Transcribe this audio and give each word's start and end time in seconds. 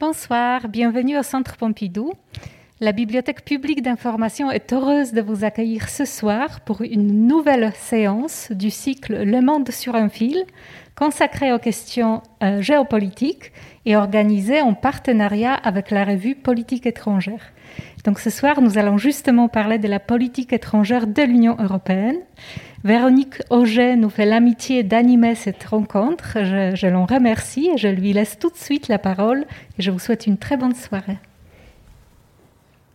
Bonsoir, 0.00 0.66
bienvenue 0.68 1.18
au 1.18 1.22
Centre 1.22 1.58
Pompidou. 1.58 2.14
La 2.82 2.92
Bibliothèque 2.92 3.44
publique 3.44 3.82
d'information 3.82 4.50
est 4.50 4.72
heureuse 4.72 5.12
de 5.12 5.20
vous 5.20 5.44
accueillir 5.44 5.90
ce 5.90 6.06
soir 6.06 6.60
pour 6.60 6.80
une 6.80 7.26
nouvelle 7.26 7.74
séance 7.74 8.50
du 8.52 8.70
cycle 8.70 9.22
Le 9.22 9.42
Monde 9.42 9.70
sur 9.70 9.96
un 9.96 10.08
fil, 10.08 10.46
consacrée 10.96 11.52
aux 11.52 11.58
questions 11.58 12.22
euh, 12.42 12.62
géopolitiques 12.62 13.52
et 13.84 13.96
organisée 13.96 14.62
en 14.62 14.72
partenariat 14.72 15.52
avec 15.52 15.90
la 15.90 16.06
revue 16.06 16.34
Politique 16.34 16.86
étrangère. 16.86 17.52
Donc 18.06 18.18
ce 18.18 18.30
soir, 18.30 18.62
nous 18.62 18.78
allons 18.78 18.96
justement 18.96 19.48
parler 19.48 19.76
de 19.76 19.86
la 19.86 20.00
politique 20.00 20.54
étrangère 20.54 21.06
de 21.06 21.22
l'Union 21.22 21.58
européenne. 21.60 22.20
Véronique 22.82 23.42
Auger 23.50 23.94
nous 23.96 24.08
fait 24.08 24.24
l'amitié 24.24 24.84
d'animer 24.84 25.34
cette 25.34 25.64
rencontre. 25.64 26.38
Je, 26.44 26.74
je 26.74 26.86
l'en 26.86 27.04
remercie 27.04 27.68
et 27.74 27.76
je 27.76 27.88
lui 27.88 28.14
laisse 28.14 28.38
tout 28.38 28.48
de 28.48 28.56
suite 28.56 28.88
la 28.88 28.98
parole 28.98 29.44
et 29.78 29.82
je 29.82 29.90
vous 29.90 29.98
souhaite 29.98 30.26
une 30.26 30.38
très 30.38 30.56
bonne 30.56 30.74
soirée. 30.74 31.18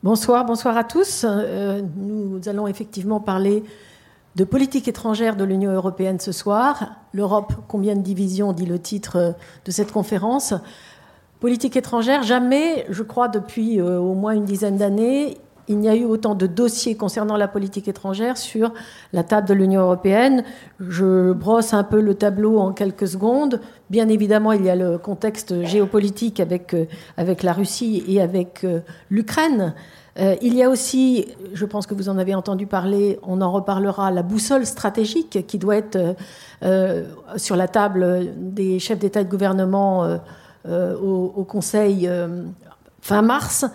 Bonsoir, 0.06 0.46
bonsoir 0.46 0.78
à 0.78 0.84
tous. 0.84 1.26
Euh, 1.28 1.82
nous 1.96 2.40
allons 2.48 2.68
effectivement 2.68 3.20
parler 3.20 3.64
de 4.36 4.44
politique 4.44 4.88
étrangère 4.88 5.36
de 5.36 5.44
l'Union 5.44 5.72
européenne 5.72 6.20
ce 6.20 6.32
soir. 6.32 6.92
L'Europe, 7.12 7.54
combien 7.68 7.96
de 7.96 8.04
divisions, 8.04 8.54
dit 8.54 8.68
le 8.68 8.78
titre 8.78 9.34
de 9.66 9.72
cette 9.72 9.92
conférence? 9.92 10.54
Politique 11.40 11.76
étrangère, 11.76 12.22
jamais, 12.22 12.86
je 12.92 13.02
crois, 13.02 13.30
depuis 13.30 13.82
euh, 13.82 13.98
au 13.98 14.14
moins 14.14 14.34
une 14.34 14.46
dizaine 14.46 14.78
d'années, 14.78 15.40
il 15.68 15.80
n'y 15.80 15.90
a 15.90 15.96
eu 15.96 16.04
autant 16.04 16.36
de 16.36 16.48
dossiers 16.48 16.96
concernant 16.96 17.38
la 17.38 17.48
politique 17.48 17.88
étrangère 17.88 18.38
sur 18.38 18.72
la 19.14 19.24
table 19.24 19.48
de 19.48 19.54
l'Union 19.54 19.82
européenne. 19.82 20.44
Je 20.80 21.32
brosse 21.32 21.74
un 21.74 21.84
peu 21.84 22.00
le 22.02 22.16
tableau 22.16 22.60
en 22.60 22.72
quelques 22.72 23.08
secondes. 23.08 23.60
Bien 23.90 24.08
évidemment, 24.10 24.52
il 24.52 24.64
y 24.64 24.70
a 24.70 24.76
le 24.76 24.98
contexte 24.98 25.64
géopolitique 25.64 26.40
avec, 26.40 26.74
euh, 26.74 26.86
avec 27.18 27.44
la 27.44 27.54
Russie 27.54 28.04
et 28.08 28.22
avec 28.22 28.64
euh, 28.64 28.80
l'Ukraine. 29.10 29.74
Euh, 30.18 30.36
il 30.42 30.56
y 30.56 30.64
a 30.64 30.70
aussi, 30.70 31.28
je 31.54 31.66
pense 31.66 31.88
que 31.88 31.94
vous 31.94 32.10
en 32.10 32.18
avez 32.18 32.36
entendu 32.36 32.68
parler, 32.68 33.20
on 33.24 33.42
en 33.42 33.52
reparlera, 33.52 34.12
la 34.12 34.24
boussole 34.24 34.66
stratégique 34.66 35.46
qui 35.46 35.58
doit 35.58 35.76
être 35.78 36.16
sur 37.36 37.56
la 37.56 37.68
table 37.68 38.32
des 38.38 38.80
chefs 38.80 38.98
d'État 38.98 39.22
et 39.22 39.26
de 39.26 39.30
gouvernement 39.30 40.18
au, 40.66 41.34
au, 41.36 41.44
Conseil 41.44 42.10
fin 43.02 43.22
mars. 43.22 43.66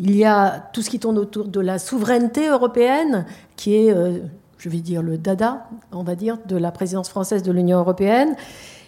Il 0.00 0.16
y 0.16 0.24
a 0.24 0.68
tout 0.72 0.82
ce 0.82 0.90
qui 0.90 0.98
tourne 0.98 1.18
autour 1.18 1.46
de 1.46 1.60
la 1.60 1.78
souveraineté 1.78 2.48
européenne, 2.48 3.26
qui 3.56 3.76
est, 3.76 3.92
euh, 3.92 4.18
je 4.58 4.68
vais 4.68 4.78
dire, 4.78 5.02
le 5.02 5.18
dada, 5.18 5.68
on 5.92 6.02
va 6.02 6.16
dire, 6.16 6.38
de 6.46 6.56
la 6.56 6.72
présidence 6.72 7.08
française 7.08 7.42
de 7.42 7.52
l'Union 7.52 7.78
européenne. 7.78 8.34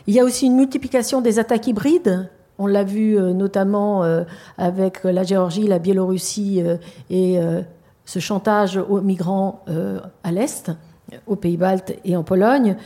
Il 0.08 0.14
y 0.14 0.20
a 0.20 0.24
aussi 0.24 0.46
une 0.46 0.56
multiplication 0.56 1.20
des 1.20 1.38
attaques 1.38 1.68
hybrides. 1.68 2.28
On 2.58 2.66
l'a 2.66 2.82
vu 2.82 3.16
euh, 3.16 3.32
notamment 3.32 4.02
euh, 4.02 4.24
avec 4.58 5.04
la 5.04 5.22
Géorgie, 5.22 5.68
la 5.68 5.78
Biélorussie 5.78 6.62
et 7.10 7.38
ce 8.04 8.18
chantage 8.18 8.76
aux 8.76 9.00
migrants 9.00 9.64
à 10.22 10.32
l'Est, 10.32 10.70
aux 11.26 11.36
Pays-Baltes 11.36 11.94
et 12.04 12.16
en 12.16 12.22
Pologne. 12.24 12.76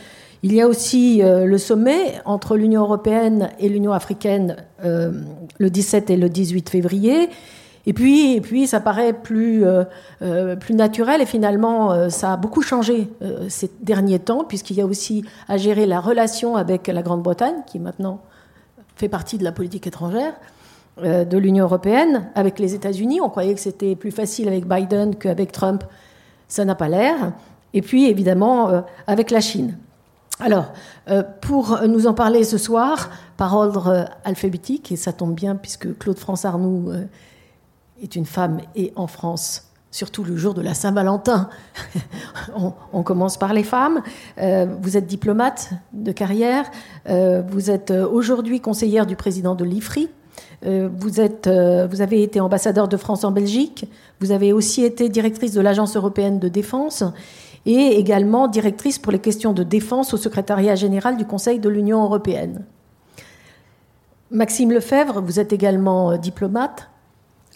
Il 0.43 0.53
y 0.53 0.61
a 0.61 0.67
aussi 0.67 1.21
le 1.23 1.57
sommet 1.59 2.19
entre 2.25 2.57
l'Union 2.57 2.81
européenne 2.81 3.49
et 3.59 3.69
l'Union 3.69 3.93
africaine 3.93 4.57
le 4.83 5.69
17 5.69 6.09
et 6.09 6.17
le 6.17 6.29
18 6.29 6.69
février. 6.69 7.29
Et 7.85 7.93
puis, 7.93 8.35
et 8.35 8.41
puis 8.41 8.67
ça 8.67 8.79
paraît 8.79 9.13
plus, 9.13 9.65
euh, 9.65 9.83
euh, 10.21 10.55
plus 10.55 10.75
naturel 10.75 11.21
et 11.21 11.25
finalement, 11.25 11.91
euh, 11.91 12.09
ça 12.09 12.33
a 12.33 12.37
beaucoup 12.37 12.61
changé 12.61 13.09
ces 13.49 13.71
derniers 13.81 14.19
temps, 14.19 14.43
puisqu'il 14.43 14.77
y 14.77 14.81
a 14.81 14.85
aussi 14.85 15.23
à 15.47 15.57
gérer 15.57 15.85
la 15.85 15.99
relation 15.99 16.55
avec 16.55 16.87
la 16.87 17.01
Grande-Bretagne, 17.01 17.63
qui 17.65 17.79
maintenant 17.79 18.21
fait 18.95 19.09
partie 19.09 19.37
de 19.37 19.43
la 19.43 19.51
politique 19.51 19.87
étrangère 19.87 20.33
de 21.01 21.37
l'Union 21.37 21.65
européenne, 21.65 22.29
avec 22.35 22.59
les 22.59 22.75
États-Unis. 22.75 23.21
On 23.21 23.29
croyait 23.29 23.55
que 23.55 23.59
c'était 23.59 23.95
plus 23.95 24.11
facile 24.11 24.47
avec 24.47 24.67
Biden 24.67 25.15
qu'avec 25.15 25.51
Trump. 25.51 25.83
Ça 26.47 26.65
n'a 26.65 26.75
pas 26.75 26.89
l'air. 26.89 27.33
Et 27.73 27.81
puis, 27.81 28.07
évidemment, 28.07 28.83
avec 29.07 29.31
la 29.31 29.39
Chine. 29.39 29.77
Alors, 30.39 30.73
pour 31.41 31.79
nous 31.87 32.07
en 32.07 32.13
parler 32.13 32.43
ce 32.43 32.57
soir, 32.57 33.09
par 33.37 33.55
ordre 33.55 34.09
alphabétique, 34.25 34.91
et 34.91 34.95
ça 34.97 35.13
tombe 35.13 35.33
bien 35.33 35.55
puisque 35.55 35.97
Claude 35.97 36.19
France 36.19 36.45
Arnoux 36.45 36.91
est 38.01 38.15
une 38.15 38.25
femme 38.25 38.59
et 38.75 38.91
en 38.95 39.07
France, 39.07 39.71
surtout 39.91 40.23
le 40.23 40.35
jour 40.35 40.53
de 40.53 40.61
la 40.61 40.73
Saint-Valentin, 40.73 41.49
on, 42.93 43.03
commence 43.03 43.37
par 43.37 43.53
les 43.53 43.63
femmes. 43.63 44.01
Euh, 44.39 44.65
vous 44.81 44.97
êtes 44.97 45.05
diplomate 45.05 45.71
de 45.93 46.11
carrière, 46.11 46.65
euh, 47.09 47.43
vous 47.47 47.69
êtes 47.69 47.91
euh, 47.91 48.07
aujourd'hui 48.07 48.59
conseillère 48.59 49.05
du 49.05 49.15
président 49.15 49.55
de 49.55 49.65
l'IFRI. 49.65 50.09
vous, 50.63 51.19
êtes, 51.19 51.47
vous 51.47 52.01
avez 52.01 52.21
été 52.21 52.39
ambassadeur 52.39 52.87
de 52.87 52.95
France 52.95 53.23
en 53.23 53.31
Belgique, 53.31 53.85
vous 54.19 54.31
avez 54.31 54.53
aussi 54.53 54.83
été 54.83 55.09
directrice 55.09 55.53
de 55.53 55.61
l'Agence 55.61 55.95
européenne 55.95 56.37
de 56.39 56.49
défense 56.49 57.03
et 57.65 57.99
également 57.99 58.47
directrice 58.47 58.99
pour 58.99 59.11
les 59.11 59.19
questions 59.19 59.53
de 59.53 59.63
défense 59.63 60.13
au 60.13 60.17
secrétariat 60.17 60.75
général 60.75 61.17
du 61.17 61.25
Conseil 61.25 61.59
de 61.59 61.67
l'Union 61.67 62.03
européenne. 62.03 62.63
Maxime 64.29 64.71
Lefebvre, 64.71 65.19
vous 65.21 65.39
êtes 65.39 65.51
également 65.51 66.15
diplomate, 66.17 66.90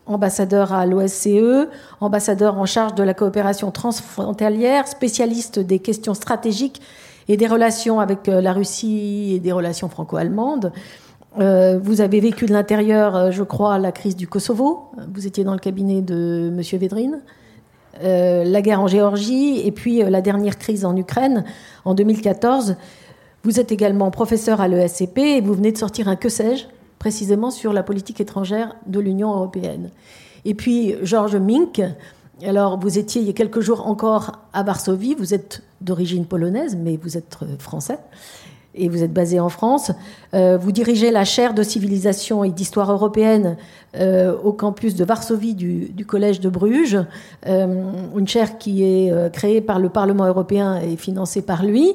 ambassadeur 0.06 0.74
à 0.74 0.86
l'OSCE, 0.86 1.68
ambassadeur 2.00 2.58
en 2.58 2.66
charge 2.66 2.96
de 2.96 3.04
la 3.04 3.14
coopération 3.14 3.72
transfrontalière, 3.72 4.88
spécialiste 4.88 5.60
des 5.60 5.80
questions 5.80 6.14
stratégiques 6.14 6.82
et 7.28 7.38
des 7.38 7.48
relations 7.48 8.00
avec 8.00 8.30
euh, 8.30 8.42
la 8.42 8.54
Russie 8.54 9.34
et 9.36 9.40
des 9.40 9.52
relations 9.52 9.90
franco-allemandes. 9.90 10.72
Euh, 11.40 11.80
vous 11.82 12.02
avez 12.02 12.20
vécu 12.20 12.46
de 12.46 12.54
l'intérieur, 12.54 13.16
euh, 13.16 13.32
je 13.32 13.44
crois, 13.44 13.78
la 13.80 13.92
crise 13.92 14.16
du 14.16 14.28
Kosovo. 14.28 14.92
Vous 15.14 15.28
étiez 15.28 15.44
dans 15.44 15.54
le 15.54 15.60
cabinet 15.60 16.02
de 16.02 16.52
M. 16.56 16.80
Védrine. 16.80 17.22
la 18.02 18.62
guerre 18.62 18.82
en 18.82 18.88
Géorgie 18.88 19.62
et 19.66 19.72
puis 19.72 20.04
la 20.04 20.22
dernière 20.22 20.58
crise 20.58 20.86
en 20.86 20.96
Ukraine 20.96 21.46
en 21.84 21.94
2014. 21.94 22.76
Vous 23.44 23.60
êtes 23.60 23.72
également 23.72 24.12
professeur 24.12 24.60
à 24.60 24.68
l'ESCP 24.68 25.18
et 25.20 25.42
vous 25.42 25.54
venez 25.54 25.72
de 25.72 25.78
sortir 25.78 26.08
un 26.08 26.16
Que 26.16 26.30
sais-je? 26.30 26.66
Précisément 27.06 27.52
sur 27.52 27.72
la 27.72 27.84
politique 27.84 28.20
étrangère 28.20 28.76
de 28.88 29.00
l'Union 29.00 29.30
européenne. 29.30 29.92
Et 30.44 30.56
puis 30.56 30.96
Georges 31.04 31.36
Mink, 31.36 31.80
alors 32.44 32.80
vous 32.80 32.98
étiez 32.98 33.22
il 33.22 33.28
y 33.28 33.30
a 33.30 33.34
quelques 33.34 33.60
jours 33.60 33.86
encore 33.86 34.32
à 34.54 34.64
Varsovie, 34.64 35.14
vous 35.14 35.36
êtes 35.36 35.62
d'origine 35.82 36.26
polonaise, 36.26 36.76
mais 36.76 36.98
vous 36.98 37.16
êtes 37.16 37.38
euh, 37.44 37.60
français 37.60 38.00
et 38.74 38.90
vous 38.90 39.04
êtes 39.04 39.14
basé 39.14 39.40
en 39.40 39.50
France. 39.50 39.92
Euh, 40.34 40.58
vous 40.58 40.72
dirigez 40.72 41.12
la 41.12 41.26
chaire 41.26 41.54
de 41.54 41.62
civilisation 41.62 42.44
et 42.44 42.50
d'histoire 42.50 42.92
européenne 42.92 43.56
euh, 43.98 44.36
au 44.44 44.52
campus 44.52 44.96
de 44.96 45.06
Varsovie 45.06 45.54
du, 45.54 46.06
Collège 46.08 46.40
de 46.40 46.50
Bruges, 46.50 46.98
une 47.46 48.28
chaire 48.28 48.58
qui 48.58 48.84
est 48.84 49.32
créée 49.32 49.62
par 49.62 49.78
le 49.78 49.90
Parlement 49.90 50.26
européen 50.26 50.82
et 50.82 50.98
financée 50.98 51.44
par 51.44 51.64
lui, 51.64 51.94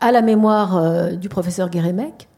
à 0.00 0.10
la 0.10 0.22
mémoire 0.22 1.12
du 1.12 1.28
professeur 1.28 1.70
Guérémec. 1.70 2.29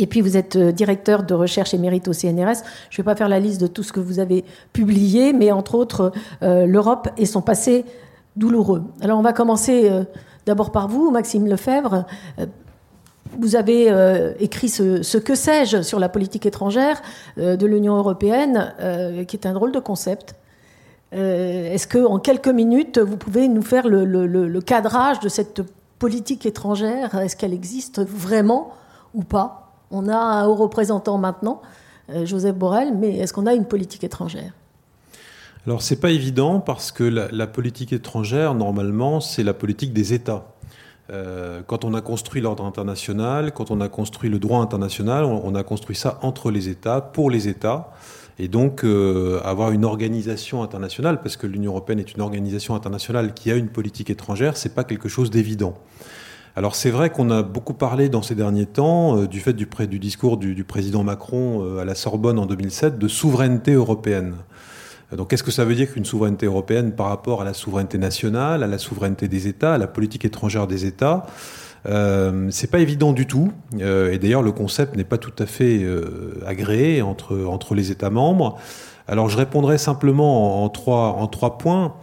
Et 0.00 0.06
puis 0.06 0.22
vous 0.22 0.36
êtes 0.36 0.56
euh, 0.56 0.72
directeur 0.72 1.22
de 1.22 1.34
recherche 1.34 1.74
émérite 1.74 2.08
au 2.08 2.12
CNRS. 2.14 2.62
Je 2.88 2.94
ne 2.94 2.96
vais 2.96 3.02
pas 3.04 3.14
faire 3.14 3.28
la 3.28 3.38
liste 3.38 3.60
de 3.60 3.66
tout 3.66 3.82
ce 3.82 3.92
que 3.92 4.00
vous 4.00 4.18
avez 4.18 4.44
publié, 4.72 5.32
mais 5.34 5.52
entre 5.52 5.74
autres 5.74 6.10
euh, 6.42 6.66
l'Europe 6.66 7.08
et 7.18 7.26
son 7.26 7.42
passé 7.42 7.84
douloureux. 8.34 8.82
Alors 9.02 9.18
on 9.18 9.22
va 9.22 9.34
commencer 9.34 9.90
euh, 9.90 10.04
d'abord 10.46 10.72
par 10.72 10.88
vous, 10.88 11.10
Maxime 11.10 11.46
Lefebvre. 11.46 12.06
Vous 13.38 13.54
avez 13.54 13.86
écrit 14.40 14.68
ce, 14.68 15.16
que 15.18 15.36
sais-je 15.36 15.82
sur 15.82 16.00
la 16.00 16.08
politique 16.08 16.46
étrangère 16.46 17.00
de 17.36 17.64
l'Union 17.64 17.96
européenne, 17.96 18.74
qui 19.28 19.36
est 19.36 19.46
un 19.46 19.52
drôle 19.52 19.70
de 19.70 19.78
concept. 19.78 20.34
Est-ce 21.12 21.86
que 21.86 22.04
en 22.04 22.18
quelques 22.18 22.48
minutes, 22.48 22.98
vous 22.98 23.16
pouvez 23.16 23.46
nous 23.46 23.62
faire 23.62 23.86
le 23.86 24.60
cadrage 24.60 25.20
de 25.20 25.28
cette 25.28 25.62
politique 26.00 26.44
étrangère? 26.44 27.14
Est-ce 27.14 27.36
qu'elle 27.36 27.54
existe 27.54 28.00
vraiment 28.00 28.72
ou 29.14 29.22
pas? 29.22 29.69
On 29.90 30.08
a 30.08 30.16
un 30.16 30.46
haut 30.46 30.54
représentant 30.54 31.18
maintenant, 31.18 31.62
euh, 32.10 32.26
Joseph 32.26 32.56
Borrell, 32.56 32.94
mais 32.96 33.18
est-ce 33.18 33.32
qu'on 33.32 33.46
a 33.46 33.54
une 33.54 33.66
politique 33.66 34.04
étrangère? 34.04 34.52
Alors 35.66 35.82
c'est 35.82 36.00
pas 36.00 36.10
évident 36.10 36.58
parce 36.58 36.90
que 36.90 37.04
la, 37.04 37.46
politique 37.46 37.92
étrangère, 37.92 38.54
normalement, 38.54 39.20
c'est 39.20 39.42
la 39.42 39.52
politique 39.52 39.92
des 39.92 40.14
États. 40.14 40.46
Euh, 41.10 41.60
quand 41.66 41.84
on 41.84 41.92
a 41.92 42.00
construit 42.00 42.40
l'ordre 42.40 42.64
international, 42.64 43.52
quand 43.52 43.70
on 43.70 43.80
a 43.80 43.88
construit 43.88 44.30
le 44.30 44.38
droit 44.38 44.60
international, 44.60 45.24
on, 45.24 45.54
a 45.54 45.62
construit 45.62 45.96
ça 45.96 46.18
entre 46.22 46.50
les 46.50 46.68
États, 46.68 47.00
pour 47.00 47.30
les 47.30 47.48
États. 47.48 47.90
Et 48.38 48.48
donc, 48.48 48.84
euh, 48.84 49.40
avoir 49.44 49.70
une 49.70 49.84
organisation 49.84 50.62
internationale, 50.62 51.20
parce 51.20 51.36
que 51.36 51.46
l'Union 51.46 51.72
européenne 51.72 51.98
est 51.98 52.14
une 52.14 52.22
organisation 52.22 52.74
internationale 52.74 53.34
qui 53.34 53.50
a 53.50 53.54
une 53.54 53.68
politique 53.68 54.08
étrangère, 54.08 54.56
c'est 54.56 54.74
pas 54.74 54.84
quelque 54.84 55.10
chose 55.10 55.30
d'évident. 55.30 55.74
Alors 56.56 56.74
c'est 56.74 56.90
vrai 56.90 57.10
qu'on 57.10 57.30
a 57.30 57.42
beaucoup 57.42 57.74
parlé 57.74 58.08
dans 58.08 58.22
ces 58.22 58.34
derniers 58.34 58.66
temps, 58.66 59.16
euh, 59.16 59.28
du 59.28 59.40
fait 59.40 59.52
du, 59.52 59.66
discours 59.98 60.36
du, 60.36 60.64
président 60.64 61.04
Macron 61.04 61.64
euh, 61.64 61.78
à 61.78 61.84
la 61.84 61.94
Sorbonne 61.94 62.38
en 62.38 62.46
2007, 62.46 62.98
de 62.98 63.08
souveraineté 63.08 63.72
européenne. 63.72 64.34
Donc 65.16 65.30
qu'est-ce 65.30 65.42
que 65.42 65.50
ça 65.50 65.64
veut 65.64 65.74
dire 65.74 65.92
qu'une 65.92 66.04
souveraineté 66.04 66.46
européenne 66.46 66.92
par 66.92 67.06
rapport 67.06 67.42
à 67.42 67.44
la 67.44 67.54
souveraineté 67.54 67.98
nationale, 67.98 68.62
à 68.62 68.66
la 68.66 68.78
souveraineté 68.78 69.28
des 69.28 69.46
États, 69.48 69.74
à 69.74 69.78
la 69.78 69.86
politique 69.86 70.24
étrangère 70.24 70.66
des 70.66 70.86
États 70.86 71.26
Euh, 71.86 72.48
c'est 72.50 72.70
pas 72.70 72.80
évident 72.80 73.14
du 73.14 73.26
tout, 73.26 73.52
et 73.80 74.18
d'ailleurs 74.18 74.42
le 74.42 74.52
concept 74.52 74.96
n'est 74.96 75.10
pas 75.12 75.16
tout 75.16 75.32
à 75.38 75.46
fait 75.46 75.80
agréé 76.46 77.00
entre, 77.00 77.74
les 77.74 77.90
États 77.90 78.10
membres. 78.10 78.58
Alors 79.08 79.30
je 79.30 79.38
répondrai 79.38 79.78
simplement 79.78 80.62
en, 80.62 80.66
en 80.66 81.26
trois 81.26 81.56
points. 81.56 81.94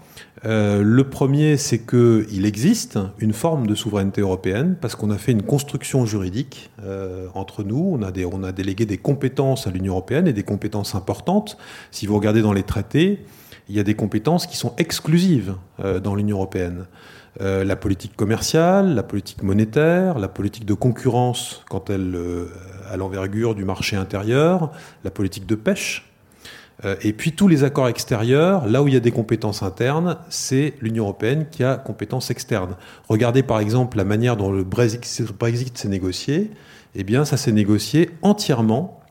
Euh, 0.46 0.84
le 0.84 1.04
premier, 1.10 1.58
c'est 1.58 1.80
qu'il 1.80 2.46
existe 2.46 3.00
une 3.20 3.34
forme 3.34 3.66
de 3.66 3.76
souveraineté 3.76 4.22
européenne 4.22 4.76
parce 4.80 4.96
qu'on 4.96 5.10
a 5.10 5.18
fait 5.18 5.32
une 5.32 5.44
construction 5.44 6.06
juridique 6.06 6.70
euh, 6.84 7.28
entre 7.34 7.64
nous. 7.64 7.98
On 8.00 8.44
a, 8.44 8.52
délégué 8.52 8.86
des 8.86 8.98
compétences 8.98 9.68
à 9.68 9.72
l'Union 9.72 9.94
européenne 9.94 10.28
et 10.28 10.34
des 10.34 10.44
compétences 10.44 10.96
importantes. 10.96 11.58
Si 11.92 12.06
vous 12.06 12.16
regardez 12.16 12.42
dans 12.42 12.54
les 12.54 12.64
traités, 12.64 13.26
il 13.70 13.76
y 13.76 13.80
a 13.80 13.84
des 13.84 13.96
compétences 13.96 14.48
qui 14.48 14.58
sont 14.58 14.74
exclusives 14.78 15.56
euh, 15.80 16.00
dans 16.00 16.16
l'Union 16.16 16.38
européenne. 16.38 16.86
La 17.40 17.76
politique 17.76 18.16
commerciale, 18.16 18.96
la 18.96 19.04
politique 19.04 19.44
monétaire, 19.44 20.18
la 20.18 20.28
politique 20.28 20.66
de 20.66 20.74
concurrence 20.74 21.64
quand 21.70 21.92
elle 21.92 22.18
a 22.90 22.98
l'envergure 22.98 23.54
du 23.54 23.64
marché 23.64 23.96
intérieur, 23.96 24.72
la 25.04 25.12
politique 25.12 25.46
de 25.46 25.54
pêche. 25.54 26.17
Euh, 26.86 26.96
et 27.02 27.14
puis 27.14 27.32
tous 27.32 27.48
les 27.48 27.64
accords 27.64 27.88
extérieurs, 27.88 28.68
là 28.68 28.84
où 28.84 28.88
il 28.88 28.94
y 28.94 28.98
a 28.98 29.02
des 29.02 29.12
compétences 29.12 29.64
internes, 29.64 30.18
c'est 30.30 30.76
l'Union 30.82 31.06
européenne 31.06 31.48
qui 31.50 31.64
a 31.64 31.76
compétences 31.76 32.30
externes. 32.30 32.76
Regardez 33.10 33.44
par 33.44 33.60
exemple 33.60 33.98
la 33.98 34.04
manière 34.04 34.38
dont 34.38 34.52
le 34.52 34.64
Brexit, 34.64 35.78
s'est 35.78 35.90
négocié. 35.90 36.52
Eh 36.96 37.04
bien, 37.04 37.26
ça 37.26 37.38
s'est 37.38 37.52
négocié 37.52 38.12
entièrement 38.22 39.02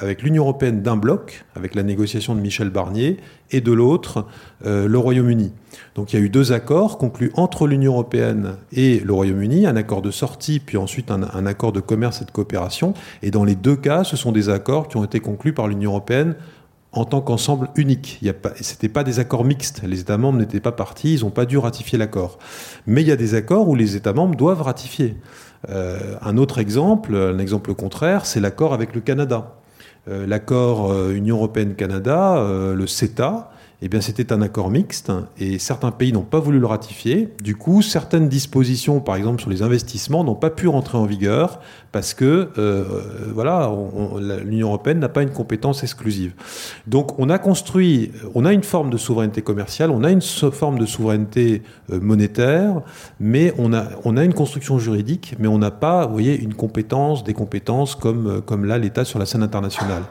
avec 0.00 0.22
l'Union 0.22 0.44
européenne 0.44 0.80
d'un 0.80 0.96
bloc, 0.96 1.44
avec 1.54 1.74
la 1.74 1.82
négociation 1.82 2.34
de 2.34 2.40
Michel 2.40 2.70
Barnier, 2.70 3.18
et 3.50 3.60
de 3.60 3.72
l'autre, 3.72 4.26
euh, 4.64 4.88
le 4.88 4.98
Royaume-Uni. 4.98 5.52
Donc 5.94 6.12
il 6.12 6.18
y 6.18 6.22
a 6.22 6.24
eu 6.24 6.30
deux 6.30 6.52
accords 6.52 6.96
conclus 6.96 7.30
entre 7.34 7.66
l'Union 7.66 7.92
européenne 7.92 8.56
et 8.72 9.00
le 9.00 9.12
Royaume-Uni, 9.12 9.66
un 9.66 9.76
accord 9.76 10.00
de 10.00 10.10
sortie, 10.10 10.60
puis 10.60 10.78
ensuite 10.78 11.10
un 11.10 11.46
accord 11.46 11.72
de 11.72 11.80
commerce 11.80 12.22
et 12.22 12.24
de 12.24 12.30
coopération. 12.30 12.94
Et 13.22 13.30
dans 13.30 13.44
les 13.44 13.54
deux 13.54 13.76
cas, 13.76 14.02
ce 14.02 14.16
sont 14.16 14.32
des 14.32 14.48
accords 14.48 14.88
qui 14.88 14.96
ont 14.96 15.04
été 15.04 15.20
conclus 15.20 15.52
par 15.52 15.68
l'Union 15.68 15.90
européenne 15.90 16.36
en 16.96 17.04
tant 17.04 17.20
qu'ensemble 17.20 17.68
unique. 17.76 18.20
Ce 18.60 18.72
n'était 18.72 18.88
pas 18.88 19.04
des 19.04 19.18
accords 19.20 19.44
mixtes. 19.44 19.82
Les 19.84 20.00
États 20.00 20.16
membres 20.16 20.38
n'étaient 20.38 20.60
pas 20.60 20.72
partis, 20.72 21.14
ils 21.14 21.20
n'ont 21.20 21.30
pas 21.30 21.44
dû 21.44 21.58
ratifier 21.58 21.98
l'accord. 21.98 22.38
Mais 22.86 23.02
il 23.02 23.08
y 23.08 23.12
a 23.12 23.16
des 23.16 23.34
accords 23.34 23.68
où 23.68 23.74
les 23.74 23.96
États 23.96 24.14
membres 24.14 24.34
doivent 24.34 24.62
ratifier. 24.62 25.16
Euh, 25.68 26.16
un 26.22 26.38
autre 26.38 26.58
exemple, 26.58 27.14
un 27.14 27.38
exemple 27.38 27.74
contraire, 27.74 28.24
c'est 28.24 28.40
l'accord 28.40 28.72
avec 28.72 28.94
le 28.94 29.02
Canada. 29.02 29.56
Euh, 30.08 30.26
l'accord 30.26 30.90
euh, 30.90 31.12
Union 31.12 31.36
européenne-Canada, 31.36 32.42
le 32.74 32.86
CETA, 32.86 33.50
eh 33.82 33.88
bien, 33.88 34.00
c'était 34.00 34.32
un 34.32 34.40
accord 34.40 34.70
mixte 34.70 35.12
et 35.38 35.58
certains 35.58 35.90
pays 35.90 36.12
n'ont 36.12 36.22
pas 36.22 36.40
voulu 36.40 36.58
le 36.58 36.66
ratifier. 36.66 37.28
Du 37.42 37.56
coup, 37.56 37.82
certaines 37.82 38.28
dispositions, 38.28 39.00
par 39.00 39.16
exemple 39.16 39.40
sur 39.42 39.50
les 39.50 39.62
investissements, 39.62 40.24
n'ont 40.24 40.34
pas 40.34 40.48
pu 40.50 40.66
rentrer 40.66 40.96
en 40.96 41.04
vigueur 41.04 41.60
parce 41.92 42.14
que 42.14 42.48
euh, 42.56 42.84
voilà, 43.34 43.70
on- 43.70 44.18
la- 44.18 44.38
l'Union 44.38 44.68
européenne 44.68 44.98
n'a 44.98 45.10
pas 45.10 45.22
une 45.22 45.30
compétence 45.30 45.82
exclusive. 45.82 46.32
Donc, 46.86 47.18
on 47.18 47.28
a 47.28 47.38
construit, 47.38 48.12
on 48.34 48.46
a 48.46 48.52
une 48.54 48.62
forme 48.62 48.88
de 48.90 48.96
souveraineté 48.96 49.42
commerciale, 49.42 49.90
on 49.90 50.04
a 50.04 50.10
une 50.10 50.22
forme 50.22 50.78
de 50.78 50.86
souveraineté 50.86 51.62
euh, 51.92 52.00
monétaire, 52.00 52.80
mais 53.20 53.52
on 53.58 53.72
a, 53.74 54.24
une 54.24 54.34
construction 54.34 54.78
juridique, 54.78 55.34
mais 55.38 55.48
on 55.48 55.58
n'a 55.58 55.70
pas, 55.70 56.06
voyez, 56.06 56.38
une 56.40 56.54
compétence, 56.54 57.24
des 57.24 57.34
compétences 57.34 57.94
comme, 57.94 58.26
euh, 58.26 58.40
comme 58.40 58.64
là 58.64 58.78
l'État 58.78 59.04
sur 59.04 59.18
la 59.18 59.26
scène 59.26 59.42
internationale. 59.42 60.02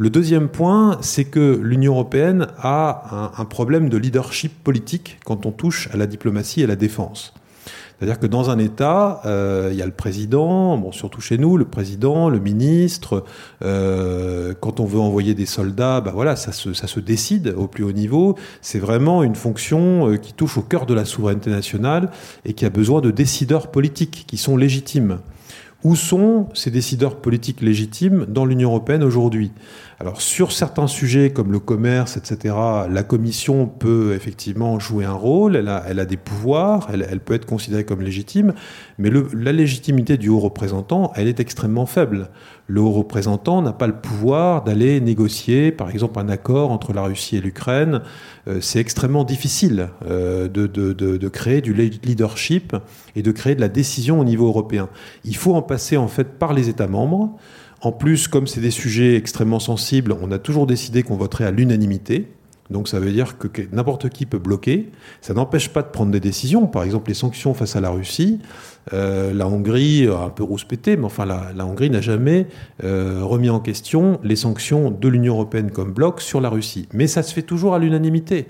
Le 0.00 0.08
deuxième 0.08 0.48
point, 0.48 0.96
c'est 1.02 1.26
que 1.26 1.60
l'Union 1.62 1.92
européenne 1.92 2.46
a 2.56 3.34
un, 3.36 3.44
problème 3.44 3.90
de 3.90 3.98
leadership 3.98 4.50
politique 4.64 5.18
quand 5.26 5.44
on 5.44 5.50
touche 5.52 5.90
à 5.92 5.98
la 5.98 6.06
diplomatie 6.06 6.62
et 6.62 6.64
à 6.64 6.68
la 6.68 6.76
défense. 6.76 7.34
C'est-à-dire 7.98 8.18
que 8.18 8.26
dans 8.26 8.48
un 8.48 8.58
État, 8.58 9.20
euh, 9.26 9.68
il 9.70 9.76
y 9.76 9.82
a 9.82 9.84
le 9.84 9.92
président, 9.92 10.90
surtout 10.92 11.20
chez 11.20 11.36
nous, 11.36 11.58
le 11.58 11.66
président, 11.66 12.30
le 12.30 12.38
ministre. 12.40 13.24
euh, 13.62 14.54
quand 14.58 14.80
on 14.80 14.86
veut 14.86 14.98
envoyer 14.98 15.34
des 15.34 15.44
soldats, 15.44 16.00
bah 16.00 16.12
voilà, 16.14 16.34
ça 16.34 16.52
se, 16.52 16.72
ça 16.72 16.86
se 16.86 16.98
décide 16.98 17.54
au 17.54 17.66
plus 17.66 17.84
haut 17.84 17.92
niveau. 17.92 18.36
C'est 18.62 18.78
vraiment 18.78 19.22
une 19.22 19.34
fonction 19.34 20.08
euh, 20.08 20.16
qui 20.16 20.32
touche 20.32 20.56
au 20.56 20.62
cœur 20.62 20.86
de 20.86 20.94
la 20.94 21.04
souveraineté 21.04 21.50
nationale 21.50 22.10
et 22.46 22.54
qui 22.54 22.64
a 22.64 22.70
besoin 22.70 23.02
de 23.02 23.10
décideurs 23.10 23.70
politiques 23.70 24.24
qui 24.26 24.38
sont 24.38 24.56
légitimes. 24.56 25.18
Où 25.82 25.96
sont 25.96 26.48
ces 26.52 26.70
décideurs 26.70 27.16
politiques 27.16 27.62
légitimes 27.62 28.26
dans 28.26 28.44
l'Union 28.44 28.68
européenne 28.68 29.02
aujourd'hui? 29.02 29.50
Alors 30.02 30.22
sur 30.22 30.50
certains 30.52 30.86
sujets 30.86 31.28
comme 31.30 31.52
le 31.52 31.58
commerce, 31.58 32.16
etc., 32.16 32.54
la 32.88 33.02
Commission 33.02 33.66
peut 33.66 34.14
effectivement 34.14 34.78
jouer 34.78 35.04
un 35.04 35.12
rôle, 35.12 35.56
elle 35.56 35.68
a, 35.68 35.84
elle 35.86 36.00
a 36.00 36.06
des 36.06 36.16
pouvoirs, 36.16 36.88
elle, 36.90 37.20
peut 37.20 37.34
être 37.34 37.44
considérée 37.44 37.84
comme 37.84 38.00
légitime, 38.00 38.54
mais 38.96 39.10
la 39.34 39.52
légitimité 39.52 40.16
du 40.16 40.30
haut 40.30 40.38
représentant, 40.38 41.12
elle 41.16 41.28
est 41.28 41.38
extrêmement 41.38 41.84
faible. 41.84 42.30
Le 42.66 42.80
haut 42.80 42.92
représentant 42.92 43.60
n'a 43.60 43.74
pas 43.74 43.86
le 43.88 43.92
pouvoir 44.00 44.64
d'aller 44.64 45.02
négocier, 45.02 45.70
par 45.70 45.90
exemple, 45.90 46.18
un 46.18 46.30
accord 46.30 46.72
entre 46.72 46.94
la 46.94 47.02
Russie 47.02 47.36
et 47.36 47.40
l'Ukraine. 47.42 48.00
Euh, 48.48 48.62
C'est 48.62 48.78
extrêmement 48.80 49.24
difficile 49.24 49.90
euh, 50.08 50.48
de- 50.48 50.66
de- 50.66 50.94
de 50.94 51.28
créer 51.28 51.60
du 51.60 51.74
leadership 51.74 52.74
et 53.16 53.22
de 53.22 53.32
créer 53.32 53.54
de 53.54 53.60
la 53.60 53.68
décision 53.68 54.18
au 54.18 54.24
niveau 54.24 54.46
européen. 54.46 54.88
Il 55.26 55.36
faut 55.36 55.54
en 55.54 55.60
passer 55.62 55.98
en 55.98 56.08
fait 56.08 56.38
par 56.38 56.54
les 56.54 56.70
États 56.70 56.86
membres. 56.88 57.36
En 57.82 57.92
plus, 57.92 58.28
comme 58.28 58.46
c'est 58.46 58.60
des 58.60 58.70
sujets 58.70 59.16
extrêmement 59.16 59.60
sensibles, 59.60 60.14
on 60.20 60.30
a 60.32 60.38
toujours 60.38 60.66
décidé 60.66 61.02
qu'on 61.02 61.16
voterait 61.16 61.44
à 61.44 61.50
l'unanimité. 61.50 62.28
Donc 62.70 62.88
ça 62.88 63.00
veut 63.00 63.10
dire 63.10 63.36
que 63.38 63.48
n'importe 63.72 64.10
qui 64.10 64.26
peut 64.26 64.38
bloquer. 64.38 64.90
Ça 65.20 65.34
n'empêche 65.34 65.70
pas 65.70 65.82
de 65.82 65.88
prendre 65.88 66.12
des 66.12 66.20
décisions. 66.20 66.66
Par 66.66 66.84
exemple, 66.84 67.08
les 67.08 67.14
sanctions 67.14 67.54
face 67.54 67.76
à 67.76 67.80
la 67.80 67.90
Russie. 67.90 68.38
Euh, 68.92 69.32
la 69.32 69.46
Hongrie 69.46 70.06
a 70.08 70.24
un 70.24 70.30
peu 70.30 70.42
rouspété, 70.42 70.96
mais 70.96 71.04
enfin 71.04 71.24
la, 71.26 71.66
Hongrie 71.66 71.90
n'a 71.90 72.00
jamais 72.00 72.46
euh, 72.82 73.20
remis 73.22 73.50
en 73.50 73.60
question 73.60 74.18
les 74.22 74.36
sanctions 74.36 74.90
de 74.90 75.08
l'Union 75.08 75.34
européenne 75.34 75.70
comme 75.70 75.92
bloc 75.92 76.20
sur 76.20 76.40
la 76.40 76.48
Russie. 76.48 76.88
Mais 76.92 77.06
ça 77.06 77.22
se 77.22 77.32
fait 77.32 77.42
toujours 77.42 77.74
à 77.74 77.78
l'unanimité. 77.78 78.46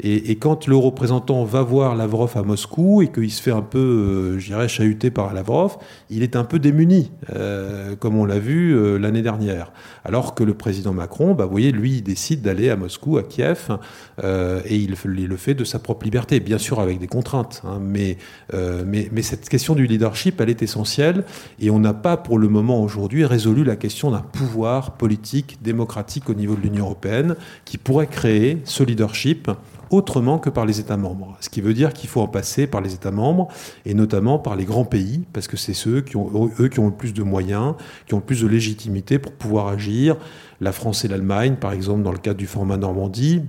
Et, 0.00 0.36
quand 0.36 0.68
le 0.68 0.76
représentant 0.76 1.44
va 1.44 1.62
voir 1.62 1.96
Lavrov 1.96 2.36
à 2.36 2.42
Moscou 2.42 3.02
et 3.02 3.08
qu'il 3.08 3.32
se 3.32 3.42
fait 3.42 3.50
un 3.50 3.62
peu, 3.62 3.78
euh, 3.78 4.38
je 4.38 4.46
dirais, 4.46 4.68
chahuté 4.68 5.10
par 5.10 5.34
Lavrov, 5.34 5.76
il 6.08 6.22
est 6.22 6.36
un 6.36 6.44
peu 6.44 6.60
démuni, 6.60 7.10
euh, 7.34 7.96
comme 7.96 8.16
on 8.16 8.24
l'a 8.24 8.38
vu 8.38 8.76
euh, 8.76 8.96
l'année 8.96 9.22
dernière. 9.22 9.72
Alors 10.04 10.36
que 10.36 10.44
le 10.44 10.54
président 10.54 10.92
Macron, 10.92 11.34
bah, 11.34 11.46
vous 11.46 11.50
voyez, 11.50 11.72
lui, 11.72 11.96
il 11.96 12.02
décide 12.02 12.42
d'aller 12.42 12.70
à 12.70 12.76
Moscou, 12.76 13.18
à 13.18 13.24
Kiev, 13.24 13.76
euh, 14.24 14.60
et 14.64 14.76
il, 14.76 14.94
le 15.04 15.36
fait 15.36 15.54
de 15.54 15.64
sa 15.64 15.78
propre 15.78 16.04
liberté, 16.04 16.40
bien 16.40 16.58
sûr 16.58 16.80
avec 16.80 16.98
des 16.98 17.06
contraintes. 17.06 17.62
hein, 17.64 17.78
mais, 17.80 18.18
euh, 18.54 18.84
mais 18.86 19.22
cette 19.22 19.48
question 19.48 19.74
du 19.74 19.86
leadership, 19.86 20.40
elle 20.40 20.50
est 20.50 20.62
essentielle, 20.62 21.24
et 21.60 21.70
on 21.70 21.78
n'a 21.78 21.94
pas 21.94 22.16
pour 22.16 22.38
le 22.38 22.48
moment 22.48 22.82
aujourd'hui 22.82 23.24
résolu 23.24 23.64
la 23.64 23.76
question 23.76 24.10
d'un 24.10 24.20
pouvoir 24.20 24.92
politique, 24.92 25.58
démocratique 25.62 26.28
au 26.30 26.34
niveau 26.34 26.54
de 26.54 26.60
l'Union 26.60 26.84
européenne, 26.86 27.36
qui 27.64 27.78
pourrait 27.78 28.06
créer 28.06 28.58
ce 28.64 28.82
leadership 28.82 29.50
autrement 29.90 30.38
que 30.38 30.50
par 30.50 30.66
les 30.66 30.80
États 30.80 30.96
membres. 30.96 31.36
Ce 31.40 31.48
qui 31.48 31.60
veut 31.60 31.74
dire 31.74 31.92
qu'il 31.92 32.08
faut 32.08 32.20
en 32.20 32.28
passer 32.28 32.66
par 32.66 32.80
les 32.80 32.94
États 32.94 33.10
membres 33.10 33.48
et 33.86 33.94
notamment 33.94 34.38
par 34.38 34.56
les 34.56 34.64
grands 34.64 34.84
pays, 34.84 35.24
parce 35.32 35.48
que 35.48 35.56
c'est 35.56 35.74
ceux 35.74 36.00
qui 36.00 36.16
ont, 36.16 36.50
eux 36.60 36.68
qui 36.68 36.80
ont 36.80 36.86
le 36.86 36.92
plus 36.92 37.14
de 37.14 37.22
moyens, 37.22 37.74
qui 38.06 38.14
ont 38.14 38.18
le 38.18 38.22
plus 38.22 38.42
de 38.42 38.46
légitimité 38.46 39.18
pour 39.18 39.32
pouvoir 39.32 39.68
agir. 39.68 40.16
La 40.60 40.72
France 40.72 41.04
et 41.04 41.08
l'Allemagne, 41.08 41.56
par 41.56 41.72
exemple, 41.72 42.02
dans 42.02 42.12
le 42.12 42.18
cadre 42.18 42.38
du 42.38 42.46
format 42.46 42.76
Normandie, 42.76 43.42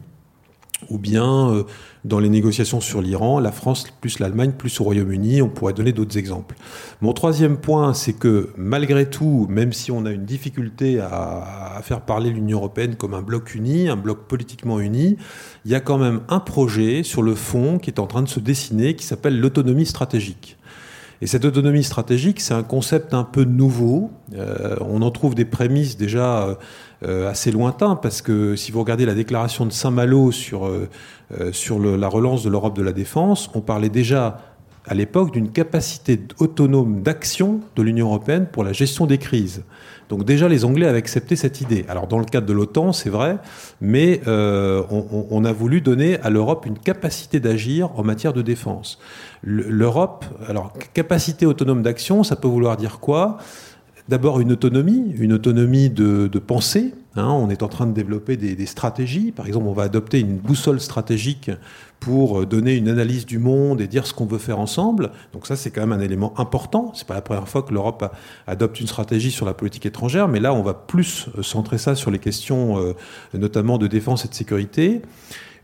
ou 0.89 0.97
bien 0.97 1.49
euh, 1.49 1.63
dans 2.05 2.19
les 2.19 2.29
négociations 2.29 2.79
sur 2.79 3.01
l'Iran, 3.01 3.39
la 3.39 3.51
France 3.51 3.85
plus 3.99 4.19
l'Allemagne 4.19 4.53
plus 4.57 4.79
au 4.79 4.85
Royaume-Uni, 4.85 5.41
on 5.41 5.49
pourrait 5.49 5.73
donner 5.73 5.91
d'autres 5.91 6.17
exemples. 6.17 6.55
Mon 7.01 7.13
troisième 7.13 7.57
point, 7.57 7.93
c'est 7.93 8.13
que 8.13 8.49
malgré 8.55 9.09
tout, 9.09 9.45
même 9.49 9.73
si 9.73 9.91
on 9.91 10.05
a 10.05 10.11
une 10.11 10.25
difficulté 10.25 10.99
à, 10.99 11.75
à 11.77 11.81
faire 11.81 12.01
parler 12.01 12.29
l'Union 12.29 12.59
européenne 12.59 12.95
comme 12.95 13.13
un 13.13 13.21
bloc 13.21 13.55
uni, 13.55 13.89
un 13.89 13.97
bloc 13.97 14.27
politiquement 14.27 14.79
uni, 14.79 15.17
il 15.65 15.71
y 15.71 15.75
a 15.75 15.81
quand 15.81 15.97
même 15.97 16.21
un 16.29 16.39
projet 16.39 17.03
sur 17.03 17.21
le 17.21 17.35
fond 17.35 17.79
qui 17.79 17.89
est 17.89 17.99
en 17.99 18.07
train 18.07 18.21
de 18.21 18.29
se 18.29 18.39
dessiner 18.39 18.95
qui 18.95 19.05
s'appelle 19.05 19.39
l'autonomie 19.39 19.85
stratégique. 19.85 20.57
Et 21.21 21.27
cette 21.27 21.43
autonomie 21.43 21.83
stratégique, 21.83 22.39
c'est 22.39 22.53
un 22.53 22.63
concept 22.63 23.13
un 23.13 23.25
peu 23.25 23.43
nouveau. 23.43 24.11
Euh, 24.35 24.77
on 24.79 25.01
en 25.01 25.11
trouve 25.11 25.35
des 25.35 25.45
prémices 25.45 25.97
déjà 25.97 26.47
euh, 26.47 26.55
assez 27.01 27.51
lointains, 27.51 27.95
parce 27.95 28.21
que 28.21 28.55
si 28.55 28.71
vous 28.71 28.79
regardez 28.79 29.05
la 29.05 29.13
déclaration 29.13 29.65
de 29.65 29.71
Saint-Malo 29.71 30.31
sur, 30.31 30.67
euh, 30.67 31.51
sur 31.51 31.77
le, 31.77 31.95
la 31.95 32.07
relance 32.07 32.43
de 32.43 32.49
l'Europe 32.49 32.75
de 32.75 32.81
la 32.81 32.91
défense, 32.91 33.51
on 33.53 33.61
parlait 33.61 33.89
déjà 33.89 34.41
à 34.87 34.95
l'époque 34.95 35.31
d'une 35.31 35.51
capacité 35.51 36.19
autonome 36.39 37.03
d'action 37.03 37.59
de 37.75 37.83
l'Union 37.83 38.07
européenne 38.07 38.47
pour 38.51 38.63
la 38.63 38.73
gestion 38.73 39.05
des 39.05 39.19
crises. 39.19 39.63
Donc 40.09 40.25
déjà, 40.25 40.47
les 40.47 40.65
Anglais 40.65 40.87
avaient 40.87 40.97
accepté 40.97 41.35
cette 41.35 41.61
idée. 41.61 41.85
Alors 41.87 42.07
dans 42.07 42.17
le 42.17 42.25
cadre 42.25 42.47
de 42.47 42.53
l'OTAN, 42.53 42.93
c'est 42.93 43.11
vrai, 43.11 43.37
mais 43.79 44.21
euh, 44.25 44.81
on, 44.89 45.45
a 45.45 45.51
voulu 45.51 45.81
donner 45.81 46.19
à 46.21 46.31
l'Europe 46.31 46.65
une 46.65 46.79
capacité 46.79 47.39
d'agir 47.39 47.91
en 47.95 48.03
matière 48.03 48.33
de 48.33 48.41
défense. 48.41 48.97
L'Europe, 49.43 50.25
alors 50.47 50.73
capacité 50.95 51.45
autonome 51.45 51.83
d'action, 51.83 52.23
ça 52.23 52.35
peut 52.35 52.47
vouloir 52.47 52.75
dire 52.75 52.99
quoi? 52.99 53.37
D'abord 54.09 54.39
une 54.39 54.51
autonomie, 54.51 55.13
une 55.19 55.33
autonomie 55.33 55.91
de, 55.91 56.27
pensée. 56.39 56.95
Hein, 57.15 57.27
on 57.27 57.51
est 57.51 57.61
en 57.61 57.67
train 57.67 57.85
de 57.85 57.93
développer 57.93 58.37
des, 58.37 58.65
stratégies. 58.65 59.31
Par 59.31 59.45
exemple, 59.45 59.67
on 59.67 59.73
va 59.73 59.83
adopter 59.83 60.19
une 60.19 60.37
boussole 60.37 60.79
stratégique 60.79 61.51
pour 61.99 62.47
donner 62.47 62.75
une 62.75 62.89
analyse 62.89 63.27
du 63.27 63.37
monde 63.37 63.81
et 63.81 63.87
dire 63.87 64.07
ce 64.07 64.15
qu'on 64.15 64.25
veut 64.25 64.39
faire 64.39 64.57
ensemble. 64.57 65.11
Donc 65.31 65.45
ça, 65.45 65.55
c'est 65.55 65.69
quand 65.69 65.81
même 65.81 65.91
un 65.91 66.01
élément 66.01 66.33
important. 66.39 66.91
C'est 66.95 67.05
pas 67.05 67.13
la 67.13 67.21
première 67.21 67.47
fois 67.47 67.61
que 67.61 67.71
l'Europe 67.71 68.11
adopte 68.47 68.79
une 68.79 68.87
stratégie 68.87 69.29
sur 69.29 69.45
la 69.45 69.53
politique 69.53 69.85
étrangère, 69.85 70.27
mais 70.27 70.39
là, 70.39 70.55
on 70.55 70.63
va 70.63 70.73
plus 70.73 71.29
centrer 71.43 71.77
ça 71.77 71.93
sur 71.93 72.09
les 72.09 72.19
questions, 72.19 72.79
euh, 72.79 72.95
notamment 73.35 73.77
de 73.77 73.85
défense 73.85 74.25
et 74.25 74.27
de 74.27 74.33
sécurité 74.33 75.03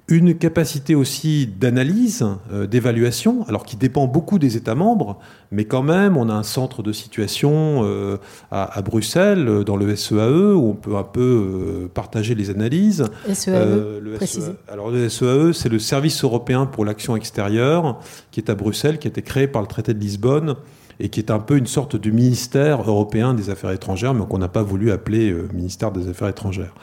une 0.07 0.37
capacité 0.37 0.93
aussi 0.93 1.47
d'analyse, 1.47 2.25
euh, 2.51 2.67
d'évaluation, 2.67 3.43
alors 3.47 3.65
qui 3.65 3.75
dépend 3.75 4.05
beaucoup 4.05 4.37
des 4.37 4.55
États 4.55 4.75
membres, 4.75 5.17
mais 5.51 5.65
quand 5.65 5.81
même, 5.81 6.15
on 6.15 6.29
a 6.29 6.33
un 6.33 6.43
centre 6.43 6.83
de 6.83 6.91
situation 6.91 7.81
euh, 7.83 8.17
à, 8.51 8.81
Bruxelles, 8.83 9.47
euh, 9.47 9.63
dans 9.63 9.77
le 9.77 9.95
SEAE, 9.95 10.17
e, 10.17 10.53
où 10.53 10.69
on 10.69 10.73
peut 10.75 10.95
un 10.95 11.03
peu 11.03 11.89
partager 11.93 12.35
les 12.35 12.51
analyses. 12.51 13.05
SEAE, 13.33 13.51
e, 13.51 13.99
le 13.99 14.19
SEAE. 14.23 14.53
alors 14.67 14.91
le 14.91 15.09
SEAE, 15.09 15.53
c'est 15.53 15.69
le 15.69 15.79
Service 15.79 16.23
européen 16.23 16.67
pour 16.67 16.85
l'action 16.85 17.15
extérieure, 17.15 17.99
qui 18.29 18.39
est 18.39 18.51
à 18.51 18.55
Bruxelles, 18.55 18.99
qui 18.99 19.07
a 19.07 19.09
été 19.09 19.23
créé 19.23 19.47
par 19.47 19.63
le 19.63 19.67
traité 19.67 19.95
de 19.95 19.99
Lisbonne 19.99 20.55
et 20.99 21.09
qui 21.09 21.19
est 21.19 21.31
un 21.31 21.39
peu 21.39 21.57
une 21.57 21.67
sorte 21.67 21.95
de 21.95 22.09
ministère 22.11 22.83
européen 22.87 23.33
des 23.33 23.49
Affaires 23.49 23.71
étrangères, 23.71 24.13
mais 24.13 24.25
qu'on 24.25 24.37
n'a 24.37 24.47
pas 24.47 24.63
voulu 24.63 24.91
appeler 24.91 25.35
ministère 25.53 25.91
des 25.91 26.07
Affaires 26.07 26.29
étrangères. 26.29 26.73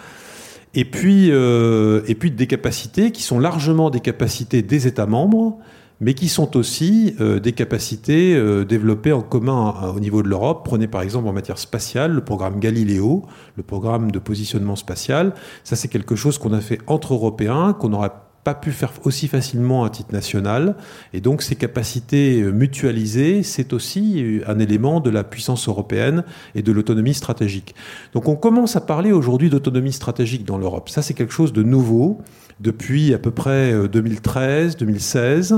Et 0.74 0.84
puis, 0.84 1.30
euh, 1.30 2.02
et 2.06 2.14
puis 2.14 2.30
des 2.30 2.46
capacités 2.46 3.12
qui 3.12 3.22
sont 3.22 3.38
largement 3.38 3.90
des 3.90 4.00
capacités 4.00 4.62
des 4.62 4.86
États 4.86 5.06
membres, 5.06 5.58
mais 6.00 6.14
qui 6.14 6.28
sont 6.28 6.56
aussi 6.56 7.14
euh, 7.20 7.40
des 7.40 7.52
capacités 7.52 8.34
euh, 8.34 8.64
développées 8.64 9.12
en 9.12 9.20
commun 9.20 9.92
au 9.94 10.00
niveau 10.00 10.22
de 10.22 10.28
l'Europe. 10.28 10.62
Prenez 10.64 10.88
par 10.88 11.02
exemple 11.02 11.28
en 11.28 11.32
matière 11.32 11.58
spatiale 11.58 12.12
le 12.12 12.24
programme 12.24 12.58
Galileo, 12.58 13.22
le 13.56 13.62
programme 13.62 14.10
de 14.10 14.18
positionnement 14.18 14.76
spatial. 14.76 15.34
Ça, 15.62 15.76
c'est 15.76 15.88
quelque 15.88 16.16
chose 16.16 16.38
qu'on 16.38 16.54
a 16.54 16.60
fait 16.60 16.78
entre 16.86 17.12
Européens, 17.12 17.74
qu'on 17.74 17.92
aura 17.92 18.31
pas 18.44 18.54
pu 18.54 18.72
faire 18.72 18.92
aussi 19.04 19.28
facilement 19.28 19.84
à 19.84 19.90
titre 19.90 20.12
national. 20.12 20.74
Et 21.12 21.20
donc 21.20 21.42
ces 21.42 21.54
capacités 21.54 22.40
euh, 22.40 22.50
mutualisées, 22.50 23.42
c'est 23.42 23.72
aussi 23.72 24.22
euh, 24.22 24.50
un 24.50 24.58
élément 24.58 25.00
de 25.00 25.10
la 25.10 25.24
puissance 25.24 25.68
européenne 25.68 26.24
et 26.54 26.62
de 26.62 26.72
l'autonomie 26.72 27.14
stratégique. 27.14 27.74
Donc 28.12 28.28
on 28.28 28.36
commence 28.36 28.74
à 28.74 28.80
parler 28.80 29.12
aujourd'hui 29.12 29.48
d'autonomie 29.48 29.92
stratégique 29.92 30.44
dans 30.44 30.58
l'Europe. 30.58 30.88
Ça, 30.88 31.02
c'est 31.02 31.14
quelque 31.14 31.32
chose 31.32 31.52
de 31.52 31.62
nouveau 31.62 32.20
depuis 32.60 33.14
à 33.14 33.18
peu 33.18 33.30
près 33.30 33.74
2013, 33.88 34.74
euh, 34.74 34.78
2016. 34.78 35.56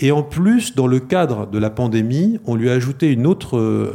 Et 0.00 0.10
en 0.10 0.24
plus, 0.24 0.74
dans 0.74 0.88
le 0.88 0.98
cadre 0.98 1.46
de 1.46 1.58
la 1.58 1.70
pandémie, 1.70 2.40
on 2.46 2.56
lui 2.56 2.68
a 2.68 2.72
ajouté 2.72 3.12
une 3.12 3.28
autre, 3.28 3.94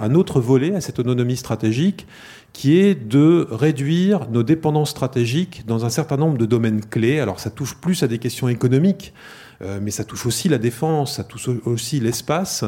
un 0.00 0.14
autre 0.16 0.40
volet 0.40 0.74
à 0.74 0.80
cette 0.80 0.98
autonomie 0.98 1.36
stratégique 1.36 2.08
qui 2.56 2.78
est 2.78 2.94
de 2.94 3.46
réduire 3.50 4.30
nos 4.30 4.42
dépendances 4.42 4.88
stratégiques 4.88 5.64
dans 5.66 5.84
un 5.84 5.90
certain 5.90 6.16
nombre 6.16 6.38
de 6.38 6.46
domaines 6.46 6.80
clés. 6.80 7.20
Alors 7.20 7.38
ça 7.38 7.50
touche 7.50 7.74
plus 7.74 8.02
à 8.02 8.08
des 8.08 8.16
questions 8.16 8.48
économiques, 8.48 9.12
euh, 9.60 9.78
mais 9.82 9.90
ça 9.90 10.04
touche 10.04 10.24
aussi 10.24 10.48
la 10.48 10.56
défense, 10.56 11.16
ça 11.16 11.24
touche 11.24 11.50
aussi 11.66 12.00
l'espace. 12.00 12.64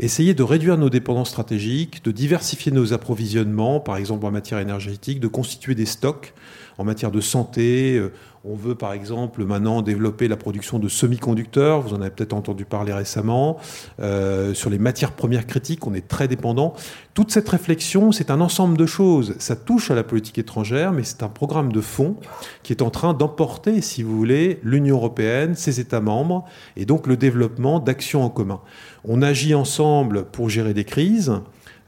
Essayer 0.00 0.34
de 0.34 0.42
réduire 0.42 0.76
nos 0.76 0.90
dépendances 0.90 1.28
stratégiques, 1.28 2.04
de 2.04 2.10
diversifier 2.10 2.72
nos 2.72 2.92
approvisionnements, 2.92 3.78
par 3.78 3.96
exemple 3.96 4.26
en 4.26 4.32
matière 4.32 4.58
énergétique, 4.58 5.20
de 5.20 5.28
constituer 5.28 5.76
des 5.76 5.86
stocks 5.86 6.34
en 6.78 6.84
matière 6.84 7.10
de 7.10 7.20
santé, 7.20 7.96
euh, 7.96 8.12
on 8.44 8.54
veut 8.54 8.76
par 8.76 8.92
exemple 8.92 9.44
maintenant 9.44 9.82
développer 9.82 10.28
la 10.28 10.36
production 10.36 10.78
de 10.78 10.88
semi-conducteurs, 10.88 11.82
vous 11.82 11.92
en 11.92 12.00
avez 12.00 12.10
peut-être 12.10 12.32
entendu 12.32 12.64
parler 12.64 12.92
récemment, 12.92 13.58
euh, 14.00 14.54
sur 14.54 14.70
les 14.70 14.78
matières 14.78 15.12
premières 15.12 15.46
critiques, 15.46 15.86
on 15.86 15.94
est 15.94 16.06
très 16.06 16.28
dépendant. 16.28 16.74
Toute 17.14 17.32
cette 17.32 17.48
réflexion, 17.48 18.12
c'est 18.12 18.30
un 18.30 18.40
ensemble 18.40 18.78
de 18.78 18.86
choses. 18.86 19.34
Ça 19.38 19.56
touche 19.56 19.90
à 19.90 19.96
la 19.96 20.04
politique 20.04 20.38
étrangère, 20.38 20.92
mais 20.92 21.02
c'est 21.02 21.24
un 21.24 21.28
programme 21.28 21.72
de 21.72 21.80
fond 21.80 22.16
qui 22.62 22.72
est 22.72 22.80
en 22.80 22.90
train 22.90 23.12
d'emporter, 23.12 23.80
si 23.80 24.04
vous 24.04 24.16
voulez, 24.16 24.60
l'Union 24.62 24.96
européenne, 24.96 25.56
ses 25.56 25.80
États 25.80 26.00
membres, 26.00 26.44
et 26.76 26.84
donc 26.84 27.08
le 27.08 27.16
développement 27.16 27.80
d'actions 27.80 28.22
en 28.22 28.30
commun. 28.30 28.60
On 29.04 29.20
agit 29.20 29.54
ensemble 29.54 30.24
pour 30.26 30.48
gérer 30.48 30.74
des 30.74 30.84
crises. 30.84 31.32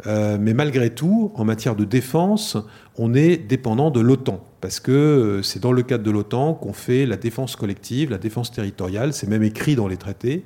Euh, 0.06 0.38
mais 0.40 0.54
malgré 0.54 0.90
tout, 0.90 1.30
en 1.34 1.44
matière 1.44 1.76
de 1.76 1.84
défense, 1.84 2.56
on 2.96 3.12
est 3.12 3.36
dépendant 3.36 3.90
de 3.90 4.00
l'OTAN 4.00 4.42
parce 4.60 4.80
que 4.80 4.92
euh, 4.92 5.42
c'est 5.42 5.60
dans 5.60 5.72
le 5.72 5.82
cadre 5.82 6.04
de 6.04 6.10
l'OTAN 6.10 6.54
qu'on 6.54 6.72
fait 6.72 7.06
la 7.06 7.16
défense 7.16 7.56
collective, 7.56 8.10
la 8.10 8.18
défense 8.18 8.50
territoriale, 8.50 9.12
c'est 9.12 9.28
même 9.28 9.42
écrit 9.42 9.74
dans 9.74 9.88
les 9.88 9.96
traités. 9.96 10.44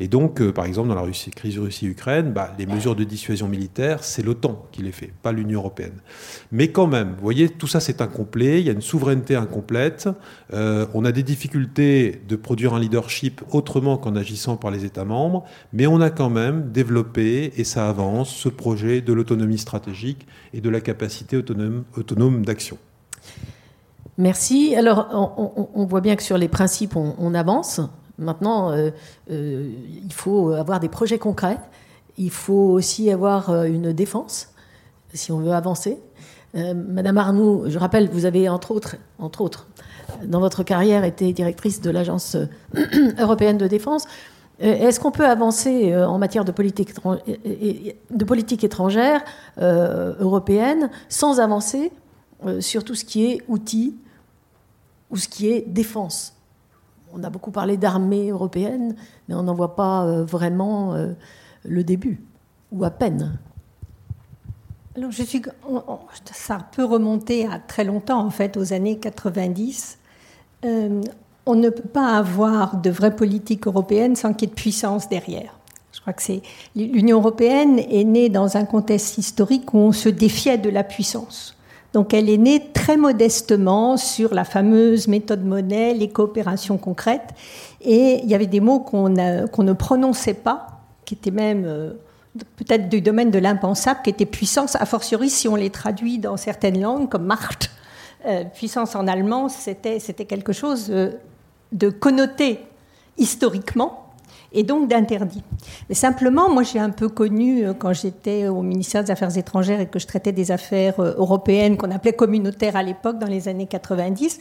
Et 0.00 0.08
donc, 0.08 0.40
euh, 0.40 0.52
par 0.52 0.64
exemple, 0.66 0.88
dans 0.88 0.94
la 0.94 1.02
Russie, 1.02 1.30
crise 1.30 1.58
Russie-Ukraine, 1.58 2.32
bah, 2.32 2.54
les 2.58 2.66
mesures 2.66 2.96
de 2.96 3.04
dissuasion 3.04 3.48
militaire, 3.48 4.04
c'est 4.04 4.22
l'OTAN 4.22 4.66
qui 4.72 4.82
les 4.82 4.92
fait, 4.92 5.12
pas 5.22 5.32
l'Union 5.32 5.60
européenne. 5.60 5.94
Mais 6.52 6.68
quand 6.68 6.86
même, 6.86 7.14
vous 7.16 7.22
voyez, 7.22 7.48
tout 7.48 7.66
ça 7.66 7.80
c'est 7.80 8.00
incomplet, 8.00 8.60
il 8.60 8.66
y 8.66 8.70
a 8.70 8.72
une 8.72 8.82
souveraineté 8.82 9.36
incomplète, 9.36 10.08
euh, 10.52 10.86
on 10.94 11.04
a 11.04 11.12
des 11.12 11.22
difficultés 11.22 12.20
de 12.28 12.36
produire 12.36 12.74
un 12.74 12.80
leadership 12.80 13.42
autrement 13.50 13.96
qu'en 13.96 14.16
agissant 14.16 14.56
par 14.56 14.70
les 14.70 14.84
États 14.84 15.04
membres, 15.04 15.44
mais 15.72 15.86
on 15.86 16.00
a 16.00 16.10
quand 16.10 16.30
même 16.30 16.70
développé, 16.72 17.52
et 17.56 17.64
ça 17.64 17.88
avance, 17.88 18.34
ce 18.34 18.48
projet 18.48 19.00
de 19.00 19.12
l'autonomie 19.12 19.58
stratégique 19.58 20.26
et 20.52 20.60
de 20.60 20.68
la 20.70 20.80
capacité 20.80 21.36
autonome, 21.36 21.84
autonome 21.96 22.44
d'action. 22.44 22.78
Merci. 24.16 24.76
Alors, 24.76 25.08
on, 25.74 25.84
voit 25.86 26.00
bien 26.00 26.14
que 26.16 26.22
sur 26.22 26.38
les 26.38 26.48
principes, 26.48 26.96
on, 26.96 27.34
avance. 27.34 27.80
Maintenant, 28.18 28.70
euh, 28.70 28.90
euh, 29.30 29.72
il 30.04 30.12
faut 30.12 30.52
avoir 30.52 30.78
des 30.78 30.88
projets 30.88 31.18
concrets. 31.18 31.58
Il 32.16 32.30
faut 32.30 32.70
aussi 32.70 33.10
avoir 33.10 33.50
euh, 33.50 33.64
une 33.64 33.92
défense, 33.92 34.50
si 35.12 35.32
on 35.32 35.38
veut 35.38 35.52
avancer. 35.52 35.98
Madame 36.56 37.18
Arnoux, 37.18 37.64
je 37.66 37.76
rappelle, 37.80 38.08
vous 38.08 38.26
avez 38.26 38.48
entre 38.48 38.70
autres, 38.70 38.94
entre 39.18 39.40
autres, 39.40 39.66
dans 40.24 40.38
votre 40.38 40.62
carrière, 40.62 41.02
été 41.02 41.32
directrice 41.32 41.80
de 41.80 41.90
l'Agence 41.90 42.36
européenne 43.18 43.58
de 43.58 43.66
défense. 43.66 44.04
Est-ce 44.60 45.00
qu'on 45.00 45.10
peut 45.10 45.26
avancer 45.26 45.96
en 45.96 46.16
matière 46.18 46.44
de 46.44 46.52
politique, 46.52 46.90
de 46.94 48.24
politique 48.24 48.62
étrangère 48.62 49.24
européenne 49.58 50.90
sans 51.08 51.40
avancer 51.40 51.90
sur 52.60 52.84
tout 52.84 52.94
ce 52.94 53.04
qui 53.04 53.26
est 53.26 53.42
outils 53.48 53.94
ou 55.10 55.16
ce 55.16 55.28
qui 55.28 55.48
est 55.48 55.62
défense. 55.62 56.34
On 57.14 57.22
a 57.22 57.30
beaucoup 57.30 57.52
parlé 57.52 57.76
d'armée 57.76 58.30
européenne, 58.30 58.96
mais 59.28 59.34
on 59.34 59.44
n'en 59.44 59.54
voit 59.54 59.76
pas 59.76 60.04
euh, 60.04 60.24
vraiment 60.24 60.94
euh, 60.94 61.12
le 61.64 61.84
début, 61.84 62.20
ou 62.72 62.84
à 62.84 62.90
peine. 62.90 63.38
Alors, 64.96 65.12
je 65.12 65.22
suis, 65.22 65.42
ça 66.32 66.58
peut 66.72 66.84
remonter 66.84 67.46
à 67.46 67.58
très 67.58 67.84
longtemps, 67.84 68.20
en 68.24 68.30
fait, 68.30 68.56
aux 68.56 68.72
années 68.72 68.98
90. 68.98 69.98
Euh, 70.64 71.02
on 71.46 71.54
ne 71.54 71.68
peut 71.68 71.88
pas 71.88 72.16
avoir 72.16 72.78
de 72.78 72.90
vraie 72.90 73.14
politique 73.14 73.66
européenne 73.66 74.16
sans 74.16 74.32
qu'il 74.32 74.48
y 74.48 74.50
ait 74.50 74.54
de 74.54 74.60
puissance 74.60 75.08
derrière. 75.08 75.58
Je 75.92 76.00
crois 76.00 76.12
que 76.12 76.22
c'est 76.22 76.42
l'Union 76.74 77.18
européenne 77.18 77.78
est 77.78 78.04
née 78.04 78.28
dans 78.28 78.56
un 78.56 78.64
contexte 78.64 79.18
historique 79.18 79.72
où 79.74 79.78
on 79.78 79.92
se 79.92 80.08
défiait 80.08 80.58
de 80.58 80.70
la 80.70 80.82
puissance. 80.82 81.56
Donc 81.94 82.12
elle 82.12 82.28
est 82.28 82.36
née 82.36 82.72
très 82.72 82.96
modestement 82.96 83.96
sur 83.96 84.34
la 84.34 84.44
fameuse 84.44 85.06
méthode 85.06 85.44
monnaie, 85.44 85.94
les 85.94 86.08
coopérations 86.08 86.76
concrètes. 86.76 87.30
Et 87.80 88.20
il 88.22 88.28
y 88.28 88.34
avait 88.34 88.48
des 88.48 88.60
mots 88.60 88.80
qu'on 88.80 89.08
ne 89.08 89.72
prononçait 89.72 90.34
pas, 90.34 90.80
qui 91.04 91.14
étaient 91.14 91.30
même 91.30 91.64
euh, 91.64 91.92
peut-être 92.56 92.88
du 92.88 93.00
domaine 93.00 93.30
de 93.30 93.38
l'impensable, 93.38 94.00
qui 94.02 94.10
étaient 94.10 94.26
puissance, 94.26 94.74
a 94.74 94.84
fortiori 94.86 95.30
si 95.30 95.46
on 95.46 95.54
les 95.54 95.70
traduit 95.70 96.18
dans 96.18 96.36
certaines 96.36 96.80
langues, 96.80 97.08
comme 97.08 97.26
Macht. 97.26 97.70
Euh, 98.26 98.42
puissance 98.44 98.96
en 98.96 99.06
allemand, 99.06 99.48
c'était 99.48 100.00
quelque 100.00 100.52
chose 100.52 100.88
euh, 100.90 101.12
de 101.70 101.90
connoté 101.90 102.58
historiquement 103.18 104.03
et 104.54 104.62
donc 104.62 104.88
d'interdit. 104.88 105.42
Mais 105.88 105.94
simplement, 105.94 106.48
moi 106.48 106.62
j'ai 106.62 106.78
un 106.78 106.90
peu 106.90 107.08
connu, 107.08 107.66
euh, 107.66 107.74
quand 107.74 107.92
j'étais 107.92 108.46
au 108.48 108.62
ministère 108.62 109.04
des 109.04 109.10
Affaires 109.10 109.36
étrangères 109.36 109.80
et 109.80 109.86
que 109.86 109.98
je 109.98 110.06
traitais 110.06 110.32
des 110.32 110.50
affaires 110.50 110.98
euh, 111.00 111.14
européennes 111.18 111.76
qu'on 111.76 111.90
appelait 111.90 112.12
communautaires 112.14 112.76
à 112.76 112.82
l'époque, 112.82 113.18
dans 113.18 113.26
les 113.26 113.48
années 113.48 113.66
90, 113.66 114.40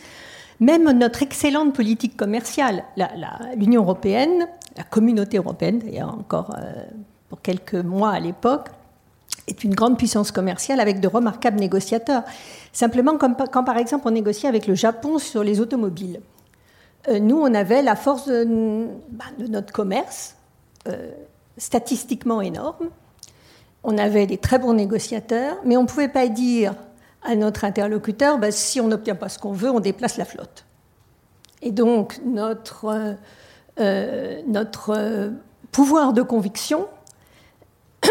même 0.60 0.90
notre 0.92 1.24
excellente 1.24 1.74
politique 1.74 2.16
commerciale, 2.16 2.84
l'Union 3.58 3.82
européenne, 3.82 4.48
la 4.78 4.84
communauté 4.84 5.38
européenne 5.38 5.80
d'ailleurs 5.80 6.14
encore 6.14 6.56
euh, 6.58 6.84
pour 7.30 7.42
quelques 7.42 7.74
mois 7.74 8.12
à 8.12 8.20
l'époque, 8.20 8.70
est 9.48 9.64
une 9.64 9.74
grande 9.74 9.98
puissance 9.98 10.32
commerciale 10.32 10.80
avec 10.80 11.00
de 11.00 11.08
remarquables 11.08 11.60
négociateurs. 11.60 12.24
Simplement, 12.72 13.18
quand 13.18 13.64
par 13.64 13.78
exemple 13.78 14.08
on 14.08 14.12
négociait 14.12 14.48
avec 14.48 14.68
le 14.68 14.76
Japon 14.76 15.18
sur 15.18 15.44
les 15.44 15.60
automobiles. 15.60 16.22
Euh, 17.08 17.20
nous, 17.20 17.38
on 17.38 17.54
avait 17.54 17.82
la 17.82 17.96
force 17.96 18.28
de, 18.28 18.88
bah, 19.10 19.26
notre 19.38 19.74
commerce, 19.74 20.36
euh, 20.88 21.12
statistiquement 21.58 22.42
énorme. 22.42 22.90
On 23.84 23.98
avait 23.98 24.26
des 24.26 24.38
très 24.38 24.60
bons 24.60 24.74
négociateurs, 24.74 25.58
mais 25.66 25.76
on 25.76 25.84
ne 25.84 25.88
pouvait 25.88 26.08
pas 26.08 26.28
dire 26.28 26.74
à 27.24 27.36
notre 27.36 27.66
interlocuteur, 27.66 28.38
bah, 28.38 28.52
si 28.52 28.80
on 28.80 28.88
n'obtient 28.88 29.16
pas 29.16 29.30
ce 29.30 29.40
qu'on 29.40 29.52
veut, 29.52 29.70
on 29.70 29.80
déplace 29.80 30.18
la 30.18 30.26
flotte. 30.26 30.66
Et 31.62 31.72
donc, 31.72 32.20
notre, 32.26 33.16
euh, 33.80 34.42
notre 34.48 35.32
pouvoir 35.72 36.14
de 36.14 36.22
conviction, 36.22 36.88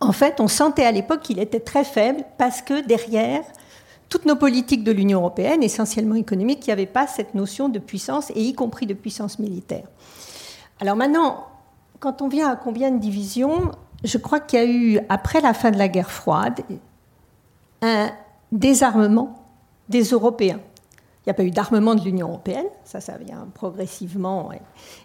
en 0.00 0.12
fait, 0.12 0.40
on 0.40 0.48
sentait 0.48 0.84
à 0.84 0.92
l'époque 0.92 1.20
qu'il 1.20 1.38
était 1.38 1.60
très 1.60 1.84
faible 1.84 2.24
parce 2.38 2.62
que 2.62 2.86
derrière, 2.86 3.42
toutes 4.14 4.26
nos 4.26 4.36
politiques 4.36 4.84
de 4.84 4.92
l'Union 4.92 5.18
européenne, 5.18 5.64
essentiellement 5.64 6.14
économiques, 6.14 6.60
qui 6.60 6.70
n'avaient 6.70 6.86
pas 6.86 7.08
cette 7.08 7.34
notion 7.34 7.68
de 7.68 7.80
puissance, 7.80 8.30
et 8.30 8.40
y 8.42 8.54
compris 8.54 8.86
de 8.86 8.94
puissance 8.94 9.40
militaire. 9.40 9.88
Alors 10.78 10.94
maintenant, 10.94 11.48
quand 11.98 12.22
on 12.22 12.28
vient 12.28 12.48
à 12.48 12.54
combien 12.54 12.92
de 12.92 12.98
divisions, 12.98 13.72
je 14.04 14.16
crois 14.18 14.38
qu'il 14.38 14.58
y 14.60 14.62
a 14.62 14.66
eu, 14.66 15.00
après 15.08 15.40
la 15.40 15.52
fin 15.52 15.72
de 15.72 15.78
la 15.78 15.88
guerre 15.88 16.12
froide, 16.12 16.60
un 17.82 18.12
désarmement 18.52 19.42
des 19.88 20.04
Européens. 20.04 20.60
Il 21.24 21.30
n'y 21.30 21.30
a 21.30 21.34
pas 21.34 21.44
eu 21.44 21.50
d'armement 21.50 21.94
de 21.94 22.02
l'Union 22.02 22.28
européenne, 22.28 22.66
ça, 22.84 23.00
ça 23.00 23.16
vient 23.16 23.48
progressivement, 23.54 24.50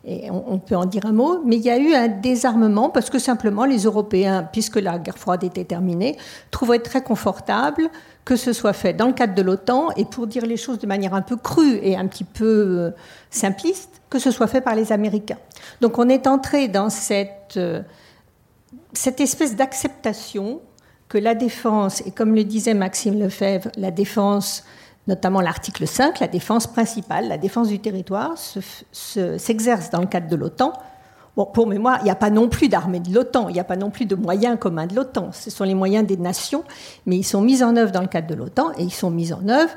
et, 0.03 0.29
on, 0.29 0.59
peut 0.59 0.75
en 0.75 0.83
dire 0.83 1.05
un 1.05 1.13
mot, 1.13 1.41
mais 1.45 1.55
il 1.55 1.61
y 1.61 1.69
a 1.69 1.77
eu 1.77 1.93
un 1.93 2.09
désarmement 2.09 2.89
parce 2.89 3.09
que 3.09 3.19
simplement 3.19 3.63
les 3.63 3.83
Européens, 3.83 4.45
puisque 4.51 4.75
la 4.75 4.99
guerre 4.99 5.17
froide 5.17 5.45
était 5.45 5.63
terminée, 5.63 6.17
trouvaient 6.51 6.79
très 6.79 7.01
confortable 7.01 7.89
que 8.25 8.35
ce 8.35 8.51
soit 8.51 8.73
fait 8.73 8.91
dans 8.91 9.07
le 9.07 9.13
cadre 9.13 9.33
de 9.33 9.41
l'OTAN, 9.41 9.91
et 9.95 10.03
pour 10.03 10.27
dire 10.27 10.45
les 10.45 10.57
choses 10.57 10.79
de 10.79 10.87
manière 10.87 11.13
un 11.13 11.21
peu 11.21 11.37
crue 11.37 11.79
et 11.81 11.95
un 11.95 12.05
petit 12.05 12.25
peu 12.25 12.45
euh, 12.45 12.91
simpliste, 13.29 14.01
que 14.09 14.19
ce 14.19 14.29
soit 14.29 14.47
fait 14.47 14.61
par 14.61 14.75
les 14.75 14.91
Américains. 14.91 15.39
Donc 15.79 15.97
on 15.99 16.09
est 16.09 16.27
entré 16.27 16.67
dans 16.67 16.89
cette, 16.89 17.55
euh, 17.55 17.81
cette 18.91 19.21
espèce 19.21 19.55
d'acceptation 19.55 20.59
que 21.07 21.17
la 21.17 21.33
défense, 21.33 22.05
et 22.05 22.11
comme 22.11 22.35
le 22.35 22.43
disait 22.43 22.73
Maxime 22.73 23.17
Lefebvre, 23.17 23.69
la 23.77 23.89
défense 23.89 24.65
notamment 25.07 25.41
l'article 25.41 25.87
5, 25.87 26.19
la 26.19 26.27
défense 26.27 26.67
principale, 26.67 27.27
la 27.27 27.37
défense 27.37 27.67
du 27.69 27.79
territoire, 27.79 28.35
s'exerce 28.91 29.89
dans 29.89 30.01
le 30.01 30.07
cadre 30.07 30.27
de 30.27 30.35
l'OTAN. 30.35 30.73
Pour 31.53 31.67
mémoire, 31.67 31.99
il 32.01 32.03
n'y 32.03 32.11
a 32.11 32.15
pas 32.15 32.29
non 32.29 32.49
plus 32.49 32.67
d'armée 32.67 32.99
de 32.99 33.13
l'OTAN, 33.13 33.47
il 33.47 33.53
n'y 33.53 33.61
a 33.61 33.63
pas 33.63 33.77
non 33.77 33.89
plus 33.89 34.05
de 34.05 34.15
moyens 34.15 34.57
communs 34.59 34.87
de 34.87 34.95
l'OTAN. 34.95 35.29
Ce 35.31 35.49
sont 35.49 35.63
les 35.63 35.73
moyens 35.73 36.05
des 36.05 36.17
nations, 36.17 36.65
mais 37.05 37.15
ils 37.15 37.23
sont 37.23 37.41
mis 37.41 37.63
en 37.63 37.77
œuvre 37.77 37.91
dans 37.91 38.01
le 38.01 38.07
cadre 38.07 38.27
de 38.27 38.35
l'OTAN 38.35 38.71
et 38.77 38.83
ils 38.83 38.93
sont 38.93 39.09
mis 39.09 39.31
en 39.31 39.47
œuvre 39.47 39.71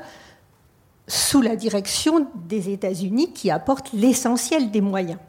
sous 1.07 1.41
la 1.41 1.55
direction 1.55 2.27
des 2.47 2.69
États-Unis 2.69 3.31
qui 3.31 3.49
apportent 3.49 3.91
l'essentiel 3.93 4.71
des 4.71 4.81
moyens. 4.81 5.19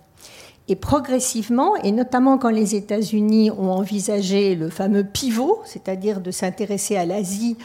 Et 0.66 0.76
progressivement, 0.76 1.76
et 1.76 1.92
notamment 1.92 2.38
quand 2.38 2.50
les 2.50 2.74
États-Unis 2.74 3.50
ont 3.50 3.70
envisagé 3.70 4.54
le 4.54 4.70
fameux 4.70 5.04
pivot, 5.04 5.60
c'est-à-dire 5.64 6.20
de 6.20 6.30
s'intéresser 6.30 6.96
à 6.96 7.04
l'Asie 7.04 7.56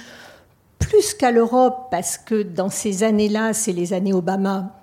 plus 0.80 1.14
qu'à 1.14 1.32
l'Europe, 1.32 1.88
parce 1.92 2.18
que 2.18 2.42
dans 2.42 2.70
ces 2.70 3.04
années-là, 3.04 3.54
c'est 3.54 3.74
les 3.74 3.94
années 3.94 4.14
Obama, 4.14 4.80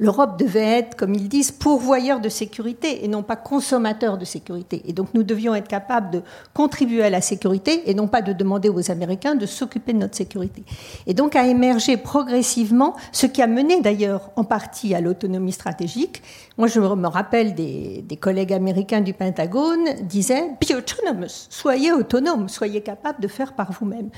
l'Europe 0.00 0.38
devait 0.38 0.78
être, 0.78 0.96
comme 0.96 1.14
ils 1.14 1.28
disent, 1.28 1.52
pourvoyeur 1.52 2.20
de 2.20 2.30
sécurité 2.30 3.04
et 3.04 3.08
non 3.08 3.22
pas 3.22 3.36
consommateur 3.36 4.16
de 4.16 4.24
sécurité. 4.24 4.82
Et 4.86 4.94
donc 4.94 5.08
nous 5.12 5.22
devions 5.22 5.54
être 5.54 5.68
capables 5.68 6.10
de 6.10 6.22
contribuer 6.54 7.02
à 7.02 7.10
la 7.10 7.20
sécurité 7.20 7.88
et 7.88 7.94
non 7.94 8.08
pas 8.08 8.22
de 8.22 8.32
demander 8.32 8.70
aux 8.70 8.90
Américains 8.90 9.34
de 9.34 9.44
s'occuper 9.44 9.92
de 9.92 9.98
notre 9.98 10.16
sécurité. 10.16 10.64
Et 11.06 11.12
donc 11.12 11.36
a 11.36 11.46
émergé 11.46 11.98
progressivement 11.98 12.96
ce 13.12 13.26
qui 13.26 13.42
a 13.42 13.46
mené 13.46 13.82
d'ailleurs 13.82 14.30
en 14.36 14.44
partie 14.44 14.94
à 14.94 15.02
l'autonomie 15.02 15.52
stratégique. 15.52 16.22
Moi 16.56 16.66
je 16.66 16.80
me 16.80 17.06
rappelle 17.06 17.54
des, 17.54 18.18
collègues 18.18 18.54
américains 18.54 19.02
du 19.02 19.12
Pentagone 19.12 19.96
disaient 20.02 20.50
Be 20.60 20.74
autonomous, 20.74 21.46
soyez 21.50 21.92
autonome, 21.92 22.48
soyez 22.48 22.80
capable 22.80 23.20
de 23.20 23.28
faire 23.28 23.52
par 23.52 23.72
vous-même. 23.72 24.08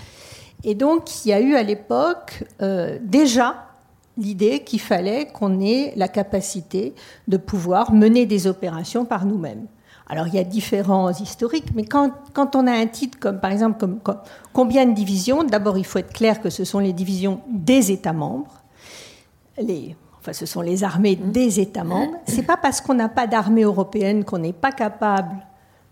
Et 0.64 0.74
donc, 0.74 1.24
il 1.24 1.28
y 1.28 1.32
a 1.32 1.40
eu 1.40 1.54
à 1.54 1.62
l'époque 1.62 2.44
euh, 2.60 2.98
déjà 3.02 3.66
l'idée 4.16 4.60
qu'il 4.60 4.80
fallait 4.80 5.26
qu'on 5.26 5.60
ait 5.60 5.92
la 5.96 6.08
capacité 6.08 6.94
de 7.28 7.36
pouvoir 7.36 7.92
mener 7.92 8.26
des 8.26 8.46
opérations 8.46 9.04
par 9.04 9.24
nous-mêmes. 9.24 9.66
Alors, 10.08 10.26
il 10.26 10.34
y 10.34 10.38
a 10.38 10.44
différents 10.44 11.10
historiques, 11.10 11.74
mais 11.74 11.84
quand, 11.84 12.12
quand, 12.34 12.54
on 12.54 12.66
a 12.66 12.72
un 12.72 12.86
titre 12.86 13.18
comme, 13.18 13.40
par 13.40 13.50
exemple, 13.50 13.78
comme, 13.78 14.18
combien 14.52 14.84
de 14.84 14.92
divisions, 14.92 15.42
d'abord, 15.42 15.78
il 15.78 15.86
faut 15.86 15.98
être 15.98 16.12
clair 16.12 16.40
que 16.40 16.50
ce 16.50 16.64
sont 16.64 16.80
les 16.80 16.92
divisions 16.92 17.40
des 17.48 17.90
États 17.90 18.12
membres. 18.12 18.60
Les, 19.56 19.96
enfin, 20.20 20.32
ce 20.32 20.44
sont 20.44 20.60
les 20.60 20.84
armées 20.84 21.16
des 21.16 21.60
États 21.60 21.84
membres. 21.84 22.18
C'est 22.26 22.42
pas 22.42 22.58
parce 22.58 22.80
qu'on 22.80 22.94
n'a 22.94 23.08
pas 23.08 23.26
d'armée 23.26 23.62
européenne 23.62 24.24
qu'on 24.24 24.38
n'est 24.38 24.52
pas 24.52 24.72
capable 24.72 25.34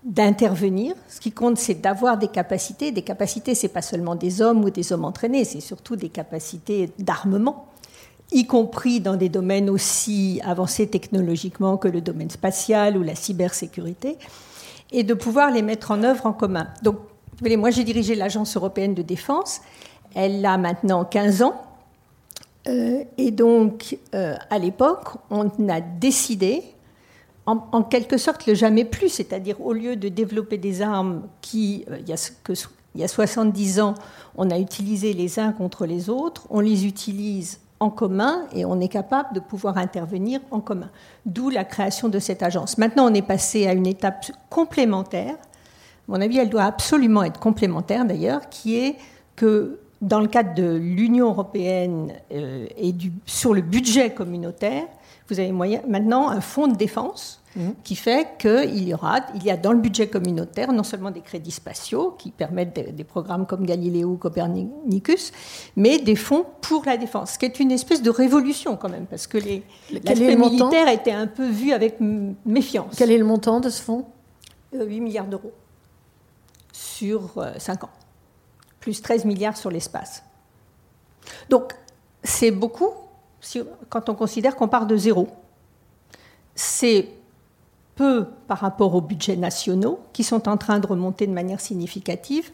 d'intervenir. 0.05 0.95
Ce 1.09 1.21
qui 1.21 1.33
compte, 1.33 1.59
c'est 1.59 1.75
d'avoir 1.75 2.19
des 2.19 2.29
capacités. 2.29 2.91
Des 2.93 3.03
capacités, 3.03 3.55
c'est 3.55 3.69
pas 3.69 3.83
seulement 3.83 4.15
des 4.15 4.41
hommes 4.41 4.65
ou 4.65 4.71
des 4.71 4.93
hommes 4.93 5.05
entraînés, 5.05 5.45
c'est 5.45 5.61
surtout 5.61 5.97
des 5.97 6.09
capacités 6.09 6.91
d'armement, 6.99 7.67
y 8.33 8.47
compris 8.47 9.01
dans 9.01 9.17
des 9.17 9.29
domaines 9.29 9.69
aussi 9.69 10.41
avancés 10.45 10.87
technologiquement 10.87 11.77
que 11.77 11.89
le 11.89 12.01
domaine 12.01 12.31
spatial 12.31 12.97
ou 12.97 13.03
la 13.03 13.15
cybersécurité, 13.15 14.17
et 14.93 15.03
de 15.03 15.15
pouvoir 15.15 15.51
les 15.51 15.63
mettre 15.63 15.91
en 15.91 16.03
œuvre 16.03 16.27
en 16.27 16.33
commun. 16.33 16.69
Donc, 16.83 16.97
moi, 17.43 17.71
j'ai 17.71 17.85
dirigé 17.85 18.15
l'Agence 18.15 18.57
européenne 18.57 18.95
de 18.95 19.03
défense. 19.03 19.61
Elle 20.15 20.45
a 20.45 20.59
maintenant 20.59 21.05
15 21.05 21.43
ans. 21.43 21.63
Euh, 22.69 23.05
et 23.17 23.31
donc, 23.31 23.97
euh, 24.15 24.35
à 24.51 24.59
l'époque, 24.59 25.09
on 25.31 25.49
a 25.69 25.81
décidé 25.81 26.63
en, 27.73 27.83
quelque 27.83 28.17
sorte 28.17 28.47
le 28.47 28.55
jamais 28.55 28.85
plus, 28.85 29.09
c'est-à-dire 29.09 29.61
au 29.61 29.73
lieu 29.73 29.97
de 29.97 30.09
développer 30.09 30.59
des 30.59 30.83
armes 30.83 31.23
qui, 31.41 31.85
euh, 31.91 31.99
il 32.01 32.09
y, 32.09 32.13
a, 32.13 32.31
que, 32.45 32.53
il 32.95 33.01
y 33.01 33.05
a 33.05 33.09
70 33.09 33.81
ans, 33.81 33.95
on 34.37 34.51
a 34.51 34.59
utilisé 34.59 35.13
les 35.13 35.39
uns 35.39 35.53
contre 35.53 35.87
les 35.87 36.09
autres, 36.09 36.47
on 36.51 36.61
les 36.61 36.87
utilise 36.87 37.61
en 37.81 37.89
commun 37.89 38.43
et 38.53 38.65
on 38.65 38.79
est 38.81 38.89
capable 38.89 39.35
de 39.35 39.41
pouvoir 39.41 39.79
intervenir 39.79 40.41
en 40.51 40.61
commun. 40.61 40.91
D'où 41.25 41.49
la 41.49 41.65
création 41.65 42.09
de 42.09 42.19
cette 42.19 42.43
agence. 42.43 42.77
Maintenant, 42.79 43.11
on 43.11 43.15
est 43.15 43.23
passé 43.23 43.67
à 43.67 43.73
une 43.73 43.87
étape 43.87 44.27
complémentaire. 44.51 45.35
À 45.35 45.39
mon 46.09 46.21
avis, 46.21 46.39
elle 46.39 46.51
doit 46.51 46.65
absolument 46.65 47.23
être 47.23 47.41
complémentaire 47.41 48.05
d'ailleurs, 48.05 48.49
qui 48.51 48.77
est 48.77 48.97
que 49.35 49.79
dans 50.03 50.21
le 50.21 50.29
cadre 50.29 50.55
de 50.55 50.77
l'Union 50.77 51.29
européenne 51.29 52.13
euh, 52.33 52.67
et 52.77 52.95
sur 53.27 53.55
le 53.55 53.63
budget 53.63 54.11
communautaire, 54.11 54.87
vous 55.31 55.41
avez 55.41 55.53
moyen, 55.53 55.81
maintenant 55.89 56.29
un 56.29 56.41
fonds 56.41 56.67
de 56.67 56.77
défense 56.77 57.41
Mhm. 57.57 57.75
qui 57.83 57.97
fait 57.97 58.39
qu'il 58.39 58.89
y 58.89 58.95
aura, 58.95 59.19
il 59.35 59.43
y 59.43 59.51
a 59.51 59.57
dans 59.57 59.73
le 59.73 59.81
budget 59.81 60.07
communautaire 60.07 60.73
non 60.73 60.85
seulement 60.85 61.11
des 61.11 61.21
crédits 61.21 61.51
spatiaux 61.51 62.13
qui 62.13 62.31
permettent 62.31 62.95
des, 62.95 63.03
programmes 63.03 63.45
comme 63.45 63.67
Galileo 63.67 64.11
ou 64.11 64.17
Copernicus, 64.17 65.33
mais 65.75 65.99
des 65.99 66.15
fonds 66.15 66.47
pour 66.61 66.85
la 66.85 66.97
défense, 66.97 67.33
ce 67.33 67.39
qui 67.41 67.47
est 67.47 67.59
une 67.59 67.73
espèce 67.73 68.03
de 68.03 68.11
révolution 68.11 68.77
quand 68.77 68.89
même, 68.89 69.07
parce 69.07 69.27
que 69.27 69.39
l'aspect 69.39 70.37
militaire 70.37 70.89
était 70.89 71.11
un 71.11 71.27
peu 71.27 71.49
vu 71.49 71.73
avec 71.73 71.97
méfiance. 72.47 72.95
Quel 72.97 73.11
est 73.11 73.19
le 73.19 73.25
montant 73.25 73.59
de 73.59 73.69
ce 73.69 73.83
fonds? 73.83 74.07
8 74.73 74.79
euh, 74.79 75.01
milliards 75.01 75.27
d'euros 75.27 75.53
sur 76.73 77.33
5 77.59 77.83
euh, 77.83 77.87
ans, 77.87 77.91
plus 78.79 79.03
13 79.03 79.25
milliards 79.25 79.57
sur 79.57 79.73
l'espace. 79.73 80.23
Donc 81.49 81.73
c'est 82.23 82.53
beaucoup 82.53 82.91
quand 83.89 84.09
on 84.09 84.15
considère 84.15 84.57
qu'on 84.57 84.69
part 84.69 84.87
de 84.87 84.97
zéro. 84.97 85.29
C'est 86.55 87.09
peu 87.95 88.27
par 88.47 88.59
rapport 88.59 88.95
aux 88.95 89.01
budgets 89.01 89.37
nationaux, 89.37 90.01
qui 90.13 90.25
sont 90.25 90.49
en 90.49 90.57
train 90.57 90.79
de 90.79 90.87
remonter 90.87 91.27
de 91.27 91.33
manière 91.33 91.61
significative, 91.61 92.51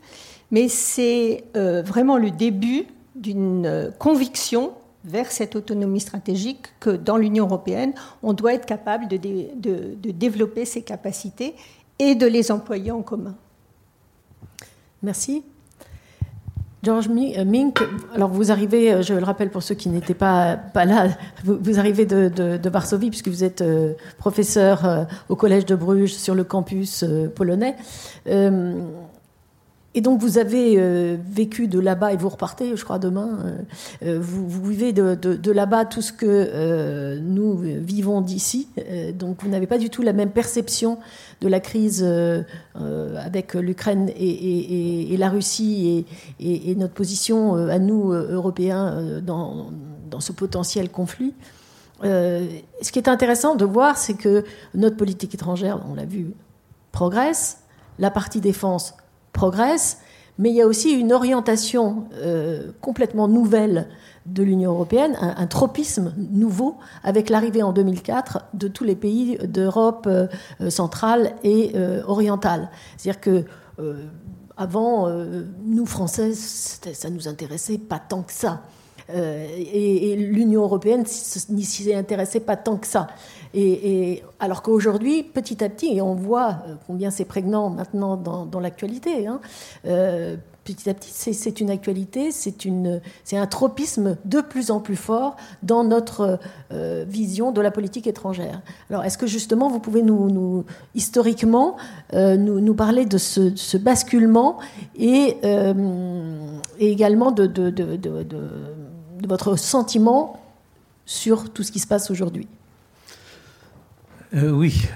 mais 0.51 0.69
c'est 0.69 1.45
euh, 1.57 1.83
vraiment 1.83 2.19
le 2.19 2.31
début 2.31 2.87
d'une 3.15 3.67
euh, 3.67 3.91
conviction 3.93 4.73
vers 5.05 5.31
cette 5.31 5.55
autonomie 5.55 6.01
stratégique 6.01 6.67
que 6.81 6.91
dans 6.91 7.17
l'Union 7.17 7.47
européenne, 7.47 7.95
on 8.23 8.33
doit 8.33 8.55
être 8.55 8.67
capable 8.67 9.07
de, 9.07 9.17
de, 9.17 10.11
développer 10.11 10.65
ces 10.65 10.83
capacités 10.83 11.55
et 12.01 12.17
de 12.17 12.27
les 12.27 12.51
employer 12.51 12.91
en 12.91 13.03
commun. 13.03 13.37
Merci. 15.03 15.45
George 16.87 17.09
euh, 17.09 17.45
Mink, 17.45 17.83
alors 18.15 18.29
vous 18.29 18.53
arrivez, 18.53 18.93
euh, 18.93 19.03
je 19.03 19.13
le 19.13 19.25
rappelle 19.25 19.51
pour 19.51 19.65
ceux 19.65 19.75
qui 19.75 19.89
n'étaient 19.89 20.15
pas, 20.15 20.57
pas 20.57 20.85
là, 20.85 21.09
vous, 21.45 21.81
arrivez 21.81 22.07
de, 22.07 22.69
Varsovie 22.69 23.11
puisque 23.11 23.27
vous 23.27 23.43
êtes 23.43 23.61
euh, 23.61 23.95
professeur 24.19 25.09
au 25.29 25.35
Collège 25.35 25.67
de 25.67 25.75
Bruges 25.75 26.15
sur 26.15 26.37
le 26.37 26.45
campus 26.45 27.05
polonais. 27.35 27.75
Et 29.97 30.03
donc 30.03 30.21
vous 30.21 30.37
avez 30.37 31.17
vécu 31.17 31.69
de 31.69 31.81
là-bas 31.81 32.13
et 32.13 32.19
vous 32.19 32.29
repartez, 32.29 32.77
je 32.77 32.85
crois, 32.85 32.99
demain. 32.99 33.39
Euh, 34.03 34.19
vous, 34.21 34.47
vivez 34.69 34.93
de, 34.93 35.51
là-bas 35.51 35.87
tout 35.87 36.03
ce 36.03 36.13
que 36.13 37.19
nous 37.19 37.57
vivons 37.57 38.21
d'ici. 38.21 38.69
donc 39.15 39.43
vous 39.43 39.49
n'avez 39.49 39.67
pas 39.67 39.79
du 39.79 39.89
tout 39.89 40.03
la 40.03 40.13
même 40.13 40.31
perception 40.31 40.99
de 41.41 41.49
la 41.49 41.61
crise 41.61 42.07
avec 42.75 43.55
l'Ukraine 43.55 44.11
et, 44.17 45.17
la 45.19 45.29
Russie 45.29 46.07
et, 46.41 46.75
notre 46.77 46.95
position 46.95 47.55
à 47.55 47.79
nous, 47.79 48.13
Européens, 48.13 49.21
dans, 49.23 49.71
dans 50.11 50.21
ce 50.21 50.33
potentiel 50.33 50.91
conflit. 50.91 51.35
ce 52.03 52.91
qui 52.93 52.99
est 52.99 53.09
intéressant 53.09 53.55
de 53.55 53.65
voir, 53.65 53.99
c'est 53.99 54.15
que 54.15 54.45
notre 54.75 54.97
politique 54.97 55.35
étrangère, 55.35 55.81
on 55.91 55.95
l'a 55.95 56.07
vu, 56.07 56.33
progresse. 56.93 57.59
La 57.99 58.11
partie 58.11 58.41
défense 58.41 58.95
progresse, 59.33 59.99
mais 60.39 60.51
il 60.51 60.57
y 60.57 60.63
a 60.63 60.67
aussi 60.67 60.91
une 60.91 61.13
orientation 61.13 62.05
euh, 62.15 62.73
complètement 62.81 63.29
nouvelle 63.29 63.89
de 64.27 64.43
l'Union 64.43 64.73
européenne, 64.73 65.17
un, 65.21 65.47
tropisme 65.47 66.13
nouveau 66.17 66.77
avec 67.05 67.31
l'arrivée 67.31 67.63
en 67.63 67.73
2004 67.73 68.47
de 68.55 68.67
tous 68.67 68.83
les 68.83 68.97
pays 68.97 69.39
d'Europe 69.39 70.09
euh, 70.09 70.27
centrale 70.69 71.37
et 71.45 71.73
euh, 71.77 72.03
orientale. 72.07 72.71
C'est-à-dire 72.97 73.21
que 73.21 73.45
avant, 74.57 75.07
nous 75.67 75.85
Français, 75.85 76.33
ça 76.33 77.11
nous 77.11 77.29
intéressait 77.29 77.77
pas 77.77 77.99
tant 77.99 78.23
que 78.23 78.33
ça. 78.33 78.63
et, 79.15 80.17
l'Union 80.17 80.63
européenne 80.63 81.05
n'y 81.51 81.63
s'y 81.63 81.93
intéressait 81.93 82.41
pas 82.41 82.57
tant 82.57 82.79
que 82.79 82.87
ça. 82.87 83.09
Alors 84.39 84.63
qu'aujourd'hui, 84.63 85.23
petit 85.23 85.63
à 85.65 85.69
petit, 85.69 85.97
et 85.97 86.03
on 86.03 86.15
voit 86.15 86.59
combien 86.87 87.11
c'est 87.11 87.25
prégnant 87.25 87.71
maintenant 87.71 88.17
dans, 88.17 88.61
l'actualité, 88.61 89.27
hein, 89.27 89.41
petit 90.67 90.91
à 90.91 90.95
petit, 90.95 91.13
c'est 91.13 91.61
une 91.61 91.71
actualité, 91.71 92.31
c'est 92.33 93.37
un 93.37 93.47
tropisme 93.47 94.17
de 94.25 94.41
plus 94.41 94.71
en 94.71 94.81
plus 94.81 94.97
fort 94.97 95.37
dans 95.63 95.85
notre 95.85 96.41
euh, 96.73 97.05
vision 97.07 97.53
de 97.53 97.61
la 97.61 97.71
politique 97.71 98.09
étrangère. 98.09 98.61
Alors, 98.91 99.05
est-ce 99.05 99.17
que 99.17 99.29
justement, 99.29 99.69
vous 99.69 99.79
pouvez 99.79 100.03
nous, 100.03 100.65
historiquement, 100.95 101.77
euh, 102.15 102.37
nous, 102.37 102.75
parler 102.75 103.07
de 103.07 103.17
ce, 103.17 103.77
basculement 103.77 104.59
et, 104.97 105.37
euh, 105.45 106.59
également 106.81 107.31
de, 107.31 107.47
votre 109.27 109.57
sentiment 109.57 110.41
sur 111.07 111.51
tout 111.51 111.63
ce 111.63 111.71
qui 111.71 111.79
se 111.79 111.87
passe 111.87 112.11
aujourd'hui? 112.11 112.49
Oui, 114.37 114.89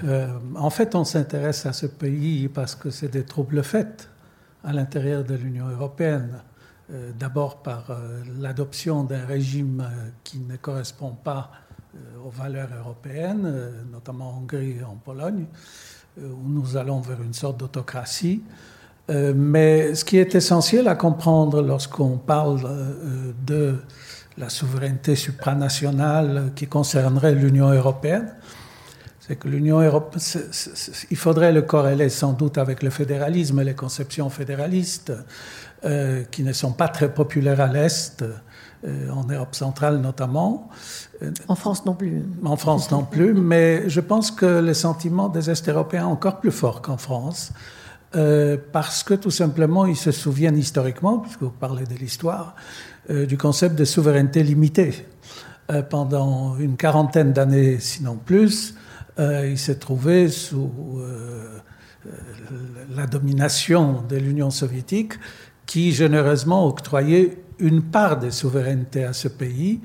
en 0.55 0.69
fait, 0.69 0.95
on 0.95 1.03
s'intéresse 1.03 1.65
à 1.65 1.73
ce 1.73 1.87
pays 1.87 2.47
parce 2.47 2.75
que 2.75 2.89
c'est 2.89 3.09
des 3.09 3.23
troubles 3.23 3.63
faits 3.63 4.09
à 4.63 4.73
l'intérieur 4.73 5.23
de 5.23 5.35
l'Union 5.35 5.67
européenne. 5.67 6.41
Euh, 6.93 7.11
d'abord 7.17 7.57
par 7.57 7.85
euh, 7.89 8.21
l'adoption 8.39 9.03
d'un 9.05 9.25
régime 9.25 9.81
euh, 9.81 10.09
qui 10.23 10.39
ne 10.39 10.57
correspond 10.57 11.11
pas 11.11 11.51
aux 12.25 12.29
valeurs 12.29 12.69
européennes, 12.79 13.53
notamment 13.91 14.29
en 14.29 14.37
Hongrie 14.37 14.77
et 14.79 14.83
en 14.85 14.95
Pologne, 14.95 15.43
où 16.17 16.47
nous 16.47 16.77
allons 16.77 17.01
vers 17.01 17.21
une 17.21 17.33
sorte 17.33 17.57
d'autocratie. 17.57 18.41
mais 19.09 19.93
ce 19.93 20.05
qui 20.05 20.15
est 20.15 20.33
essentiel 20.33 20.87
à 20.87 20.95
comprendre 20.95 21.61
lorsqu'on 21.61 22.17
parle 22.17 22.61
de 23.45 23.75
la 24.37 24.47
souveraineté 24.47 25.17
supranationale 25.17 26.53
qui 26.55 26.65
concernerait 26.65 27.35
l'Union 27.35 27.69
européenne, 27.69 28.35
c'est 29.21 29.35
que 29.35 29.47
l'Union 29.47 29.79
européenne, 29.79 30.19
il 31.11 31.17
faudrait 31.17 31.51
le 31.53 31.61
corréler 31.61 32.09
sans 32.09 32.33
doute 32.33 32.57
avec 32.57 32.81
le 32.81 32.89
fédéralisme 32.89 33.59
et 33.59 33.63
les 33.63 33.75
conceptions 33.75 34.31
fédéralistes 34.31 35.13
euh, 35.85 36.23
qui 36.31 36.43
ne 36.43 36.53
sont 36.53 36.71
pas 36.71 36.87
très 36.87 37.13
populaires 37.13 37.61
à 37.61 37.67
l'Est, 37.67 38.23
euh, 38.23 39.09
en 39.11 39.23
Europe 39.25 39.53
centrale 39.53 40.01
notamment. 40.01 40.69
En 41.47 41.53
France 41.53 41.85
non 41.85 41.93
plus. 41.93 42.23
En 42.43 42.57
France 42.57 42.89
non 42.89 43.03
plus, 43.03 43.33
mais 43.35 43.87
je 43.87 43.99
pense 43.99 44.31
que 44.31 44.59
les 44.59 44.73
sentiments 44.73 45.29
des 45.29 45.51
Est-Européens 45.51 46.05
sont 46.05 46.11
encore 46.11 46.39
plus 46.39 46.51
forts 46.51 46.81
qu'en 46.81 46.97
France. 46.97 47.51
Euh, 48.15 48.57
parce 48.71 49.03
que 49.03 49.13
tout 49.13 49.31
simplement, 49.31 49.85
ils 49.85 49.95
se 49.95 50.11
souviennent 50.11 50.57
historiquement, 50.57 51.19
puisque 51.19 51.43
vous 51.43 51.51
parlez 51.51 51.85
de 51.85 51.93
l'histoire, 51.93 52.55
du 53.09 53.37
concept 53.37 53.75
de 53.75 53.85
souveraineté 53.85 54.41
limitée. 54.43 55.05
pendant 55.89 56.57
une 56.57 56.75
quarantaine 56.75 57.33
d'années, 57.33 57.79
sinon 57.79 58.15
plus, 58.15 58.75
euh, 59.19 59.49
il 59.49 59.57
s'est 59.57 59.75
trouvé 59.75 60.29
sous 60.29 60.71
euh, 60.97 61.59
euh, 62.05 62.09
la 62.95 63.07
domination 63.07 64.03
de 64.07 64.15
l'Union 64.15 64.49
soviétique 64.49 65.13
qui 65.65 65.91
généreusement 65.91 66.65
octroyait 66.65 67.37
une 67.59 67.81
part 67.81 68.17
des 68.17 68.31
souverainetés 68.31 69.03
à 69.03 69.13
ce 69.13 69.27
pays, 69.27 69.81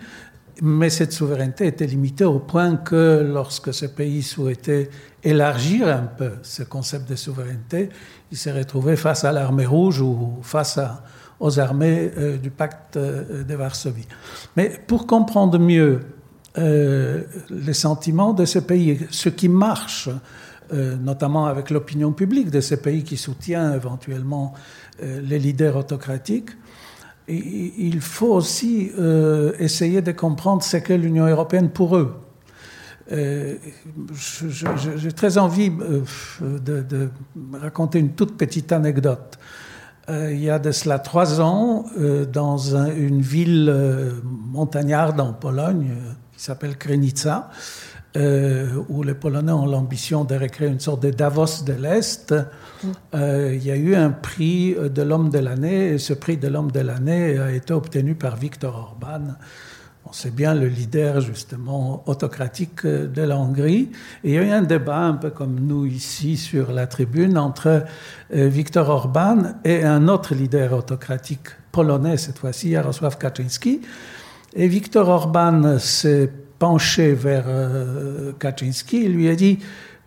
mais 0.63 0.89
cette 0.91 1.13
souveraineté 1.13 1.67
était 1.67 1.87
limitée 1.87 2.25
au 2.25 2.39
point 2.39 2.77
que 2.77 3.29
lorsque 3.33 3.75
ce 3.75 3.87
pays 3.87 4.23
souhaitait 4.23 4.89
élargir 5.23 5.89
un 5.89 6.07
peu 6.07 6.33
ce 6.43 6.63
concept 6.63 7.09
de 7.11 7.17
souveraineté, 7.17 7.91
il 8.31 8.39
s'est 8.39 8.53
retrouvé 8.53 8.97
face 8.97 9.25
à 9.25 9.33
l'armée 9.33 9.67
rouge 9.67 10.01
ou 10.01 10.39
face 10.43 10.79
aux 11.39 11.61
armées 11.61 12.11
du 12.43 12.51
pacte 12.51 12.97
de 12.97 13.55
Varsovie. 13.55 14.09
Mais 14.57 14.81
pour 14.87 15.07
comprendre 15.07 15.59
mieux 15.59 16.01
euh, 16.59 17.23
les 17.51 17.75
sentiments 17.75 18.33
de 18.33 18.47
ces 18.47 18.63
pays, 18.63 19.07
ce 19.11 19.29
qui 19.29 19.49
marche, 19.49 20.09
euh, 20.73 20.97
notamment 20.97 21.47
avec 21.47 21.71
l'opinion 21.71 22.13
publique 22.13 22.51
de 22.51 22.61
ces 22.61 22.79
pays 22.79 23.05
qui 23.05 23.19
soutient 23.19 23.75
éventuellement 23.75 24.55
euh, 25.03 25.21
les 25.21 25.39
leaders 25.39 25.77
autocratiques. 25.77 26.51
il 27.29 28.01
faut 28.01 28.33
aussi 28.33 28.93
essayer 29.59 30.01
de 30.01 30.13
comprendre 30.13 30.63
ce 30.63 30.77
qu'est 30.77 30.97
l'Union 30.97 31.27
européenne 31.27 31.71
pour 31.71 31.97
eux. 31.97 32.15
J'ai 33.11 35.13
très 35.13 35.37
envie 35.37 35.71
de, 35.71 37.11
raconter 37.53 37.99
une 37.99 38.13
toute 38.13 38.37
petite 38.37 38.71
anecdote. 38.71 39.39
il 40.09 40.39
y 40.39 40.51
a 40.51 40.61
de 40.61 40.71
cela 40.71 41.01
trois 41.01 41.41
ans, 41.41 41.87
dans 42.33 42.77
une 42.77 43.23
ville 43.23 43.75
montagnarde 44.25 45.21
en 45.21 45.33
Pologne, 45.33 45.97
qui 46.37 46.43
s'appelle 46.43 46.77
Krenica, 46.77 47.51
euh, 48.17 48.69
où 48.89 49.03
les 49.03 49.15
Polonais 49.15 49.53
ont 49.53 49.67
l'ambition 49.67 50.25
de 50.25 50.35
recréer 50.35 50.69
une 50.69 50.81
sorte 50.81 51.03
de 51.03 51.11
Davos 51.11 51.65
de 51.65 51.73
l'Est. 51.73 52.35
Euh, 53.15 53.55
il 53.55 53.65
y 53.65 53.71
a 53.71 53.77
eu 53.77 53.95
un 53.95 54.11
prix 54.11 54.75
de 54.75 55.03
l'homme 55.03 55.31
de 55.31 55.39
l'année, 55.39 55.95
et 55.95 55.99
ce 55.99 56.13
prix 56.13 56.37
de 56.37 56.49
l'homme 56.49 56.71
de 56.71 56.81
l'année 56.81 57.39
a 57.39 57.51
été 57.53 57.73
obtenu 57.73 58.15
par 58.15 58.37
Viktor 58.37 58.75
Orban. 58.75 59.35
On 60.09 60.13
sait 60.13 60.31
bien 60.31 60.55
le 60.55 60.69
leader 60.69 61.21
justement 61.21 62.05
autocratique 62.07 62.87
de 62.87 63.23
la 63.23 63.37
Hongrie. 63.37 63.91
Il 64.23 64.31
y 64.31 64.39
a 64.39 64.43
eu 64.43 64.51
un 64.51 64.63
débat 64.63 65.01
un 65.01 65.15
peu 65.15 65.31
comme 65.31 65.59
nous 65.59 65.85
ici 65.85 66.37
sur 66.37 66.71
la 66.71 66.87
tribune 66.87 67.37
entre 67.37 67.85
euh, 68.33 68.47
Viktor 68.47 68.89
Orban 68.89 69.55
et 69.65 69.83
un 69.83 70.07
autre 70.07 70.35
leader 70.35 70.75
autocratique 70.75 71.49
polonais, 71.73 72.17
cette 72.19 72.39
fois-ci, 72.39 72.71
Jarosław 72.71 73.19
Kaczynski. 73.19 73.81
Et 74.55 74.69
Viktor 74.69 75.09
Orban 75.09 75.79
s'est 75.79 76.31
penché 76.59 77.13
vers 77.13 77.45
euh, 77.47 78.33
Kaczynski 78.39 79.05
et 79.05 79.09
lui 79.09 79.29
a 79.29 79.35
dit 79.35 79.59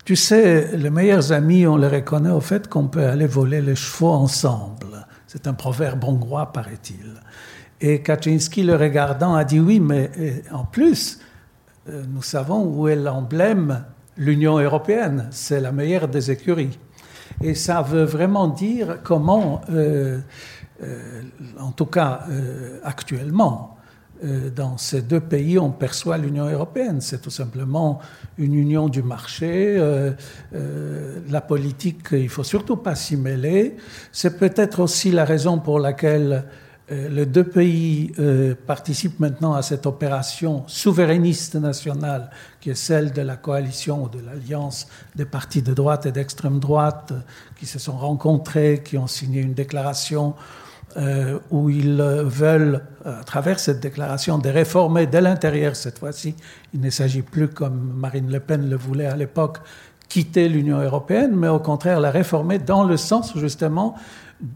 Tu 0.05 0.15
sais, 0.15 0.75
les 0.75 0.89
meilleurs 0.89 1.31
amis, 1.31 1.67
on 1.67 1.77
les 1.77 1.87
reconnaît 1.87 2.31
au 2.31 2.39
fait 2.39 2.67
qu'on 2.67 2.87
peut 2.87 3.05
aller 3.05 3.27
voler 3.27 3.61
les 3.61 3.75
chevaux 3.75 4.11
ensemble. 4.11 5.05
C'est 5.27 5.45
un 5.47 5.53
proverbe 5.53 6.03
hongrois, 6.03 6.51
paraît-il. 6.51 7.21
Et 7.81 8.01
Kaczynski, 8.01 8.63
le 8.63 8.75
regardant, 8.75 9.35
a 9.35 9.43
dit 9.43 9.59
Oui, 9.59 9.79
mais 9.79 10.09
euh, 10.17 10.31
en 10.51 10.65
plus, 10.65 11.19
euh, 11.87 12.03
nous 12.09 12.23
savons 12.23 12.63
où 12.63 12.87
est 12.87 12.95
l'emblème 12.95 13.83
l'Union 14.17 14.57
européenne. 14.57 15.27
C'est 15.31 15.61
la 15.61 15.71
meilleure 15.71 16.07
des 16.07 16.31
écuries. 16.31 16.79
Et 17.41 17.55
ça 17.55 17.81
veut 17.81 18.03
vraiment 18.03 18.47
dire 18.47 18.97
comment, 19.03 19.61
en 21.57 21.71
tout 21.71 21.85
cas 21.85 22.25
actuellement, 22.83 23.78
euh, 23.78 23.78
dans 24.21 24.77
ces 24.77 25.01
deux 25.01 25.21
pays, 25.21 25.57
on 25.57 25.71
perçoit 25.71 26.17
l'Union 26.17 26.49
européenne. 26.49 26.99
C'est 26.99 27.21
tout 27.21 27.29
simplement 27.29 27.99
une 28.37 28.53
union 28.53 28.89
du 28.89 29.01
marché. 29.01 29.77
Euh, 29.77 30.11
euh, 30.53 31.19
la 31.29 31.41
politique, 31.41 32.07
il 32.11 32.29
faut 32.29 32.43
surtout 32.43 32.75
pas 32.75 32.95
s'y 32.95 33.15
mêler. 33.15 33.77
C'est 34.11 34.37
peut-être 34.37 34.81
aussi 34.81 35.11
la 35.11 35.25
raison 35.25 35.59
pour 35.59 35.79
laquelle 35.79 36.45
les 36.91 37.27
deux 37.27 37.43
pays 37.43 38.11
participent 38.65 39.19
maintenant 39.19 39.53
à 39.53 39.61
cette 39.61 39.85
opération 39.85 40.63
souverainiste 40.65 41.53
nationale, 41.53 42.31
qui 42.59 42.71
est 42.71 42.75
celle 42.75 43.11
de 43.11 43.21
la 43.21 43.35
coalition 43.35 44.05
ou 44.05 44.09
de 44.09 44.17
l'alliance 44.25 44.87
des 45.15 45.25
partis 45.25 45.61
de 45.61 45.75
droite 45.75 46.07
et 46.07 46.11
d'extrême 46.11 46.57
droite 46.57 47.13
qui 47.59 47.67
se 47.67 47.77
sont 47.77 47.95
rencontrés, 47.95 48.81
qui 48.83 48.97
ont 48.97 49.05
signé 49.05 49.39
une 49.39 49.53
déclaration 49.53 50.33
euh, 50.97 51.39
où 51.51 51.69
ils 51.69 52.01
veulent, 52.01 52.81
à 53.05 53.23
travers 53.23 53.59
cette 53.59 53.79
déclaration, 53.79 54.37
de 54.37 54.49
réformer 54.49 55.07
de 55.07 55.17
l'intérieur 55.17 55.75
cette 55.75 55.99
fois-ci. 55.99 56.35
Il 56.73 56.81
ne 56.81 56.89
s'agit 56.89 57.21
plus, 57.21 57.47
comme 57.47 57.93
Marine 57.95 58.31
Le 58.31 58.39
Pen 58.39 58.69
le 58.69 58.75
voulait 58.75 59.05
à 59.05 59.15
l'époque, 59.15 59.59
quitter 60.09 60.49
l'Union 60.49 60.79
européenne, 60.79 61.35
mais 61.35 61.47
au 61.47 61.59
contraire 61.59 61.99
la 61.99 62.11
réformer 62.11 62.57
dans 62.57 62.83
le 62.83 62.97
sens 62.97 63.37
justement 63.37 63.95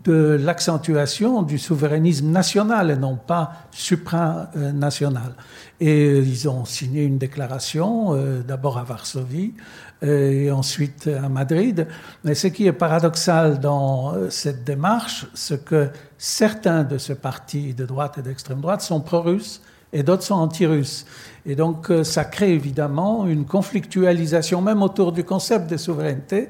de 0.06 0.38
l'accentuation 0.40 1.42
du 1.42 1.58
souverainisme 1.58 2.30
national 2.30 2.92
et 2.92 2.96
non 2.96 3.18
pas 3.18 3.52
supranational. 3.72 5.36
Et 5.82 6.20
ils 6.20 6.48
ont 6.48 6.64
signé 6.64 7.04
une 7.04 7.18
déclaration, 7.18 8.14
euh, 8.14 8.42
d'abord 8.42 8.78
à 8.78 8.84
Varsovie, 8.84 9.54
et 10.02 10.52
ensuite 10.52 11.08
à 11.08 11.30
Madrid. 11.30 11.88
Mais 12.24 12.36
ce 12.36 12.48
qui 12.48 12.68
est 12.68 12.74
paradoxal 12.74 13.60
dans 13.60 14.14
euh, 14.14 14.30
cette 14.30 14.64
démarche, 14.64 15.28
c'est 15.34 15.64
que 15.64 15.90
certains 16.18 16.84
de 16.84 16.98
ces 16.98 17.16
partis 17.16 17.74
de 17.74 17.86
droite 17.86 18.18
et 18.18 18.22
d'extrême 18.22 18.62
droite 18.62 18.82
sont 18.82 19.02
pro-russes 19.02 19.62
et 19.94 20.04
d'autres 20.04 20.24
sont 20.24 20.36
anti-russes. 20.36 21.06
Et 21.46 21.56
donc 21.56 21.90
euh, 21.90 22.04
ça 22.04 22.26
crée 22.26 22.54
évidemment 22.54 23.26
une 23.26 23.46
conflictualisation 23.46 24.62
même 24.62 24.82
autour 24.82 25.14
du 25.14 25.24
concept 25.24 25.70
de 25.70 25.78
souveraineté. 25.78 26.50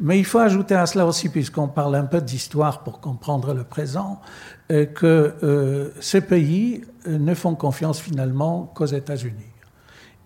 Mais 0.00 0.18
il 0.18 0.24
faut 0.24 0.38
ajouter 0.38 0.74
à 0.74 0.86
cela 0.86 1.06
aussi, 1.06 1.28
puisqu'on 1.28 1.68
parle 1.68 1.96
un 1.96 2.04
peu 2.04 2.20
d'histoire 2.20 2.82
pour 2.82 3.00
comprendre 3.00 3.52
le 3.52 3.64
présent, 3.64 4.20
euh, 4.72 4.86
que 4.86 5.92
ces 6.00 6.20
pays 6.20 6.82
ne 7.06 7.34
font 7.34 7.54
confiance 7.54 8.00
finalement 8.00 8.70
qu'aux 8.74 8.86
États-Unis. 8.86 9.52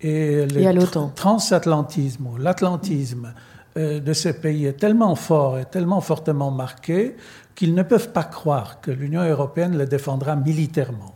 Et 0.01 0.47
le 0.47 1.13
transatlantisme 1.15 2.27
ou 2.27 2.37
l'atlantisme 2.37 3.35
euh, 3.77 4.01
de 4.01 4.13
ces 4.13 4.33
pays 4.33 4.67
est 4.67 4.81
tellement 4.81 5.15
fort 5.15 5.59
et 5.59 5.65
tellement 5.65 6.01
fortement 6.01 6.51
marqué 6.51 7.17
qu'ils 7.55 7.75
ne 7.75 7.83
peuvent 7.83 8.11
pas 8.11 8.25
croire 8.25 8.81
que 8.81 8.91
l'Union 8.91 9.23
européenne 9.23 9.79
les 9.79 9.87
défendra 9.87 10.35
militairement. 10.35 11.15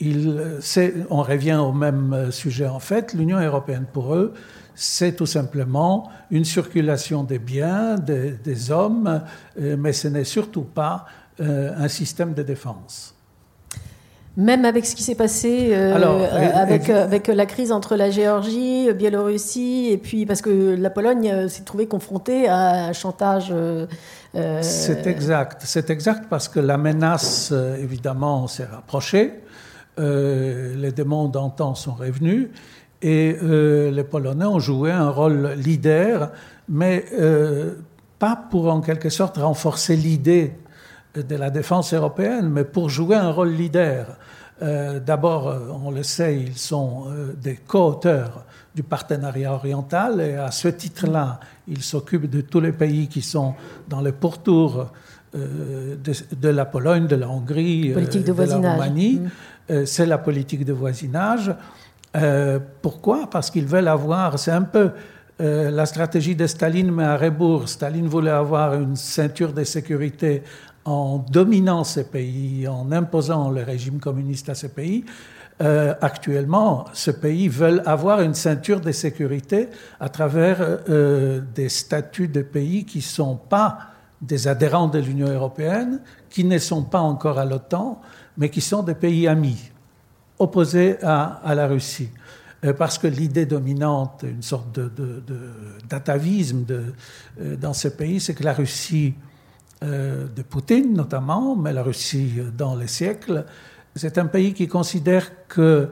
On 0.00 1.22
revient 1.22 1.54
au 1.56 1.72
même 1.72 2.30
sujet 2.30 2.66
en 2.66 2.80
fait. 2.80 3.14
L'Union 3.14 3.40
européenne, 3.40 3.86
pour 3.92 4.14
eux, 4.14 4.34
c'est 4.76 5.16
tout 5.16 5.26
simplement 5.26 6.10
une 6.30 6.44
circulation 6.44 7.24
des 7.24 7.38
biens, 7.38 7.96
des, 7.96 8.70
hommes, 8.70 9.22
euh, 9.58 9.74
mais 9.78 9.92
ce 9.92 10.06
n'est 10.06 10.24
surtout 10.24 10.62
pas 10.62 11.06
euh, 11.40 11.72
un 11.76 11.88
système 11.88 12.34
de 12.34 12.42
défense. 12.42 13.14
Même 14.36 14.66
avec 14.66 14.84
ce 14.84 14.94
qui 14.94 15.02
s'est 15.02 15.14
passé 15.14 15.70
euh, 15.72 15.94
avec, 16.54 16.90
avec, 16.90 17.28
la 17.28 17.46
crise 17.46 17.72
entre 17.72 17.96
la 17.96 18.10
Géorgie, 18.10 18.92
Biélorussie, 18.92 19.88
et 19.90 19.96
puis 19.96 20.26
parce 20.26 20.42
que 20.42 20.76
la 20.78 20.90
Pologne 20.90 21.48
s'est 21.48 21.62
trouvée 21.62 21.86
confrontée 21.86 22.46
à 22.46 22.88
un 22.88 22.92
chantage. 22.92 23.50
c'est 24.60 25.06
exact, 25.06 25.62
c'est 25.64 25.88
exact 25.88 26.26
parce 26.28 26.48
que 26.48 26.60
la 26.60 26.76
menace, 26.76 27.50
évidemment, 27.80 28.46
s'est 28.46 28.66
rapprochée. 28.66 29.40
Les 29.98 30.92
démons 30.92 31.28
d'antan 31.28 31.74
sont 31.74 31.94
revenus 31.94 32.48
et 33.02 33.36
euh, 33.42 33.90
les 33.90 34.04
Polonais 34.04 34.46
ont 34.46 34.58
joué 34.58 34.90
un 34.90 35.10
rôle 35.10 35.50
leader, 35.56 36.32
mais 36.68 37.04
euh, 37.18 37.74
pas 38.18 38.36
pour 38.50 38.72
en 38.72 38.80
quelque 38.80 39.10
sorte 39.10 39.36
renforcer 39.36 39.96
l'idée 39.96 40.54
de 41.14 41.36
la 41.36 41.50
défense 41.50 41.94
européenne, 41.94 42.48
mais 42.48 42.64
pour 42.64 42.88
jouer 42.88 43.16
un 43.16 43.30
rôle 43.30 43.50
leader. 43.50 44.16
Euh, 44.62 45.00
d'abord, 45.00 45.54
on 45.84 45.90
le 45.90 46.02
sait, 46.02 46.40
ils 46.40 46.56
sont 46.56 47.04
des 47.40 47.56
co-auteurs 47.56 48.44
du 48.74 48.82
partenariat 48.82 49.52
oriental 49.52 50.20
et 50.20 50.36
à 50.36 50.50
ce 50.50 50.68
titre-là, 50.68 51.40
ils 51.68 51.82
s'occupent 51.82 52.28
de 52.30 52.40
tous 52.40 52.60
les 52.60 52.72
pays 52.72 53.08
qui 53.08 53.22
sont 53.22 53.54
dans 53.88 54.00
le 54.00 54.12
pourtour 54.12 54.90
de, 55.34 55.96
de, 56.34 56.48
la 56.48 56.64
Pologne, 56.64 57.06
de 57.06 57.16
la 57.16 57.28
Hongrie, 57.28 57.92
de, 57.92 58.42
la 58.42 58.56
Roumanie. 58.56 59.20
Mm. 59.20 59.30
C'est 59.84 60.06
la 60.06 60.18
politique 60.18 60.64
de 60.64 60.72
voisinage. 60.72 61.52
Euh, 62.16 62.58
pourquoi? 62.82 63.28
Parce 63.30 63.50
qu'ils 63.50 63.66
veulent 63.66 63.88
avoir, 63.88 64.38
c'est 64.38 64.50
un 64.50 64.62
peu 64.62 64.90
euh, 65.40 65.70
la 65.70 65.86
stratégie 65.86 66.34
de 66.34 66.46
Staline, 66.46 66.90
mais 66.90 67.04
à 67.04 67.16
rebours. 67.16 67.68
Staline 67.68 68.06
voulait 68.06 68.30
avoir 68.30 68.74
une 68.74 68.96
ceinture 68.96 69.52
de 69.52 69.64
sécurité 69.64 70.42
en 70.84 71.18
dominant 71.18 71.84
ces 71.84 72.04
pays, 72.04 72.66
en 72.68 72.90
imposant 72.92 73.50
le 73.50 73.62
régime 73.62 73.98
communiste 73.98 74.48
à 74.48 74.54
ces 74.54 74.68
pays. 74.68 75.04
Euh, 75.62 75.94
actuellement, 76.00 76.86
ce 76.92 77.10
pays 77.10 77.48
veut 77.48 77.86
avoir 77.88 78.20
une 78.20 78.34
ceinture 78.34 78.80
de 78.80 78.92
sécurité 78.92 79.68
à 80.00 80.08
travers 80.08 80.78
des 81.54 81.68
statuts 81.68 82.28
de 82.28 82.42
pays 82.42 82.84
qui 82.84 82.98
ne 82.98 83.02
sont 83.02 83.36
pas 83.36 83.78
des 84.22 84.48
adhérents 84.48 84.88
de 84.88 84.98
l'Union 84.98 85.28
européenne, 85.28 86.00
qui 86.30 86.44
ne 86.44 86.58
sont 86.58 86.82
pas 86.82 87.00
encore 87.00 87.38
à 87.38 87.44
l'OTAN, 87.44 88.00
mais 88.36 88.50
qui 88.50 88.60
sont 88.60 88.82
des 88.82 88.94
pays 88.94 89.26
amis 89.26 89.70
opposé 90.38 90.96
à, 91.02 91.54
la 91.54 91.66
Russie. 91.66 92.10
Euh, 92.64 92.72
parce 92.72 92.98
que 92.98 93.06
l'idée 93.06 93.46
dominante, 93.46 94.24
une 94.24 94.42
sorte 94.42 94.78
d'atavisme 95.88 96.64
de, 96.64 96.94
euh, 97.40 97.56
dans 97.56 97.72
ces 97.72 97.96
pays, 97.96 98.20
c'est 98.20 98.34
que 98.34 98.44
la 98.44 98.52
Russie 98.52 99.14
euh, 99.82 100.26
de 100.34 100.42
Poutine 100.42 100.94
notamment, 100.94 101.54
mais 101.54 101.72
la 101.72 101.82
Russie 101.82 102.32
dans 102.56 102.76
les 102.76 102.86
siècles, 102.86 103.44
c'est 103.94 104.18
un 104.18 104.26
pays 104.26 104.52
qui 104.52 104.68
considère 104.68 105.46
que 105.48 105.88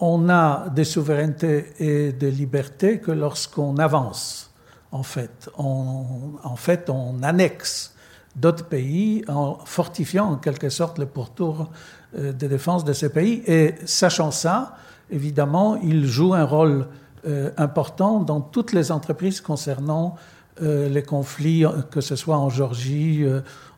on 0.00 0.30
a 0.30 0.68
des 0.70 0.84
souverainetés 0.84 1.72
et 1.80 2.12
des 2.12 2.30
libertés 2.30 3.00
que 3.00 3.10
lorsqu'on 3.10 3.76
avance. 3.76 4.50
En 4.92 5.02
fait, 5.02 5.50
en 5.58 6.56
fait, 6.56 6.88
on 6.88 7.22
annexe 7.22 7.95
d'autres 8.36 8.66
pays 8.66 9.24
en 9.28 9.58
fortifiant 9.64 10.32
en 10.32 10.36
quelque 10.36 10.68
sorte 10.68 10.98
le 10.98 11.06
pourtour 11.06 11.70
euh, 12.18 12.32
de 12.32 12.46
défense 12.46 12.84
de 12.84 12.92
ces 12.92 13.08
pays. 13.08 13.42
Et 13.46 13.74
sachant 13.86 14.30
ça, 14.30 14.76
évidemment, 15.10 15.76
il 15.82 16.06
joue 16.06 16.34
un 16.34 16.44
rôle 16.44 16.86
euh, 17.26 17.50
important 17.56 18.20
dans 18.20 18.40
toutes 18.40 18.72
les 18.72 18.92
entreprises 18.92 19.40
concernant 19.40 20.16
euh, 20.62 20.88
les 20.88 21.02
conflits, 21.02 21.64
que 21.90 22.00
ce 22.00 22.14
soit 22.14 22.36
en 22.36 22.50
Géorgie. 22.50 23.24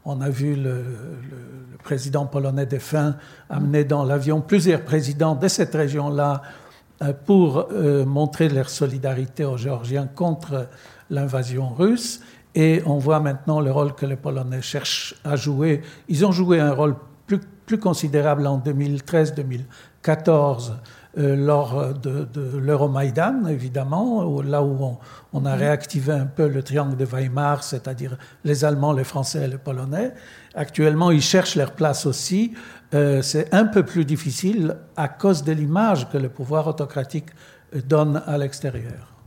on 0.04 0.20
a 0.20 0.28
vu 0.28 0.56
le, 0.56 0.84
président 1.84 2.26
polonais 2.26 2.66
défunt 2.66 3.16
amener 3.48 3.84
dans 3.84 4.04
l'avion 4.04 4.40
plusieurs 4.40 4.84
présidents 4.84 5.34
de 5.34 5.48
cette 5.48 5.74
région-là 5.74 6.42
pour 7.24 7.68
montrer 8.04 8.48
leur 8.48 8.68
solidarité 8.68 9.44
aux 9.44 9.56
Géorgiens 9.56 10.08
contre 10.12 10.66
l'invasion 11.08 11.68
russe. 11.68 12.20
Et 12.58 12.82
on 12.86 12.98
voit 12.98 13.20
maintenant 13.20 13.60
le 13.60 13.70
rôle 13.70 13.94
que 13.94 14.04
les 14.04 14.16
Polonais 14.16 14.62
cherchent 14.62 15.14
à 15.22 15.36
jouer. 15.36 15.82
Ils 16.08 16.26
ont 16.26 16.32
joué 16.32 16.58
un 16.58 16.72
rôle 16.72 16.96
plus, 17.24 17.38
plus 17.66 17.78
considérable 17.78 18.48
en 18.48 18.58
2013-2014 18.58 20.72
euh, 21.18 21.36
lors 21.36 21.94
de, 21.94 22.24
de 22.24 22.58
l'Euromaïdan, 22.58 23.46
évidemment, 23.46 24.42
là 24.42 24.64
où 24.64 24.98
on, 25.32 25.44
a 25.44 25.54
réactivé 25.54 26.12
un 26.12 26.26
peu 26.26 26.48
le 26.48 26.64
triangle 26.64 26.96
de 26.96 27.04
Weimar, 27.04 27.62
c'est-à-dire 27.62 28.18
les 28.42 28.64
Allemands, 28.64 28.92
les 28.92 29.04
Français 29.04 29.44
et 29.44 29.48
les 29.48 29.58
Polonais. 29.58 30.12
Actuellement, 30.56 31.12
ils 31.12 31.22
cherchent 31.22 31.54
leur 31.54 31.74
place 31.74 32.06
aussi. 32.06 32.54
Euh, 32.92 33.22
c'est 33.22 33.54
un 33.54 33.66
peu 33.66 33.84
plus 33.84 34.04
difficile 34.04 34.78
à 34.96 35.06
cause 35.06 35.44
de 35.44 35.52
l'image 35.52 36.10
que 36.10 36.18
le 36.18 36.28
pouvoir 36.28 36.66
autocratique 36.66 37.28
donne 37.86 38.20
à 38.26 38.36
l'extérieur. 38.36 39.17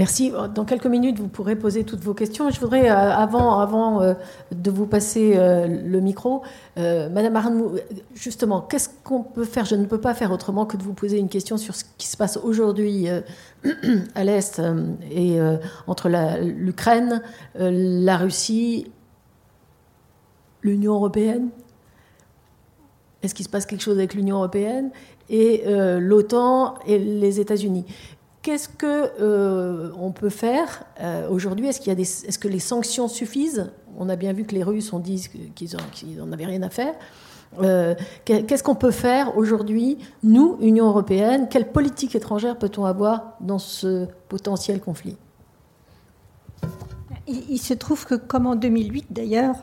Merci. 0.00 0.32
Dans 0.54 0.64
quelques 0.64 0.86
minutes, 0.86 1.18
vous 1.18 1.28
pourrez 1.28 1.56
poser 1.56 1.84
toutes 1.84 2.00
vos 2.00 2.14
questions. 2.14 2.48
Je 2.48 2.58
voudrais, 2.58 2.90
euh, 2.90 2.94
avant, 2.94 4.00
euh, 4.00 4.14
de 4.50 4.70
vous 4.70 4.86
passer 4.86 5.34
euh, 5.36 5.66
le 5.66 6.00
micro, 6.00 6.40
Madame 6.78 7.36
Arnaud, 7.36 7.74
justement, 8.14 8.62
qu'est-ce 8.62 8.88
qu'on 9.04 9.22
peut 9.22 9.44
faire? 9.44 9.66
Je 9.66 9.74
ne 9.74 9.84
peux 9.84 10.00
pas 10.00 10.14
faire 10.14 10.32
autrement 10.32 10.64
que 10.64 10.78
de 10.78 10.82
vous 10.82 10.94
poser 10.94 11.18
une 11.18 11.28
question 11.28 11.58
sur 11.58 11.74
ce 11.74 11.84
qui 11.98 12.06
se 12.06 12.16
passe 12.16 12.38
aujourd'hui 12.38 13.08
à 14.14 14.24
l'Est 14.24 14.62
et 15.10 15.38
entre 15.86 16.08
l'Ukraine, 16.40 17.20
la, 17.56 18.16
Russie, 18.16 18.90
l'Union 20.62 20.94
européenne. 20.94 21.50
Est-ce 23.22 23.34
qu'il 23.34 23.44
se 23.44 23.50
passe 23.50 23.66
quelque 23.66 23.82
chose 23.82 23.98
avec 23.98 24.14
l'Union 24.14 24.36
européenne 24.36 24.92
et 25.28 25.64
l'OTAN 25.98 26.76
et 26.86 26.98
les 26.98 27.38
États-Unis? 27.38 27.84
Qu'est-ce 28.42 28.68
que 28.70 29.10
euh, 29.20 29.92
on 29.98 30.12
peut 30.12 30.30
faire 30.30 30.84
euh, 31.00 31.28
aujourd'hui? 31.28 31.66
Est-ce 31.66 31.78
qu'il 31.78 31.88
y 31.88 31.92
a 31.92 31.94
des, 31.94 32.02
est-ce 32.02 32.38
que 32.38 32.48
les 32.48 32.58
sanctions 32.58 33.06
suffisent? 33.06 33.70
On 33.98 34.08
a 34.08 34.16
bien 34.16 34.32
vu 34.32 34.44
que 34.44 34.54
les 34.54 34.62
Russes 34.62 34.92
ont 34.94 34.98
dit 34.98 35.28
qu'ils 35.54 35.76
n'en 36.16 36.32
avaient 36.32 36.46
rien 36.46 36.62
à 36.62 36.70
faire. 36.70 36.94
Euh, 37.60 37.94
qu'est-ce 38.24 38.62
qu'on 38.62 38.76
peut 38.76 38.92
faire 38.92 39.36
aujourd'hui, 39.36 39.98
nous, 40.22 40.56
Union 40.60 40.86
européenne? 40.86 41.48
Quelle 41.50 41.70
politique 41.70 42.14
étrangère 42.14 42.58
peut-on 42.58 42.86
avoir 42.86 43.36
dans 43.40 43.58
ce 43.58 44.06
potentiel 44.28 44.80
conflit? 44.80 45.16
Il, 47.26 47.58
se 47.58 47.74
trouve 47.74 48.06
que, 48.06 48.14
comme 48.14 48.46
en 48.46 48.56
2008 48.56 49.06
d'ailleurs, 49.10 49.56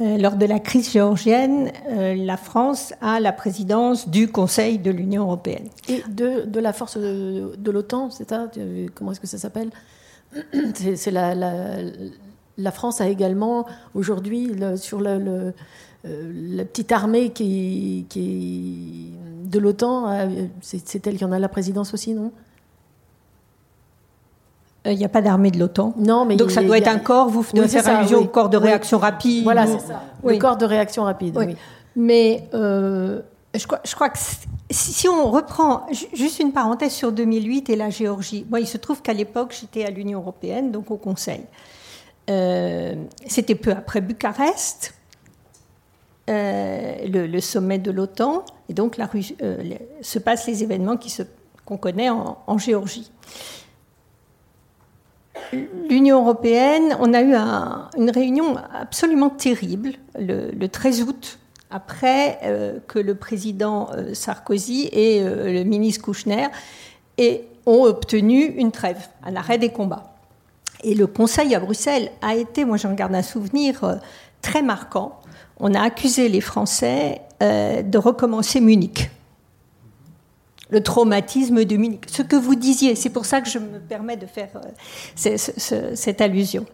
lors 0.00 0.36
de 0.36 0.46
la 0.46 0.60
crise 0.60 0.92
géorgienne, 0.92 1.72
euh, 1.90 2.14
la 2.14 2.36
France 2.36 2.94
a 3.00 3.18
la 3.18 3.32
présidence 3.32 4.08
du 4.08 4.30
Conseil 4.30 4.78
de 4.78 4.90
l'Union 4.90 5.24
européenne. 5.24 5.68
Et 5.88 6.02
de, 6.08 6.44
de 6.44 6.60
la 6.60 6.72
force 6.72 6.96
de, 6.96 7.70
l'OTAN, 7.70 8.10
c'est 8.10 8.28
ça? 8.28 8.48
Comment 8.94 9.12
est-ce 9.12 9.20
que 9.20 9.26
ça 9.26 9.38
s'appelle? 9.38 9.70
C'est 10.94 11.10
la, 11.10 11.34
la, 11.34 12.70
France 12.70 13.00
a 13.00 13.08
également 13.08 13.66
aujourd'hui 13.94 14.52
sur 14.76 15.00
le, 15.00 15.54
euh, 16.04 16.32
la 16.34 16.64
petite 16.64 16.92
armée 16.92 17.30
qui, 17.30 18.04
qui 18.08 19.12
de 19.44 19.58
l'OTAN, 19.58 20.28
c'est 20.60 21.06
elle 21.06 21.16
qui 21.16 21.24
en 21.24 21.32
a 21.32 21.38
la 21.38 21.48
présidence 21.48 21.94
aussi, 21.94 22.12
non? 22.12 22.30
Il 24.88 24.94
euh, 24.94 24.98
n'y 24.98 25.04
a 25.04 25.08
pas 25.08 25.22
d'armée 25.22 25.50
de 25.50 25.58
l'OTAN. 25.58 25.94
Non, 25.98 26.24
mais 26.24 26.36
donc 26.36 26.50
ça 26.50 26.62
doit 26.62 26.78
être 26.78 26.88
un 26.88 26.98
corps. 26.98 27.28
Vous 27.28 27.44
devez 27.52 27.68
faire 27.68 27.86
allusion 27.88 28.18
au 28.18 28.24
corps 28.24 28.48
de 28.48 28.56
réaction 28.56 28.98
rapide. 28.98 29.44
Voilà, 29.44 29.66
c'est 29.66 29.80
ça. 29.80 30.02
Le 30.24 30.36
corps 30.38 30.56
de 30.56 30.64
réaction 30.64 31.04
rapide. 31.04 31.36
Oui. 31.36 31.56
Mais 31.96 32.48
euh, 32.54 33.20
je, 33.54 33.66
crois, 33.66 33.80
je, 33.84 33.94
crois, 33.94 34.08
que 34.08 34.18
si, 34.70 35.08
on 35.08 35.30
reprend 35.30 35.86
juste 36.12 36.38
une 36.38 36.52
parenthèse 36.52 36.92
sur 36.92 37.12
2008 37.12 37.70
et 37.70 37.76
la 37.76 37.90
Géorgie. 37.90 38.46
Moi, 38.48 38.60
il 38.60 38.66
se 38.66 38.78
trouve 38.78 39.02
qu'à 39.02 39.12
l'époque, 39.12 39.54
j'étais 39.58 39.84
à 39.84 39.90
l'Union 39.90 40.20
européenne, 40.20 40.70
donc 40.70 40.90
au 40.90 40.96
Conseil. 40.96 41.42
Euh, 42.30 42.94
c'était 43.26 43.54
peu 43.54 43.72
après 43.72 44.00
Bucarest, 44.00 44.94
le, 46.28 47.40
sommet 47.40 47.78
de 47.78 47.90
l'OTAN, 47.90 48.44
et 48.68 48.74
donc 48.74 48.96
la, 48.96 49.08
se 50.02 50.18
passent 50.18 50.46
les 50.46 50.62
événements 50.62 50.96
qu'on 51.64 51.78
connaît 51.78 52.10
en, 52.10 52.38
en 52.46 52.58
Géorgie 52.58 53.10
l'Union 55.88 56.20
européenne, 56.20 56.96
on 57.00 57.14
a 57.14 57.22
eu 57.22 57.34
une 57.34 58.10
réunion 58.10 58.56
absolument 58.72 59.30
terrible 59.30 59.92
le, 60.18 60.66
13 60.66 61.02
août, 61.02 61.38
après 61.70 62.38
euh, 62.44 62.78
que 62.86 62.98
le 62.98 63.14
président 63.14 63.90
euh, 63.92 64.14
Sarkozy 64.14 64.88
et 64.92 65.22
euh, 65.22 65.52
le 65.52 65.64
ministre 65.64 66.02
Kouchner 66.04 66.46
ont 67.66 67.84
obtenu 67.84 68.44
une 68.44 68.72
trêve, 68.72 69.08
un 69.24 69.36
arrêt 69.36 69.58
des 69.58 69.68
combats. 69.70 70.14
Et 70.84 70.94
le 70.94 71.06
Conseil 71.06 71.54
à 71.54 71.60
Bruxelles 71.60 72.10
a 72.22 72.34
été, 72.34 72.64
moi 72.64 72.76
j'en 72.76 72.94
garde 72.94 73.14
un 73.14 73.22
souvenir 73.22 73.98
très 74.40 74.62
marquant. 74.62 75.20
On 75.58 75.74
a 75.74 75.82
accusé 75.82 76.28
les 76.28 76.40
Français 76.40 77.20
de 77.40 77.98
recommencer 77.98 78.60
Munich. 78.60 79.10
Le 80.70 80.82
traumatisme 80.82 81.64
de 81.64 81.76
Munich. 81.76 82.04
Ce 82.08 82.22
que 82.22 82.36
vous 82.36 82.54
disiez, 82.54 82.94
c'est 82.94 83.10
pour 83.10 83.24
ça 83.24 83.40
que 83.40 83.48
je 83.48 83.58
me 83.58 83.78
permets 83.78 84.16
de 84.16 84.26
faire 84.26 84.50
euh, 84.54 85.36
cette 85.94 86.20
allusion. 86.20 86.66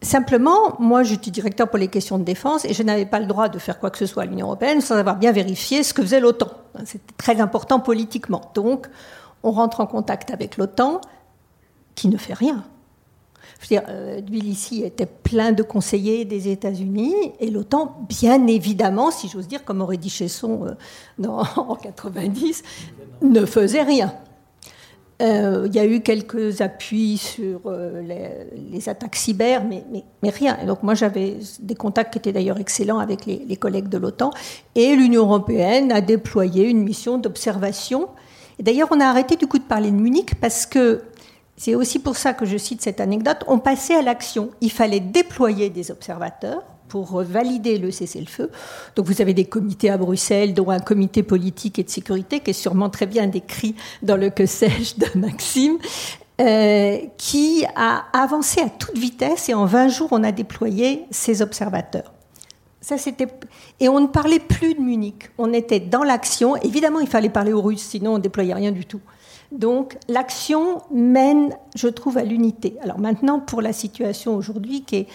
Simplement, 0.00 0.76
moi, 0.78 1.02
j'étais 1.02 1.30
directeur 1.30 1.68
pour 1.68 1.78
les 1.78 1.88
questions 1.88 2.18
de 2.18 2.24
défense 2.24 2.64
et 2.64 2.72
je 2.72 2.82
n'avais 2.84 3.06
pas 3.06 3.18
le 3.18 3.26
droit 3.26 3.48
de 3.48 3.58
faire 3.58 3.80
quoi 3.80 3.90
que 3.90 3.98
ce 3.98 4.06
soit 4.06 4.22
à 4.22 4.26
l'Union 4.26 4.46
européenne 4.46 4.80
sans 4.80 4.96
avoir 4.96 5.16
bien 5.16 5.32
vérifié 5.32 5.82
ce 5.82 5.92
que 5.92 6.02
faisait 6.02 6.20
l'OTAN. 6.20 6.50
C'était 6.84 7.14
très 7.16 7.40
important 7.40 7.80
politiquement. 7.80 8.52
Donc, 8.54 8.86
on 9.42 9.50
rentre 9.50 9.80
en 9.80 9.86
contact 9.86 10.30
avec 10.30 10.56
l'OTAN 10.56 11.00
qui 11.96 12.08
ne 12.08 12.16
fait 12.16 12.34
rien. 12.34 12.64
Je 13.60 13.74
veux 13.74 13.80
euh, 13.88 14.20
était 14.84 15.06
plein 15.06 15.52
de 15.52 15.62
conseillers 15.62 16.24
des 16.24 16.48
États-Unis 16.48 17.14
et 17.40 17.50
l'OTAN, 17.50 18.06
bien 18.08 18.46
évidemment, 18.46 19.10
si 19.10 19.28
j'ose 19.28 19.48
dire, 19.48 19.64
comme 19.64 19.80
aurait 19.80 19.96
dit 19.96 20.10
Chesson 20.10 20.66
euh, 20.66 21.28
en 21.56 21.74
90, 21.74 22.62
ne 23.22 23.44
faisait 23.44 23.82
rien. 23.82 24.14
Euh, 25.20 25.66
il 25.66 25.74
y 25.74 25.80
a 25.80 25.84
eu 25.84 26.00
quelques 26.00 26.60
appuis 26.60 27.18
sur 27.18 27.72
les, 27.72 28.88
attaques 28.88 29.16
cyber, 29.16 29.64
mais, 29.64 30.30
rien. 30.30 30.56
Et 30.62 30.66
donc 30.66 30.84
moi 30.84 30.94
j'avais 30.94 31.38
des 31.58 31.74
contacts 31.74 32.12
qui 32.12 32.20
étaient 32.20 32.32
d'ailleurs 32.32 32.60
excellents 32.60 33.00
avec 33.00 33.26
les, 33.26 33.44
les 33.44 33.56
collègues 33.56 33.88
de 33.88 33.98
l'OTAN. 33.98 34.30
Et 34.76 34.94
l'Union 34.94 35.22
européenne 35.22 35.90
a 35.90 36.00
déployé 36.00 36.68
une 36.68 36.84
mission 36.84 37.18
d'observation. 37.18 38.08
D'ailleurs 38.60 38.88
on 38.92 39.00
a 39.00 39.06
arrêté 39.06 39.34
du 39.34 39.48
coup 39.48 39.58
de 39.58 39.64
parler 39.64 39.90
de 39.90 39.96
Munich 39.96 40.36
parce 40.40 40.66
que 40.66 41.02
c'est 41.58 41.74
aussi 41.74 41.98
pour 41.98 42.16
ça 42.16 42.32
que 42.32 42.46
je 42.46 42.56
cite 42.56 42.80
cette 42.82 43.00
anecdote. 43.00 43.38
On 43.48 43.58
passait 43.58 43.96
à 43.96 44.02
l'action. 44.02 44.50
Il 44.60 44.70
fallait 44.70 45.00
déployer 45.00 45.70
des 45.70 45.90
observateurs 45.90 46.62
pour 46.88 47.20
valider 47.22 47.78
le 47.78 47.90
cessez-le-feu. 47.90 48.50
Donc 48.94 49.06
vous 49.06 49.20
avez 49.20 49.34
des 49.34 49.44
comités 49.44 49.90
à 49.90 49.98
Bruxelles, 49.98 50.54
dont 50.54 50.70
un 50.70 50.78
comité 50.78 51.24
politique 51.24 51.80
et 51.80 51.82
de 51.82 51.90
sécurité, 51.90 52.40
qui 52.40 52.50
est 52.50 52.54
sûrement 52.54 52.90
très 52.90 53.06
bien 53.06 53.26
décrit 53.26 53.74
dans 54.02 54.16
le 54.16 54.30
que 54.30 54.46
sais-je 54.46 54.96
de 54.98 55.18
Maxime, 55.18 55.78
euh, 56.40 56.98
qui 57.16 57.64
a 57.74 58.04
avancé 58.12 58.60
à 58.60 58.70
toute 58.70 58.96
vitesse 58.96 59.48
et 59.48 59.54
en 59.54 59.66
20 59.66 59.88
jours, 59.88 60.08
on 60.12 60.22
a 60.22 60.30
déployé 60.30 61.06
ces 61.10 61.42
observateurs. 61.42 62.12
Ça, 62.80 62.96
c'était... 62.96 63.26
Et 63.80 63.88
on 63.88 63.98
ne 63.98 64.06
parlait 64.06 64.38
plus 64.38 64.74
de 64.74 64.80
Munich. 64.80 65.30
On 65.36 65.52
était 65.52 65.80
dans 65.80 66.04
l'action. 66.04 66.54
Évidemment, 66.56 67.00
il 67.00 67.08
fallait 67.08 67.28
parler 67.28 67.52
aux 67.52 67.60
Russes, 67.60 67.82
sinon 67.82 68.12
on 68.12 68.16
ne 68.18 68.22
déployait 68.22 68.54
rien 68.54 68.70
du 68.70 68.86
tout. 68.86 69.00
Donc 69.52 69.96
l'action 70.08 70.82
mène, 70.90 71.56
je 71.74 71.88
trouve, 71.88 72.18
à 72.18 72.22
l'unité. 72.22 72.76
Alors 72.82 72.98
maintenant, 72.98 73.40
pour 73.40 73.62
la 73.62 73.72
situation 73.72 74.34
aujourd'hui, 74.34 74.82
qui 74.82 74.96
est 74.96 75.06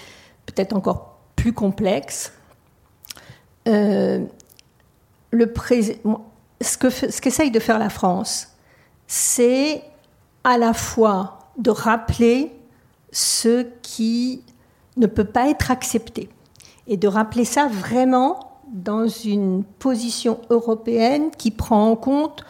peut-être 0.46 0.74
encore 0.74 1.17
plus 1.36 1.54
complexe. 1.54 2.34
Euh, 3.67 4.26
ce 6.62 7.22
qu'essaye 7.22 7.52
de 7.52 7.60
faire 7.60 7.80
la 7.80 7.89
France, 7.89 8.50
c'est 9.08 9.84
à 10.43 10.58
la 10.58 10.74
fois 10.74 11.39
de 11.58 11.69
rappeler 11.69 12.52
ce 13.12 13.67
qui 13.82 14.43
ne 14.98 15.08
peut 15.08 15.26
pas 15.26 15.50
être 15.50 15.72
accepté 15.72 16.30
et 16.88 16.98
de 16.98 17.08
rappeler 17.08 17.46
ça 17.46 17.67
vraiment 17.67 18.60
dans 18.72 19.08
une 19.08 19.63
position 19.63 20.39
européenne 20.50 21.30
qui 21.38 21.52
prend 21.52 21.91
en 21.91 21.96
compte 21.96 22.43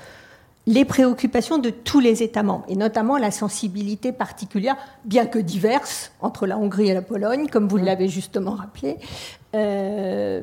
les 0.66 0.86
préoccupations 0.86 1.58
de 1.58 1.70
tous 1.70 2.00
les 2.00 2.24
États 2.24 2.44
membres, 2.44 2.66
et 2.70 2.76
notamment 2.76 3.18
la 3.18 3.32
sensibilité 3.32 4.12
particulière, 4.12 4.78
bien 5.04 5.26
que 5.26 5.40
diverse, 5.40 6.12
entre 6.22 6.48
la 6.48 6.58
Hongrie 6.58 6.90
et 6.90 6.94
la 6.94 7.02
Pologne, 7.02 7.48
comme 7.48 7.68
vous 7.68 7.78
l'avez 7.78 8.08
justement 8.08 8.52
rappelé, 8.52 8.98
euh, 9.56 10.42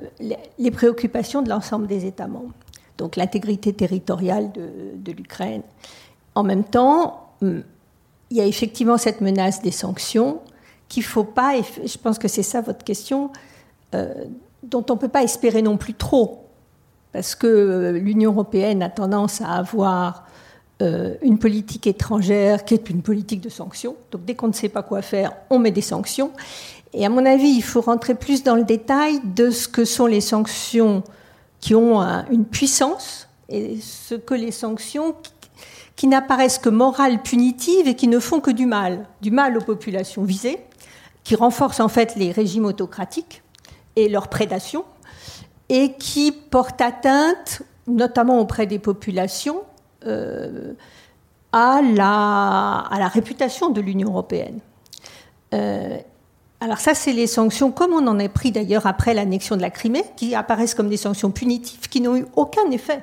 les 0.59 0.70
préoccupations 0.70 1.40
de 1.42 1.48
l'ensemble 1.48 1.87
des 1.87 2.04
États 2.04 2.28
membres. 2.28 2.52
Donc 2.98 3.16
l'intégrité 3.16 3.72
territoriale 3.72 4.52
de, 4.52 5.12
l'Ukraine. 5.12 5.62
En 6.35 6.42
même 6.42 6.64
temps, 6.64 7.30
hum, 7.40 7.62
il 8.30 8.37
y 8.37 8.40
a 8.42 8.46
effectivement 8.46 8.98
cette 8.98 9.22
menace 9.22 9.62
des 9.62 9.70
sanctions 9.70 10.40
qu'il 10.88 11.02
ne 11.02 11.09
faut 11.09 11.24
pas, 11.24 11.56
et 11.56 11.62
je 11.87 11.96
pense 11.96 12.18
que 12.18 12.28
c'est 12.28 12.42
ça 12.42 12.61
votre 12.61 12.85
question, 12.85 13.30
euh, 13.94 14.12
dont 14.62 14.85
on 14.90 14.94
ne 14.94 14.98
peut 14.98 15.09
pas 15.09 15.22
espérer 15.22 15.62
non 15.62 15.78
plus 15.78 15.94
trop 15.94 16.39
parce 17.12 17.35
que 17.35 17.92
l'Union 18.01 18.33
européenne 18.33 18.83
a 18.83 18.88
tendance 18.88 19.40
à 19.40 19.53
avoir 19.53 20.27
euh, 20.83 21.14
une 21.23 21.38
politique 21.38 21.87
étrangère 21.87 22.64
qui 22.64 22.75
est 22.75 22.88
une 22.88 23.03
politique 23.03 23.40
de 23.40 23.49
sanctions. 23.49 23.96
Donc 24.12 24.25
dès 24.25 24.35
qu'on 24.35 24.49
ne 24.49 24.53
sait 24.53 24.68
pas 24.68 24.83
quoi 24.83 25.03
faire, 25.03 25.33
on 25.51 25.59
met 25.59 25.73
des 25.73 25.83
sanctions. 25.83 26.31
Et 26.94 27.05
à 27.05 27.09
mon 27.09 27.27
avis, 27.27 27.51
il 27.51 27.62
faut 27.62 27.81
rentrer 27.81 28.14
plus 28.14 28.42
dans 28.42 28.57
le 28.57 28.64
détail 28.64 29.20
de 29.25 29.51
ce 29.51 29.68
que 29.68 29.85
sont 29.85 30.07
les 30.07 30.20
sanctions 30.20 31.03
qui 31.61 31.75
ont 31.75 32.01
une 32.31 32.46
puissance 32.46 33.29
et 33.51 33.79
ce 33.81 34.14
que 34.14 34.35
les 34.35 34.53
sanctions 34.53 35.14
qui, 35.96 36.07
n'apparaissent 36.07 36.59
que 36.59 36.70
morales, 36.70 37.23
punitives 37.23 37.87
et 37.87 37.94
qui 37.94 38.09
ne 38.09 38.18
font 38.18 38.40
que 38.40 38.51
du 38.51 38.64
mal, 38.64 39.07
du 39.20 39.31
mal 39.31 39.59
aux 39.59 39.61
populations 39.62 40.23
visées, 40.23 40.59
qui 41.25 41.37
renforcent 41.37 41.81
en 41.81 41.88
fait 41.88 42.16
les 42.16 42.33
régimes 42.33 42.64
autocratiques 42.64 43.42
et 43.96 44.09
leur 44.09 44.29
prédation, 44.29 44.85
et 45.70 45.92
qui 45.92 46.33
porte 46.33 46.80
atteinte, 46.80 47.62
notamment 47.87 48.40
auprès 48.40 48.66
des 48.66 48.80
populations, 48.80 49.62
euh, 50.04 50.74
à, 51.52 51.80
la, 51.80 53.09
réputation 53.09 53.70
de 53.70 53.80
l'Union 53.80 54.11
européenne. 54.11 54.59
Euh, 55.54 55.96
alors 56.61 56.78
ça, 56.78 56.94
c'est 56.94 57.12
les 57.12 57.28
sanctions, 57.28 57.70
comme 57.70 57.92
on 57.92 58.06
en 58.06 58.18
a 58.18 58.28
pris 58.28 58.50
d'ailleurs 58.50 58.87
après 58.87 59.14
l'annexion 59.14 59.56
de 59.56 59.62
la 59.62 59.70
Crimée, 59.70 60.04
qui 60.16 60.35
apparaissent 60.35 60.74
comme 60.74 60.88
des 60.88 60.96
sanctions 60.96 61.30
punitives, 61.30 61.88
qui 61.88 62.00
n'ont 62.00 62.16
eu 62.16 62.26
aucun 62.37 62.68
effet 62.72 63.02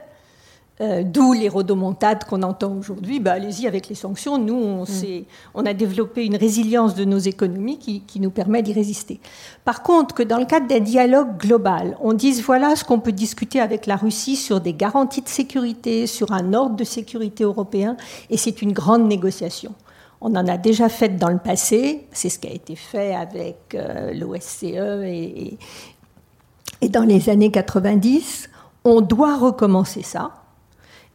euh, 0.80 1.02
d'où 1.04 1.34
les 1.34 1.50
rodomontades 1.50 2.24
qu'on 2.26 2.44
entend 2.44 2.72
aujourd'hui. 2.78 3.20
Bah, 3.20 3.32
allez-y 3.32 3.66
avec 3.66 3.90
les 3.90 3.96
sanctions. 3.96 4.38
Nous, 4.38 4.54
on, 4.54 4.84
mm. 4.84 5.24
on, 5.56 5.66
a 5.66 5.74
développé 5.74 6.24
une 6.24 6.36
résilience 6.36 6.94
de 6.94 7.04
nos 7.04 7.18
économies 7.18 7.80
qui, 7.80 8.20
nous 8.20 8.30
permet 8.30 8.62
d'y 8.62 8.74
résister. 8.74 9.20
Par 9.66 9.82
contre, 9.82 10.14
que 10.14 10.22
dans 10.22 10.38
le 10.38 10.46
cadre 10.46 10.68
d'un 10.68 10.80
dialogue 10.80 11.38
global, 11.40 11.98
on 12.00 12.14
dise 12.14 12.44
voilà 12.44 12.76
ce 12.76 12.84
qu'on 12.84 13.00
peut 13.00 13.12
discuter 13.12 13.60
avec 13.60 13.88
la 13.88 13.96
Russie 13.96 14.36
sur 14.36 14.62
des 14.62 14.74
garanties 14.74 15.24
de 15.24 15.30
sécurité, 15.30 16.06
sur 16.06 16.32
un 16.32 16.54
ordre 16.54 16.76
de 16.76 16.84
sécurité 16.84 17.44
européen, 17.44 17.98
et 18.30 18.38
c'est 18.38 18.62
une 18.62 18.74
grande 18.74 19.08
négociation. 19.08 19.74
On 20.22 20.36
en 20.36 20.48
a 20.48 20.58
déjà 20.58 20.90
fait 20.90 21.18
dans 21.18 21.30
le 21.30 21.40
passé, 21.40 22.06
c'est 22.12 22.30
ce 22.30 22.38
qui 22.38 22.48
a 22.48 22.54
été 22.54 22.76
fait 22.76 23.16
avec 23.16 23.74
euh, 23.74 24.14
l'OSCE 24.14 24.64
et, 24.64 25.58
et 26.82 26.90
dans 26.90 27.04
les 27.04 27.30
années 27.30 27.52
90. 27.52 28.50
On 28.84 29.02
doit 29.02 29.38
recommencer 29.38 30.04
ça. 30.04 30.32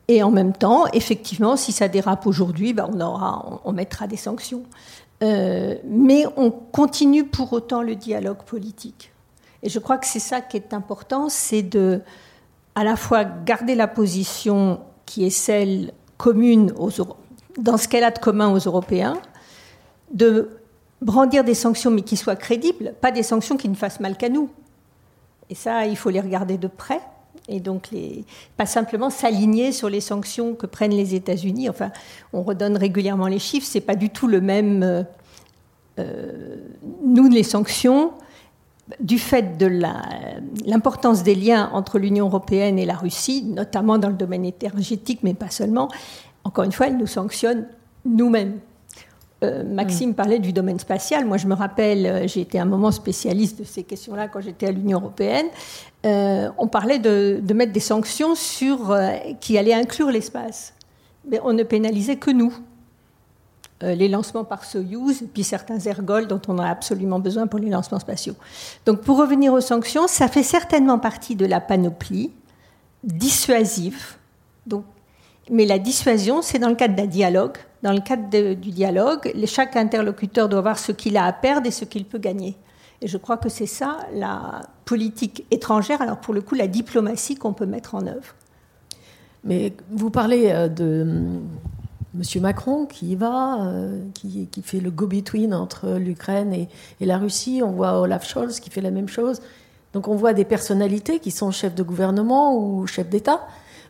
Et 0.08 0.22
en 0.22 0.30
même 0.30 0.52
temps, 0.52 0.86
effectivement, 0.92 1.56
si 1.56 1.72
ça 1.72 1.88
dérape 1.88 2.26
aujourd'hui, 2.26 2.72
ben 2.72 2.88
on, 2.92 3.00
aura, 3.00 3.60
on, 3.64 3.72
mettra 3.72 4.06
des 4.06 4.16
sanctions. 4.16 4.64
Euh, 5.22 5.76
mais 5.84 6.24
on 6.36 6.50
continue 6.50 7.24
pour 7.24 7.52
autant 7.52 7.82
le 7.82 7.94
dialogue 7.94 8.42
politique. 8.42 9.12
Et 9.62 9.68
je 9.68 9.78
crois 9.78 9.98
que 9.98 10.06
c'est 10.06 10.18
ça 10.18 10.40
qui 10.40 10.56
est 10.56 10.74
important, 10.74 11.28
c'est 11.28 11.62
de 11.62 12.00
à 12.74 12.84
la 12.84 12.96
fois 12.96 13.24
garder 13.24 13.74
la 13.74 13.86
position 13.86 14.80
qui 15.06 15.24
est 15.24 15.30
celle 15.30 15.92
commune 16.16 16.72
aux, 16.78 16.90
dans 17.58 17.76
ce 17.76 17.86
qu'elle 17.86 18.04
a 18.04 18.10
de 18.10 18.18
commun 18.18 18.52
aux 18.52 18.58
Européens, 18.58 19.20
de 20.12 20.50
brandir 21.00 21.44
des 21.44 21.54
sanctions 21.54 21.90
mais 21.90 22.02
qui 22.02 22.16
soient 22.16 22.36
crédibles, 22.36 22.94
pas 23.00 23.12
des 23.12 23.22
sanctions 23.22 23.56
qui 23.56 23.68
ne 23.68 23.74
fassent 23.74 24.00
mal 24.00 24.16
qu'à 24.16 24.28
nous. 24.28 24.48
Et 25.50 25.54
ça, 25.54 25.86
il 25.86 25.96
faut 25.96 26.10
les 26.10 26.20
regarder 26.20 26.58
de 26.58 26.66
près 26.66 27.00
et 27.48 27.60
donc 27.60 27.88
pas 28.56 28.66
simplement 28.66 29.10
s'aligner 29.10 29.72
sur 29.72 29.88
les 29.88 30.00
sanctions 30.00 30.54
que 30.54 30.66
prennent 30.66 30.94
les 30.94 31.14
États-Unis. 31.14 31.68
Enfin, 31.68 31.90
on 32.32 32.42
redonne 32.42 32.76
régulièrement 32.76 33.26
les 33.26 33.38
chiffres, 33.38 33.66
c'est 33.68 33.80
pas 33.80 33.96
du 33.96 34.10
tout 34.10 34.28
le 34.28 34.40
même. 34.40 34.82
Euh, 34.82 35.02
euh, 35.98 36.56
nous, 37.04 37.28
les 37.28 37.42
sanctions, 37.42 38.12
du 39.00 39.18
fait 39.18 39.58
de 39.58 39.66
l'importance 40.66 41.22
des 41.22 41.34
liens 41.34 41.70
entre 41.72 41.98
l'Union 41.98 42.26
européenne 42.26 42.78
et 42.78 42.86
la 42.86 42.96
Russie, 42.96 43.44
notamment 43.44 43.98
dans 43.98 44.08
le 44.08 44.14
domaine 44.14 44.44
énergétique, 44.44 45.20
mais 45.22 45.34
pas 45.34 45.50
seulement, 45.50 45.88
encore 46.44 46.64
une 46.64 46.72
fois, 46.72 46.88
elles 46.88 46.96
nous 46.96 47.06
sanctionnent 47.06 47.66
nous-mêmes. 48.04 48.58
Euh, 49.42 49.64
Maxime 49.64 50.10
mm. 50.10 50.14
parlait 50.14 50.38
du 50.38 50.52
domaine 50.52 50.78
spatial. 50.78 51.24
Moi, 51.24 51.36
je 51.36 51.46
me 51.46 51.54
rappelle, 51.54 52.06
euh, 52.06 52.26
j'ai 52.26 52.40
été 52.40 52.58
un 52.58 52.64
moment 52.64 52.90
spécialiste 52.90 53.58
de 53.58 53.64
ces 53.64 53.82
questions-là 53.82 54.28
quand 54.28 54.40
j'étais 54.40 54.66
à 54.66 54.70
l'Union 54.70 55.00
européenne. 55.00 55.46
Euh, 56.06 56.48
on 56.58 56.68
parlait 56.68 56.98
de, 56.98 57.40
mettre 57.54 57.72
des 57.72 57.80
sanctions 57.80 58.34
sur, 58.34 58.96
qui 59.40 59.58
allaient 59.58 59.74
inclure 59.74 60.10
l'espace. 60.10 60.74
Mais 61.28 61.40
on 61.44 61.52
ne 61.52 61.62
pénalisait 61.62 62.16
que 62.16 62.30
nous. 62.30 62.52
les 63.80 64.08
lancements 64.08 64.44
par 64.44 64.64
Soyuz, 64.64 65.24
puis 65.34 65.42
certains 65.42 65.78
ergols 65.80 66.28
dont 66.28 66.40
on 66.46 66.58
a 66.58 66.68
absolument 66.68 67.18
besoin 67.18 67.48
pour 67.48 67.58
les 67.58 67.68
lancements 67.68 67.98
spatiaux. 67.98 68.34
Donc, 68.86 69.00
pour 69.00 69.18
revenir 69.18 69.52
aux 69.52 69.60
sanctions, 69.60 70.06
ça 70.06 70.28
fait 70.28 70.44
certainement 70.44 71.00
partie 71.00 71.34
de 71.34 71.46
la 71.46 71.60
panoplie 71.60 72.30
dissuasive. 73.02 74.16
Donc, 74.66 74.84
mais 75.50 75.66
la 75.66 75.78
dissuasion, 75.78 76.42
c'est 76.42 76.58
dans 76.58 76.68
le 76.68 76.76
cadre 76.76 76.94
d'un 76.94 77.06
dialogue 77.06 77.58
dans 77.82 77.92
le 77.92 78.00
cadre 78.00 78.54
du 78.54 78.70
dialogue, 78.70 79.32
chaque 79.46 79.76
interlocuteur 79.76 80.48
doit 80.48 80.60
voir 80.60 80.78
ce 80.78 80.92
qu'il 80.92 81.16
a 81.16 81.24
à 81.24 81.32
perdre 81.32 81.66
et 81.66 81.70
ce 81.70 81.84
qu'il 81.84 82.04
peut 82.04 82.18
gagner. 82.18 82.56
Et 83.00 83.08
je 83.08 83.18
crois 83.18 83.36
que 83.36 83.48
c'est 83.48 83.66
ça 83.66 83.98
la 84.14 84.62
politique 84.84 85.44
étrangère, 85.50 86.00
alors 86.00 86.18
pour 86.18 86.34
le 86.34 86.40
coup 86.40 86.54
la 86.54 86.68
diplomatie 86.68 87.34
qu'on 87.34 87.52
peut 87.52 87.66
mettre 87.66 87.96
en 87.96 88.06
œuvre. 88.06 88.34
Mais 89.44 89.72
vous 89.90 90.10
parlez 90.10 90.50
euh, 90.50 90.68
de 90.68 91.40
M. 92.14 92.42
Macron 92.42 92.86
qui 92.86 93.12
y 93.12 93.16
va, 93.16 93.66
euh, 93.66 94.00
qui, 94.14 94.46
qui 94.46 94.62
fait 94.62 94.78
le 94.78 94.92
go-between 94.92 95.52
entre 95.52 95.98
l'Ukraine 95.98 96.52
et, 96.52 96.68
et, 97.00 97.06
la 97.06 97.18
Russie. 97.18 97.60
On 97.64 97.72
voit 97.72 98.00
Olaf 98.00 98.24
Scholz 98.28 98.60
qui 98.60 98.70
fait 98.70 98.80
la 98.80 98.92
même 98.92 99.08
chose. 99.08 99.40
Donc 99.94 100.06
on 100.06 100.14
voit 100.14 100.32
des 100.32 100.44
personnalités 100.44 101.18
qui 101.18 101.32
sont 101.32 101.50
chefs 101.50 101.74
de 101.74 101.82
gouvernement 101.82 102.56
ou 102.56 102.86
chefs 102.86 103.08
d'État. 103.08 103.40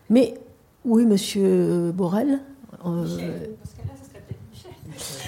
Mais 0.08 0.40
oui, 0.86 1.02
M. 1.02 1.92
Borrell. 1.92 2.40
Euh, 2.84 3.46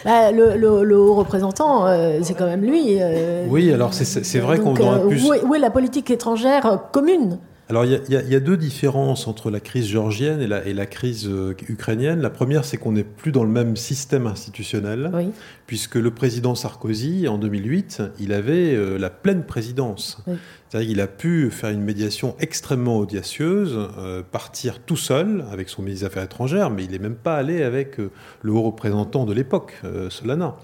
bah, 0.05 0.31
le, 0.33 0.57
le, 0.57 0.85
le, 0.85 0.99
haut 0.99 1.15
représentant, 1.15 1.87
euh, 1.87 2.19
c'est 2.23 2.35
quand 2.35 2.47
même 2.47 2.63
lui. 2.63 2.99
Euh, 3.01 3.47
oui, 3.49 3.73
alors 3.73 3.95
c'est 3.95 4.39
vrai 4.39 4.59
qu'on 4.59 4.77
aurait 4.77 5.09
pu. 5.09 5.23
Où 5.23 5.35
est, 5.35 5.43
où 5.43 5.55
est 5.55 5.59
la 5.59 5.71
politique 5.71 6.11
étrangère 6.11 6.81
commune? 6.93 7.39
Alors, 7.71 7.87
il 7.87 7.93
y, 7.93 7.95
a, 7.95 8.21
il 8.23 8.29
y, 8.29 8.35
a, 8.35 8.41
deux 8.41 8.59
différences 8.59 9.27
entre 9.27 9.51
la 9.51 9.59
crise 9.59 9.87
géorgienne 9.87 10.43
et 10.43 10.47
la, 10.47 10.67
et 10.67 10.75
la 10.75 10.85
crise 10.85 11.27
euh, 11.27 11.55
ukrainienne. 11.67 12.21
La 12.21 12.29
première, 12.29 12.63
c'est 12.67 12.77
qu'on 12.77 12.93
n'est 12.93 13.05
plus 13.05 13.33
dans 13.33 13.43
le 13.43 13.51
même 13.51 13.75
système 13.77 14.27
institutionnel, 14.27 15.11
oui. 15.15 15.31
puisque 15.67 15.95
le 15.95 16.11
président 16.11 16.55
Sarkozy, 16.55 17.27
en 17.27 17.39
2008, 17.39 18.03
il 18.21 18.35
avait 18.35 18.75
euh, 18.75 18.99
la 18.99 19.09
pleine 19.09 19.45
présidence. 19.45 20.23
Oui. 20.27 20.35
C'est-à-dire 20.69 20.89
qu'il 20.91 21.01
a 21.01 21.07
pu 21.07 21.51
faire 21.51 21.71
une 21.71 21.81
médiation 21.81 22.37
extrêmement 22.39 22.99
audacieuse, 22.99 23.89
euh, 23.97 24.23
partir 24.23 24.81
tout 24.81 24.97
seul 24.97 25.47
avec 25.51 25.71
son 25.71 25.81
ministre 25.81 26.03
des 26.03 26.07
Affaires 26.07 26.25
étrangères, 26.25 26.69
mais 26.69 26.85
il 26.85 26.91
n'est 26.91 26.99
même 26.99 27.15
pas 27.15 27.37
allé 27.37 27.63
avec 27.63 27.97
le 27.97 28.53
haut 28.53 28.63
représentant 28.63 29.25
de 29.25 29.33
l'époque, 29.33 29.81
Solana. 30.11 30.57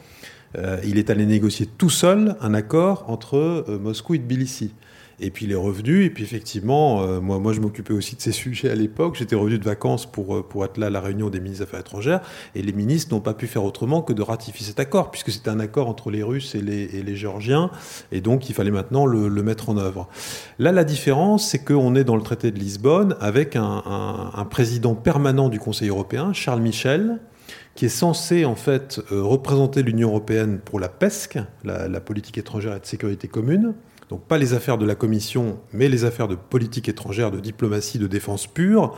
il 0.85 0.99
est 0.99 1.11
allé 1.11 1.27
négocier 1.27 1.67
tout 1.67 1.91
seul 1.91 2.37
un 2.41 2.55
accord 2.55 3.05
entre 3.09 3.65
Moscou 3.81 4.15
et 4.15 4.19
Tbilissi. 4.19 4.73
Et 5.23 5.31
puis 5.31 5.45
il 5.45 5.53
est 5.53 5.57
revenu, 5.57 6.05
et 6.05 6.11
puis 6.11 6.25
effectivement, 6.25 7.03
euh, 7.03 7.21
moi, 7.21 7.39
moi 7.39 7.53
je 7.53 7.61
m'occupais 7.61 7.93
aussi 7.93 8.17
de 8.17 8.23
ces 8.23 8.33
sujets 8.41 8.71
à 8.71 8.75
l'époque. 8.75 9.17
J'étais 9.17 9.37
revenu 9.37 9.59
de 9.59 9.65
vacances 9.65 10.11
pour, 10.11 10.37
euh, 10.37 10.43
pour 10.43 10.65
être 10.65 10.79
là 10.79 10.87
à 10.87 10.91
la 10.91 11.01
réunion 11.01 11.29
des 11.29 11.41
ministres 11.41 11.51
des 11.65 11.69
Affaires 11.69 11.81
étrangères, 11.81 12.21
et 12.55 12.63
les 12.63 12.73
ministres 12.73 13.15
n'ont 13.15 13.21
pas 13.21 13.35
pu 13.35 13.47
faire 13.47 13.65
autrement 13.65 14.01
que 14.03 14.13
de 14.13 14.23
ratifier 14.23 14.67
cet 14.67 14.81
accord, 14.81 15.11
puisque 15.11 15.31
c'était 15.31 15.51
un 15.51 15.61
accord 15.61 15.89
entre 15.89 16.11
les 16.11 16.23
Russes 16.23 16.55
et 16.55 16.63
les, 16.63 16.85
et 16.97 17.03
les 17.03 17.17
Géorgiens, 17.17 17.71
et 18.13 18.21
donc 18.21 18.49
il 18.49 18.55
fallait 18.55 18.71
maintenant 18.71 19.05
le, 19.05 19.29
mettre 19.43 19.71
en 19.71 19.77
œuvre. 19.79 20.09
Là, 20.59 20.71
la 20.71 20.85
différence, 20.85 21.49
c'est 21.49 21.65
qu'on 21.65 21.95
est 21.95 22.05
dans 22.05 22.17
le 22.17 22.23
traité 22.23 22.51
de 22.51 22.59
Lisbonne 22.59 23.17
avec 23.21 23.57
un, 23.57 24.47
président 24.51 24.95
permanent 24.95 25.49
du 25.49 25.59
Conseil 25.59 25.89
européen, 25.89 26.33
Charles 26.33 26.61
Michel, 26.61 27.19
qui 27.75 27.87
est 27.87 27.89
censé 27.89 28.45
en 28.45 28.55
fait 28.55 29.01
euh, 29.13 29.23
représenter 29.23 29.83
l'Union 29.83 30.09
européenne 30.09 30.59
pour 30.63 30.81
la 30.81 30.89
PESC, 30.89 31.39
la 31.65 32.01
politique 32.01 32.37
étrangère 32.37 32.77
et 32.77 32.81
de 32.81 32.87
sécurité 32.87 33.29
commune. 33.29 33.75
Donc 34.11 34.27
pas 34.27 34.39
les 34.39 34.55
affaires 34.55 34.77
de 34.77 34.85
la 34.85 34.97
Commission, 34.97 35.61
mais 35.73 35.89
les 35.89 36.05
affaires 36.05 36.27
de 36.27 36.35
politique 36.35 36.89
étrangère, 36.89 37.31
de 37.31 37.39
diplomatie, 37.39 37.99
de 37.99 38.09
défense 38.09 38.49
pure. 38.49 38.97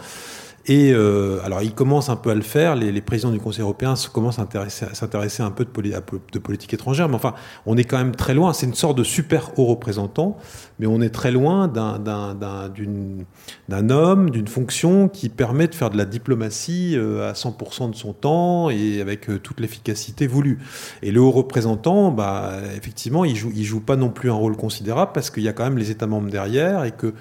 Et 0.66 0.92
euh, 0.92 1.40
alors, 1.44 1.62
il 1.62 1.74
commence 1.74 2.08
un 2.08 2.16
peu 2.16 2.30
à 2.30 2.34
le 2.34 2.42
faire. 2.42 2.76
Les, 2.76 3.00
présidents 3.00 3.32
du 3.32 3.40
Conseil 3.40 3.62
européen 3.62 3.94
commencent 4.12 4.38
à 4.38 4.46
s'intéresser 4.68 5.42
un 5.42 5.50
peu 5.50 5.64
de, 5.64 5.70
poli 5.70 5.90
de, 5.90 6.38
politique 6.38 6.72
étrangère. 6.72 7.08
Mais 7.08 7.16
enfin, 7.16 7.34
on 7.66 7.76
est 7.76 7.84
quand 7.84 7.98
même 7.98 8.14
très 8.14 8.32
loin. 8.32 8.52
C'est 8.52 8.66
une 8.66 8.74
sorte 8.74 8.96
de 8.96 9.02
super 9.02 9.58
haut 9.58 9.64
représentant, 9.64 10.36
mais 10.78 10.86
on 10.86 11.00
est 11.00 11.10
très 11.10 11.32
loin 11.32 11.66
d'un 11.66 13.90
homme, 13.90 14.30
d'une 14.30 14.46
fonction 14.46 15.08
qui 15.08 15.28
permet 15.28 15.66
de 15.66 15.74
faire 15.74 15.90
de 15.90 15.96
la 15.96 16.04
diplomatie 16.04 16.94
euh, 16.96 17.28
à 17.28 17.32
100% 17.32 17.90
de 17.90 17.96
son 17.96 18.12
temps 18.12 18.70
et 18.70 19.00
avec 19.00 19.30
euh, 19.30 19.38
toute 19.38 19.58
l'efficacité 19.58 20.28
voulue. 20.28 20.60
Et 21.02 21.10
le 21.10 21.20
haut 21.20 21.32
représentant, 21.32 22.12
bah, 22.12 22.52
effectivement, 22.76 23.24
il 23.24 23.34
joue, 23.34 23.50
il 23.54 23.64
joue 23.64 23.80
pas 23.80 23.96
non 23.96 24.10
plus 24.10 24.30
un 24.30 24.34
rôle 24.34 24.56
considérable 24.56 25.10
parce 25.12 25.30
qu'il 25.30 25.42
y 25.42 25.48
a 25.48 25.52
quand 25.52 25.64
même 25.64 25.78
les 25.78 25.90
États 25.90 26.06
membres 26.06 26.30
derrière 26.30 26.84
et 26.84 26.92
que 26.92 27.14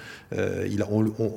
il, 0.70 0.82
on, 0.90 1.04
on, 1.18 1.32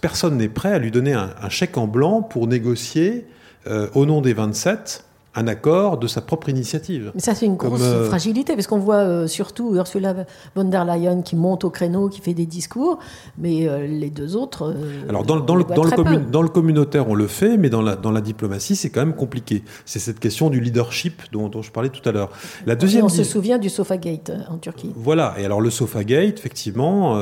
personne 0.00 0.36
n'est 0.36 0.48
prêt 0.48 0.72
à 0.72 0.78
lui 0.78 0.90
donner 0.90 1.12
un, 1.12 1.30
un, 1.40 1.48
chèque 1.48 1.76
en 1.76 1.86
blanc 1.86 2.22
pour 2.22 2.46
négocier 2.46 3.26
euh, 3.66 3.88
au 3.94 4.06
nom 4.06 4.20
des 4.20 4.32
27 4.32 5.04
un 5.34 5.46
accord 5.46 5.98
de 5.98 6.08
sa 6.08 6.20
propre 6.20 6.48
initiative. 6.48 7.12
Mais 7.14 7.20
ça, 7.20 7.34
c'est 7.34 7.46
une 7.46 7.56
grosse 7.56 7.80
euh... 7.82 8.06
fragilité, 8.06 8.54
parce 8.54 8.66
qu'on 8.66 8.78
voit 8.78 8.96
euh, 8.96 9.26
surtout 9.28 9.76
Ursula 9.76 10.14
von 10.56 10.64
der 10.64 10.84
Leyen 10.84 11.22
qui 11.22 11.36
monte 11.36 11.62
au 11.64 11.70
créneau, 11.70 12.08
qui 12.08 12.20
fait 12.20 12.34
des 12.34 12.46
discours, 12.46 12.98
mais 13.38 13.68
euh, 13.68 13.86
les 13.86 14.10
deux 14.10 14.34
autres. 14.34 14.74
Alors, 15.08 15.24
dans, 15.24 15.38
dans, 15.38 15.54
le, 15.54 15.64
dans, 15.64 15.84
le 15.84 15.90
commun, 15.90 16.18
dans, 16.18 16.42
le, 16.42 16.48
communautaire, 16.48 17.08
on 17.08 17.14
le 17.14 17.28
fait, 17.28 17.56
mais 17.56 17.70
dans 17.70 17.82
la, 17.82 17.94
dans 17.94 18.10
la 18.10 18.20
diplomatie, 18.20 18.74
c'est 18.74 18.90
quand 18.90 19.00
même 19.00 19.14
compliqué. 19.14 19.62
C'est 19.84 20.00
cette 20.00 20.18
question 20.18 20.50
du 20.50 20.60
leadership 20.60 21.22
dont, 21.30 21.48
dont, 21.48 21.62
je 21.62 21.70
parlais 21.70 21.90
tout 21.90 22.06
à 22.08 22.12
l'heure. 22.12 22.30
La 22.66 22.74
deuxième. 22.74 23.02
Et 23.02 23.04
on 23.04 23.08
se 23.08 23.22
souvient 23.22 23.58
du 23.58 23.68
Sofagate 23.68 24.32
en 24.48 24.58
Turquie. 24.58 24.92
Voilà, 24.96 25.34
et 25.38 25.44
alors 25.44 25.60
le 25.60 25.70
Sofagate, 25.70 26.38
effectivement, 26.38 27.14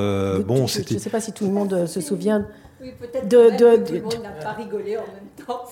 bon, 0.47 0.67
c'était. 0.67 0.91
Je 0.91 0.95
ne 0.95 1.01
sais 1.01 1.11
pas 1.11 1.21
si 1.21 1.33
tout 1.33 1.45
le 1.45 1.53
monde 1.53 1.87
se 1.87 2.01
souvient. 2.01 2.47
Oui, 2.81 2.93
peut-être 2.99 3.29
de, 3.29 3.37
de, 3.51 3.85
tout 3.85 3.93
le 3.93 4.01
monde 4.03 4.23
n'a 4.23 4.43
pas 4.43 4.53
rigolé 4.53 4.97
en 4.97 5.01
même 5.01 5.47
temps. 5.47 5.65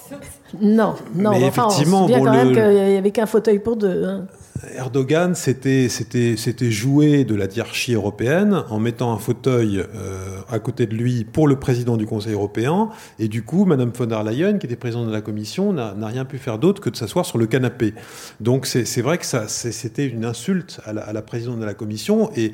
Non, 0.61 0.95
non, 1.15 1.31
mais 1.31 1.45
enfin, 1.45 1.69
effectivement, 1.69 2.05
on 2.05 2.09
se 2.09 2.13
bon, 2.15 2.25
quand 2.25 2.33
même 2.33 2.49
le... 2.49 2.55
qu'il 2.55 2.91
n'y 2.91 2.97
avait 2.97 3.11
qu'un 3.13 3.27
fauteuil 3.27 3.61
pour 3.61 3.77
deux. 3.77 4.05
Hein. 4.05 4.27
Erdogan 4.77 5.35
c'était 5.35 5.89
joué 6.71 7.25
de 7.25 7.35
la 7.35 7.47
hiérarchie 7.47 7.95
européenne 7.95 8.65
en 8.71 8.79
mettant 8.79 9.13
un 9.13 9.19
fauteuil 9.19 9.79
euh, 9.79 10.39
à 10.49 10.59
côté 10.59 10.87
de 10.87 10.95
lui 10.95 11.25
pour 11.25 11.49
le 11.49 11.57
président 11.57 11.97
du 11.97 12.07
Conseil 12.07 12.35
européen 12.35 12.91
et 13.19 13.29
du 13.29 13.43
coup 13.43 13.65
Madame 13.65 13.91
von 13.91 14.07
der 14.07 14.23
Leyen 14.25 14.59
qui 14.59 14.67
était 14.67 14.77
présidente 14.77 15.07
de 15.07 15.13
la 15.13 15.21
Commission 15.21 15.73
n'a 15.73 16.07
rien 16.07 16.25
pu 16.25 16.39
faire 16.39 16.59
d'autre 16.59 16.81
que 16.81 16.91
de 16.91 16.97
s'asseoir 16.97 17.25
sur 17.27 17.39
le 17.39 17.47
canapé. 17.47 17.95
Donc 18.41 18.67
c'est 18.67 19.03
vrai 19.03 19.19
que 19.19 19.27
c'était 19.27 20.07
une 20.07 20.25
insulte 20.25 20.81
à 20.85 20.93
la, 20.93 21.23
présidente 21.23 21.59
de 21.61 21.65
la 21.65 21.75
Commission 21.75 22.31
et, 22.37 22.53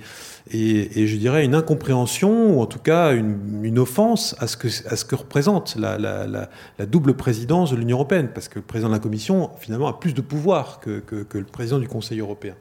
et, 0.51 1.01
et 1.03 1.07
je 1.07 1.17
dirais 1.17 1.45
une 1.45 1.55
incompréhension 1.55 2.57
ou 2.57 2.61
en 2.61 2.67
tout 2.67 2.79
cas 2.79 3.13
une, 3.13 3.61
une 3.63 3.79
offense 3.79 4.35
à 4.39 4.47
ce 4.47 4.57
que 4.57 4.69
à 4.89 4.97
ce 4.97 5.05
que 5.05 5.15
représente 5.15 5.77
la, 5.77 5.99
la, 5.99 6.27
la, 6.27 6.49
la 6.79 6.87
double 6.87 7.15
présidence 7.15 7.71
de 7.71 7.77
l'Union 7.77 7.97
européenne 7.97 8.29
parce 8.35 8.49
que 8.49 8.59
le 8.59 8.65
président 8.65 8.89
de 8.89 8.95
la 8.95 9.01
Commission 9.01 9.51
finalement 9.59 9.89
a 9.89 9.99
plus 9.99 10.15
de 10.15 10.21
pouvoir 10.21 10.81
que, 10.81 11.01
que, 11.01 11.23
que 11.23 11.39
le 11.39 11.45
président 11.45 11.79
du 11.79 11.89
Conseil 11.89 12.02
européen. 12.11 12.55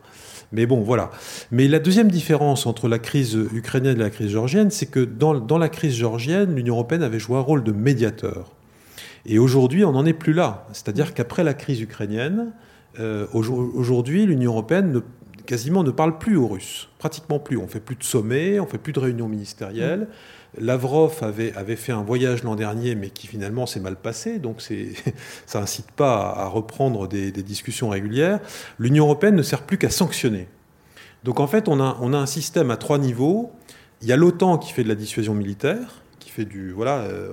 Mais 0.51 0.65
bon, 0.65 0.81
voilà. 0.81 1.11
Mais 1.51 1.67
la 1.67 1.79
deuxième 1.79 2.11
différence 2.11 2.65
entre 2.65 2.87
la 2.87 2.99
crise 2.99 3.37
ukrainienne 3.53 3.97
et 3.97 4.03
la 4.03 4.09
crise 4.09 4.29
géorgienne, 4.31 4.69
c'est 4.69 4.85
que 4.85 4.99
dans, 4.99 5.33
dans, 5.39 5.57
la 5.57 5.69
crise 5.69 5.93
géorgienne, 5.93 6.55
l'Union 6.55 6.75
européenne 6.75 7.03
avait 7.03 7.19
joué 7.19 7.37
un 7.37 7.41
rôle 7.41 7.63
de 7.63 7.71
médiateur. 7.71 8.51
Et 9.25 9.39
aujourd'hui, 9.39 9.85
on 9.85 9.93
n'en 9.93 10.05
est 10.05 10.13
plus 10.13 10.33
là. 10.33 10.67
C'est-à-dire 10.73 11.13
qu'après 11.13 11.43
la 11.43 11.53
crise 11.53 11.79
ukrainienne, 11.81 12.51
euh, 12.99 13.27
aujourd'hui, 13.33 14.25
l'Union 14.25 14.51
européenne 14.51 14.91
ne, 14.91 14.99
quasiment 15.45 15.83
ne 15.83 15.91
parle 15.91 16.17
plus 16.17 16.35
aux 16.35 16.47
Russes. 16.47 16.89
Pratiquement 16.97 17.39
plus. 17.39 17.57
On 17.57 17.67
fait 17.67 17.79
plus 17.79 17.95
de 17.95 18.03
sommets, 18.03 18.59
on 18.59 18.65
fait 18.65 18.77
plus 18.77 18.93
de 18.93 18.99
réunions 18.99 19.27
ministérielles. 19.27 20.01
Mmh. 20.01 20.07
Lavrov 20.57 21.17
avait, 21.21 21.75
fait 21.77 21.93
un 21.93 22.03
voyage 22.03 22.43
l'an 22.43 22.55
dernier, 22.55 22.95
mais 22.95 23.09
qui 23.09 23.27
finalement 23.27 23.65
s'est 23.65 23.79
mal 23.79 23.95
passé, 23.95 24.37
donc 24.37 24.61
ça 25.45 25.61
incite 25.61 25.91
pas 25.91 26.31
à, 26.31 26.47
reprendre 26.47 27.07
des, 27.07 27.31
discussions 27.31 27.89
régulières. 27.89 28.39
L'Union 28.77 29.05
européenne 29.05 29.35
ne 29.35 29.43
sert 29.43 29.63
plus 29.63 29.77
qu'à 29.77 29.89
sanctionner. 29.89 30.47
Donc 31.23 31.39
en 31.39 31.47
fait, 31.47 31.67
on 31.67 31.79
a, 31.79 32.17
un 32.17 32.25
système 32.25 32.69
à 32.69 32.77
trois 32.77 32.97
niveaux. 32.97 33.51
Il 34.01 34.07
y 34.07 34.11
a 34.11 34.17
l'OTAN 34.17 34.57
qui 34.57 34.73
fait 34.73 34.83
de 34.83 34.89
la 34.89 34.95
dissuasion 34.95 35.33
militaire, 35.33 36.01
qui 36.19 36.31
fait 36.31 36.45
du 36.45 36.71
voilà, 36.71 36.97
euh, 36.99 37.31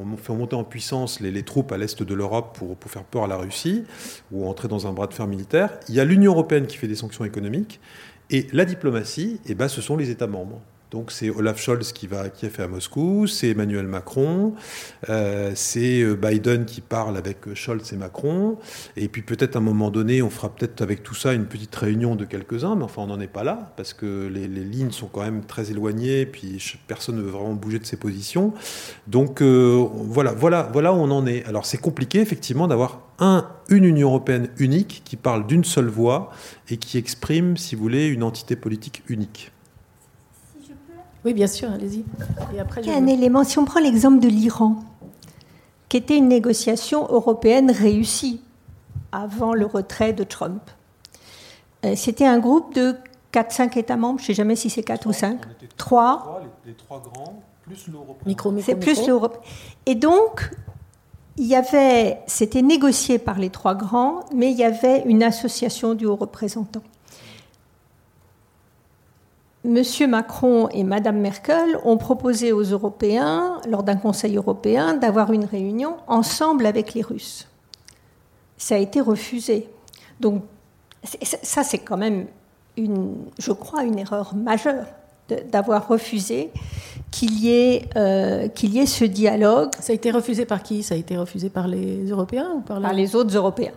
on, 0.00 0.16
fait 0.16 0.32
monter 0.32 0.56
en 0.56 0.64
puissance 0.64 1.20
les, 1.20 1.42
troupes 1.42 1.70
à 1.70 1.76
l'est 1.76 2.02
de 2.02 2.14
l'Europe 2.14 2.56
pour, 2.58 2.76
pour, 2.76 2.90
faire 2.90 3.04
peur 3.04 3.24
à 3.24 3.26
la 3.26 3.36
Russie 3.36 3.84
ou 4.32 4.48
entrer 4.48 4.66
dans 4.66 4.86
un 4.86 4.92
bras 4.92 5.06
de 5.06 5.14
fer 5.14 5.26
militaire. 5.26 5.78
Il 5.88 5.94
y 5.94 6.00
a 6.00 6.04
l'Union 6.04 6.32
européenne 6.32 6.66
qui 6.66 6.78
fait 6.78 6.88
des 6.88 6.96
sanctions 6.96 7.24
économiques. 7.24 7.80
Et 8.30 8.48
la 8.52 8.64
diplomatie, 8.64 9.40
eh 9.46 9.54
ben, 9.54 9.68
ce 9.68 9.80
sont 9.80 9.96
les 9.96 10.10
États 10.10 10.26
membres. 10.26 10.60
Donc 10.90 11.10
c'est 11.10 11.30
Olaf 11.30 11.60
Scholz 11.60 11.92
qui, 11.92 12.06
va, 12.06 12.28
qui 12.28 12.46
est 12.46 12.50
fait 12.50 12.62
à 12.62 12.68
Moscou, 12.68 13.26
c'est 13.26 13.50
Emmanuel 13.50 13.86
Macron, 13.86 14.54
euh, 15.08 15.52
c'est 15.54 16.04
Biden 16.14 16.64
qui 16.64 16.80
parle 16.80 17.16
avec 17.16 17.54
Scholz 17.54 17.92
et 17.92 17.96
Macron, 17.96 18.58
et 18.96 19.08
puis 19.08 19.22
peut-être 19.22 19.56
à 19.56 19.58
un 19.58 19.62
moment 19.62 19.90
donné, 19.90 20.22
on 20.22 20.30
fera 20.30 20.48
peut-être 20.48 20.82
avec 20.82 21.02
tout 21.02 21.14
ça 21.14 21.32
une 21.32 21.46
petite 21.46 21.74
réunion 21.74 22.14
de 22.14 22.24
quelques-uns, 22.24 22.76
mais 22.76 22.84
enfin 22.84 23.02
on 23.02 23.08
n'en 23.08 23.20
est 23.20 23.26
pas 23.26 23.44
là, 23.44 23.72
parce 23.76 23.92
que 23.94 24.28
les, 24.28 24.46
lignes 24.46 24.90
sont 24.90 25.08
quand 25.08 25.22
même 25.22 25.44
très 25.44 25.70
éloignées, 25.70 26.26
puis 26.26 26.62
personne 26.86 27.16
ne 27.16 27.22
veut 27.22 27.30
vraiment 27.30 27.54
bouger 27.54 27.78
de 27.78 27.86
ses 27.86 27.96
positions. 27.96 28.52
Donc 29.06 29.42
euh, 29.42 29.86
voilà, 29.92 30.32
voilà, 30.32 30.68
voilà 30.72 30.92
où 30.92 30.96
on 30.96 31.10
en 31.10 31.26
est. 31.26 31.44
Alors 31.46 31.66
c'est 31.66 31.78
compliqué 31.78 32.20
effectivement 32.20 32.68
d'avoir 32.68 33.00
un, 33.18 33.48
une 33.68 33.84
Union 33.84 34.08
européenne 34.08 34.48
unique 34.58 35.02
qui 35.04 35.16
parle 35.16 35.46
d'une 35.46 35.64
seule 35.64 35.88
voix 35.88 36.30
et 36.68 36.76
qui 36.76 36.98
exprime, 36.98 37.56
si 37.56 37.74
vous 37.74 37.82
voulez, 37.82 38.06
une 38.06 38.22
entité 38.22 38.56
politique 38.56 39.02
unique. 39.08 39.52
Oui, 41.26 41.34
bien 41.34 41.48
sûr, 41.48 41.72
allez-y. 41.72 42.04
Il 42.52 42.86
y 42.86 42.90
a 42.90 42.96
un 42.96 43.06
élément, 43.08 43.42
si 43.42 43.58
on 43.58 43.64
prend 43.64 43.80
l'exemple 43.80 44.20
de 44.20 44.28
l'Iran, 44.28 44.76
qui 45.88 45.96
était 45.96 46.16
une 46.16 46.28
négociation 46.28 47.04
européenne 47.10 47.72
réussie 47.72 48.40
avant 49.10 49.52
le 49.52 49.66
retrait 49.66 50.12
de 50.12 50.22
Trump. 50.22 50.62
C'était 51.96 52.26
un 52.26 52.38
groupe 52.38 52.72
de 52.74 52.94
4-5 53.32 53.76
États 53.76 53.96
membres, 53.96 54.20
je 54.20 54.22
ne 54.22 54.26
sais 54.28 54.34
jamais 54.34 54.54
si 54.54 54.70
c'est 54.70 54.84
4 54.84 55.08
ou 55.08 55.12
5. 55.12 55.40
3. 55.76 56.42
Les, 56.64 56.70
les, 56.70 56.76
trois 56.76 57.02
grands, 57.02 57.42
plus 57.62 57.88
l'Europe. 57.88 58.22
C'est 58.62 58.76
plus 58.76 59.04
l'Europe. 59.08 59.44
Et 59.84 59.96
donc, 59.96 60.52
il 61.36 61.46
y 61.46 61.56
avait, 61.56 62.20
c'était 62.28 62.62
négocié 62.62 63.18
par 63.18 63.40
les 63.40 63.50
trois 63.50 63.74
grands, 63.74 64.20
mais 64.32 64.52
il 64.52 64.56
y 64.56 64.64
avait 64.64 65.02
une 65.06 65.24
association 65.24 65.94
du 65.94 66.06
haut 66.06 66.14
représentant. 66.14 66.82
M. 69.66 70.10
Macron 70.10 70.68
et 70.68 70.84
Mme 70.84 71.18
Merkel 71.18 71.78
ont 71.84 71.96
proposé 71.96 72.52
aux 72.52 72.62
Européens, 72.62 73.60
lors 73.68 73.82
d'un 73.82 73.96
Conseil 73.96 74.36
européen, 74.36 74.94
d'avoir 74.94 75.32
une 75.32 75.44
réunion 75.44 75.96
ensemble 76.06 76.66
avec 76.66 76.94
les 76.94 77.02
Russes. 77.02 77.48
Ça 78.56 78.76
a 78.76 78.78
été 78.78 79.00
refusé. 79.00 79.68
Donc, 80.20 80.42
ça, 81.22 81.62
c'est 81.62 81.78
quand 81.78 81.96
même, 81.96 82.26
une, 82.76 83.16
je 83.38 83.52
crois, 83.52 83.84
une 83.84 83.98
erreur 83.98 84.34
majeure 84.34 84.86
d'avoir 85.50 85.88
refusé 85.88 86.52
qu'il 87.10 87.40
y, 87.40 87.50
ait, 87.50 87.88
euh, 87.96 88.46
qu'il 88.48 88.74
y 88.74 88.78
ait 88.78 88.86
ce 88.86 89.04
dialogue. 89.04 89.70
Ça 89.80 89.92
a 89.92 89.94
été 89.94 90.12
refusé 90.12 90.46
par 90.46 90.62
qui? 90.62 90.84
Ça 90.84 90.94
a 90.94 90.98
été 90.98 91.16
refusé 91.16 91.50
par 91.50 91.66
les 91.66 92.08
Européens 92.08 92.52
ou 92.56 92.60
par, 92.60 92.80
par 92.80 92.92
les 92.92 93.16
autres 93.16 93.34
Européens 93.34 93.72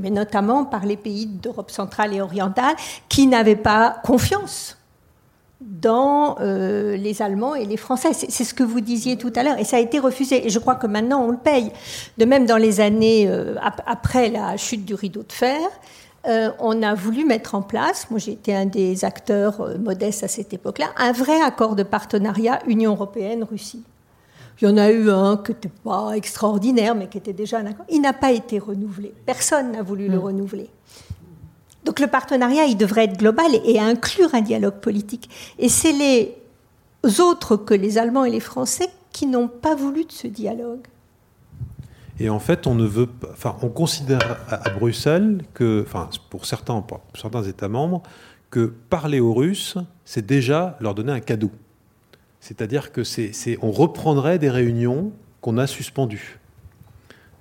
mais 0.00 0.08
notamment 0.08 0.64
par 0.64 0.86
les 0.86 0.96
pays 0.96 1.26
d'Europe 1.26 1.70
centrale 1.70 2.14
et 2.14 2.22
orientale 2.22 2.74
qui 3.10 3.26
n'avaient 3.26 3.56
pas 3.56 3.96
confiance 4.02 4.78
dans 5.66 6.36
euh, 6.40 6.96
les 6.96 7.22
Allemands 7.22 7.54
et 7.54 7.64
les 7.64 7.76
Français. 7.76 8.12
C'est 8.12 8.44
ce 8.44 8.54
que 8.54 8.62
vous 8.62 8.80
disiez 8.80 9.16
tout 9.16 9.32
à 9.36 9.42
l'heure, 9.42 9.58
et 9.58 9.64
ça 9.64 9.76
a 9.76 9.80
été 9.80 9.98
refusé. 9.98 10.46
Et 10.46 10.50
je 10.50 10.58
crois 10.58 10.74
que 10.74 10.86
maintenant 10.86 11.22
on 11.22 11.30
le 11.30 11.36
paye. 11.36 11.72
De 12.18 12.24
même, 12.24 12.46
dans 12.46 12.56
les 12.56 12.80
années 12.80 13.28
euh, 13.28 13.54
après 13.86 14.28
la 14.28 14.56
chute 14.56 14.84
du 14.84 14.94
rideau 14.94 15.22
de 15.22 15.32
fer, 15.32 15.58
euh, 16.28 16.50
on 16.60 16.82
a 16.82 16.94
voulu 16.94 17.24
mettre 17.24 17.54
en 17.54 17.62
place, 17.62 18.08
moi 18.10 18.20
j'ai 18.20 18.32
été 18.32 18.54
un 18.54 18.66
des 18.66 19.04
acteurs 19.04 19.68
modestes 19.80 20.22
à 20.22 20.28
cette 20.28 20.52
époque-là, 20.52 20.86
un 20.96 21.12
vrai 21.12 21.40
accord 21.40 21.74
de 21.74 21.82
partenariat 21.82 22.60
Union 22.68 22.92
européenne-Russie. 22.92 23.82
Il 24.60 24.68
y 24.68 24.70
en 24.70 24.76
a 24.76 24.90
eu 24.92 25.10
un 25.10 25.38
qui 25.38 25.50
n'était 25.50 25.70
pas 25.82 26.12
extraordinaire, 26.12 26.94
mais 26.94 27.08
qui 27.08 27.18
était 27.18 27.32
déjà 27.32 27.58
un 27.58 27.66
accord. 27.66 27.84
Il 27.88 28.00
n'a 28.00 28.12
pas 28.12 28.30
été 28.30 28.60
renouvelé. 28.60 29.12
Personne 29.26 29.72
n'a 29.72 29.82
voulu 29.82 30.06
le 30.06 30.18
mm. 30.18 30.22
renouveler. 30.22 30.70
Donc 31.84 31.98
le 32.00 32.06
partenariat, 32.06 32.64
il 32.64 32.76
devrait 32.76 33.04
être 33.04 33.18
global 33.18 33.50
et, 33.64 33.80
inclure 33.80 34.34
un 34.34 34.40
dialogue 34.40 34.80
politique. 34.80 35.28
Et 35.58 35.68
c'est 35.68 35.92
les 35.92 36.36
autres 37.20 37.56
que 37.56 37.74
les 37.74 37.98
Allemands 37.98 38.24
et 38.24 38.30
les 38.30 38.40
Français 38.40 38.88
qui 39.12 39.26
n'ont 39.26 39.48
pas 39.48 39.74
voulu 39.74 40.04
de 40.04 40.12
ce 40.12 40.26
dialogue. 40.26 40.86
Et 42.20 42.30
en 42.30 42.38
fait, 42.38 42.66
on 42.66 42.74
ne 42.74 42.86
veut 42.86 43.06
pas, 43.06 43.28
enfin, 43.32 43.56
on 43.62 43.68
considère 43.68 44.38
à, 44.48 44.70
Bruxelles 44.70 45.42
que, 45.54 45.84
enfin, 45.86 46.08
pour 46.30 46.46
certains, 46.46 46.84
États 47.42 47.68
membres, 47.68 48.02
que 48.50 48.66
parler 48.66 49.18
aux 49.18 49.34
Russes, 49.34 49.76
c'est 50.04 50.24
déjà 50.24 50.76
leur 50.80 50.94
donner 50.94 51.12
un 51.12 51.20
cadeau. 51.20 51.50
C'est-à-dire 52.40 52.92
que 52.92 53.02
c'est, 53.02 53.58
on 53.62 53.70
reprendrait 53.70 54.38
des 54.38 54.50
réunions 54.50 55.12
qu'on 55.40 55.58
a 55.58 55.66
suspendues. 55.66 56.38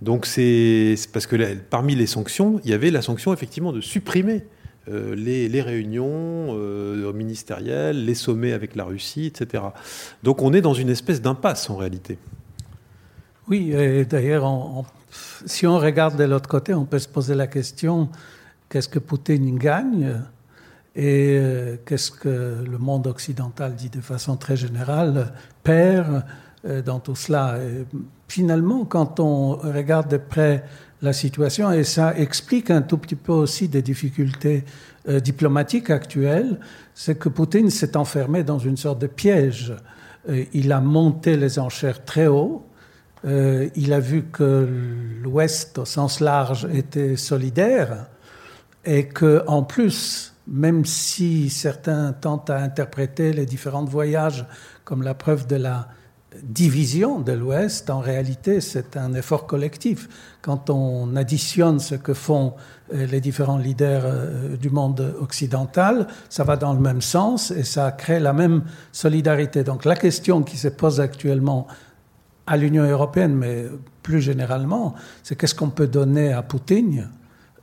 Donc 0.01 0.25
c'est 0.25 0.95
parce 1.13 1.27
que 1.27 1.55
parmi 1.55 1.95
les 1.95 2.07
sanctions, 2.07 2.59
il 2.63 2.71
y 2.71 2.73
avait 2.73 2.89
la 2.89 3.01
sanction 3.01 3.33
effectivement 3.33 3.71
de 3.71 3.81
supprimer 3.81 4.43
euh, 4.89 5.13
les, 5.15 5.61
réunions 5.61 6.07
euh, 6.57 7.13
ministérielles, 7.13 8.03
les 8.03 8.15
sommets 8.15 8.51
avec 8.51 8.75
la 8.75 8.83
Russie, 8.83 9.27
etc. 9.27 9.63
Donc 10.23 10.41
on 10.41 10.53
est 10.53 10.61
dans 10.61 10.73
une 10.73 10.89
espèce 10.89 11.21
d'impasse 11.21 11.69
en 11.69 11.75
réalité. 11.75 12.17
Oui, 13.47 13.73
et 13.73 14.05
d'ailleurs, 14.05 14.45
si 15.45 15.67
on 15.67 15.77
regarde 15.77 16.17
de 16.17 16.23
l'autre 16.23 16.49
côté, 16.49 16.73
on 16.73 16.85
peut 16.85 16.99
se 16.99 17.07
poser 17.07 17.35
la 17.35 17.47
question 17.47 18.09
qu'est-ce 18.69 18.89
que 18.89 18.99
Poutine 18.99 19.57
gagne? 19.57 20.21
Et 20.95 21.37
euh, 21.37 21.77
qu'est-ce 21.85 22.09
que 22.09 22.63
le 22.67 22.77
monde 22.79 23.05
occidental 23.05 23.75
dit 23.75 23.89
de 23.89 24.01
façon 24.01 24.35
très 24.35 24.57
générale 24.57 25.31
perd 25.63 26.25
dans 26.85 26.99
tout 26.99 27.15
cela? 27.15 27.57
Finalement, 28.31 28.85
quand 28.85 29.19
on 29.19 29.55
regarde 29.55 30.09
de 30.09 30.17
près 30.17 30.63
la 31.01 31.13
situation, 31.13 31.71
et 31.71 31.83
ça 31.83 32.15
explique 32.17 32.71
un 32.71 32.81
tout 32.81 32.97
petit 32.97 33.15
peu 33.15 33.33
aussi 33.33 33.67
des 33.67 33.81
difficultés 33.81 34.63
euh, 35.09 35.19
diplomatiques 35.19 35.89
actuelles, 35.89 36.59
c'est 36.93 37.17
que 37.17 37.27
Poutine 37.27 37.69
s'est 37.69 37.97
enfermé 37.97 38.43
dans 38.43 38.59
une 38.59 38.77
sorte 38.77 38.99
de 38.99 39.07
piège. 39.07 39.73
il 40.53 40.71
a 40.71 40.79
monté 40.79 41.35
les 41.35 41.57
enchères 41.57 42.05
très 42.05 42.27
haut. 42.27 42.63
il 43.23 43.91
a 43.91 43.99
vu 43.99 44.23
que 44.31 44.67
l'Ouest, 45.23 45.79
au 45.79 45.85
sens 45.85 46.19
large, 46.19 46.67
était 46.71 47.15
solidaire 47.17 48.07
et 48.85 49.07
que, 49.07 49.43
en 49.47 49.63
plus, 49.63 50.33
même 50.47 50.85
si 50.85 51.49
certains 51.49 52.13
tentent 52.13 52.49
à 52.49 52.57
interpréter 52.57 53.33
les 53.33 53.45
différents 53.45 53.85
voyages 53.85 54.45
comme 54.83 55.01
la 55.01 55.13
preuve 55.13 55.47
de 55.47 55.55
la 55.55 55.87
division 56.41 57.19
de 57.19 57.33
l'Ouest, 57.33 57.89
en 57.89 57.99
réalité, 57.99 58.61
c'est 58.61 58.95
un 58.95 59.13
effort 59.13 59.47
collectif. 59.47 60.07
Quand 60.41 60.69
on 60.69 61.15
additionne 61.15 61.79
ce 61.79 61.95
que 61.95 62.13
font 62.13 62.53
euh, 62.93 63.05
les 63.05 63.19
différents 63.19 63.57
leaders 63.57 64.03
euh, 64.05 64.55
du 64.55 64.69
monde 64.69 65.15
occidental, 65.19 66.07
ça 66.29 66.43
va 66.43 66.55
dans 66.55 66.73
le 66.73 66.79
même 66.79 67.01
sens 67.01 67.51
et 67.51 67.63
ça 67.63 67.91
crée 67.91 68.19
la 68.19 68.33
même 68.33 68.63
solidarité. 68.91 69.63
Donc 69.63 69.83
la 69.83 69.95
question 69.95 70.41
qui 70.41 70.57
se 70.57 70.69
pose 70.69 71.01
actuellement 71.01 71.67
à 72.47 72.57
l'Union 72.57 72.83
européenne, 72.83 73.35
mais 73.35 73.65
plus 74.01 74.21
généralement, 74.21 74.95
c'est 75.23 75.35
qu'est-ce 75.35 75.55
qu'on 75.55 75.69
peut 75.69 75.87
donner 75.87 76.31
à 76.31 76.41
Poutine 76.41 77.09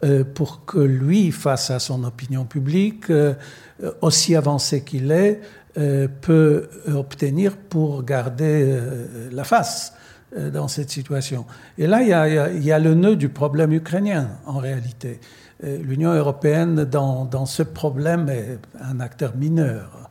euh, 0.04 0.24
pour 0.24 0.64
que 0.66 0.78
lui, 0.78 1.32
face 1.32 1.70
à 1.70 1.78
son 1.78 2.04
opinion 2.04 2.44
publique, 2.44 3.06
aussi 4.00 4.34
avancé 4.34 4.82
qu'il 4.82 5.10
est, 5.12 5.40
peut 6.20 6.68
obtenir 6.92 7.56
pour 7.56 8.02
garder 8.02 8.80
la 9.30 9.44
face 9.44 9.94
dans 10.36 10.66
cette 10.68 10.90
situation. 10.90 11.46
Et 11.78 11.86
là, 11.86 12.02
il 12.02 12.64
y, 12.64 12.72
a, 12.72 12.78
le 12.78 12.94
nœud 12.94 13.16
du 13.16 13.28
problème 13.28 13.72
ukrainien, 13.72 14.30
en 14.46 14.58
réalité. 14.58 15.20
L'Union 15.62 16.12
européenne, 16.12 16.84
dans, 16.84 17.46
ce 17.46 17.62
problème, 17.62 18.28
est 18.28 18.58
un 18.80 19.00
acteur 19.00 19.36
mineur, 19.36 20.10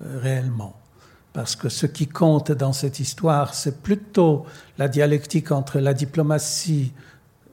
réellement. 0.00 0.74
Parce 1.32 1.54
que 1.54 1.68
ce 1.68 1.86
qui 1.86 2.06
compte 2.06 2.50
dans 2.50 2.72
cette 2.72 2.98
histoire, 2.98 3.54
c'est 3.54 3.82
plutôt 3.82 4.46
la 4.78 4.88
dialectique 4.88 5.52
entre 5.52 5.78
la 5.78 5.94
diplomatie 5.94 6.92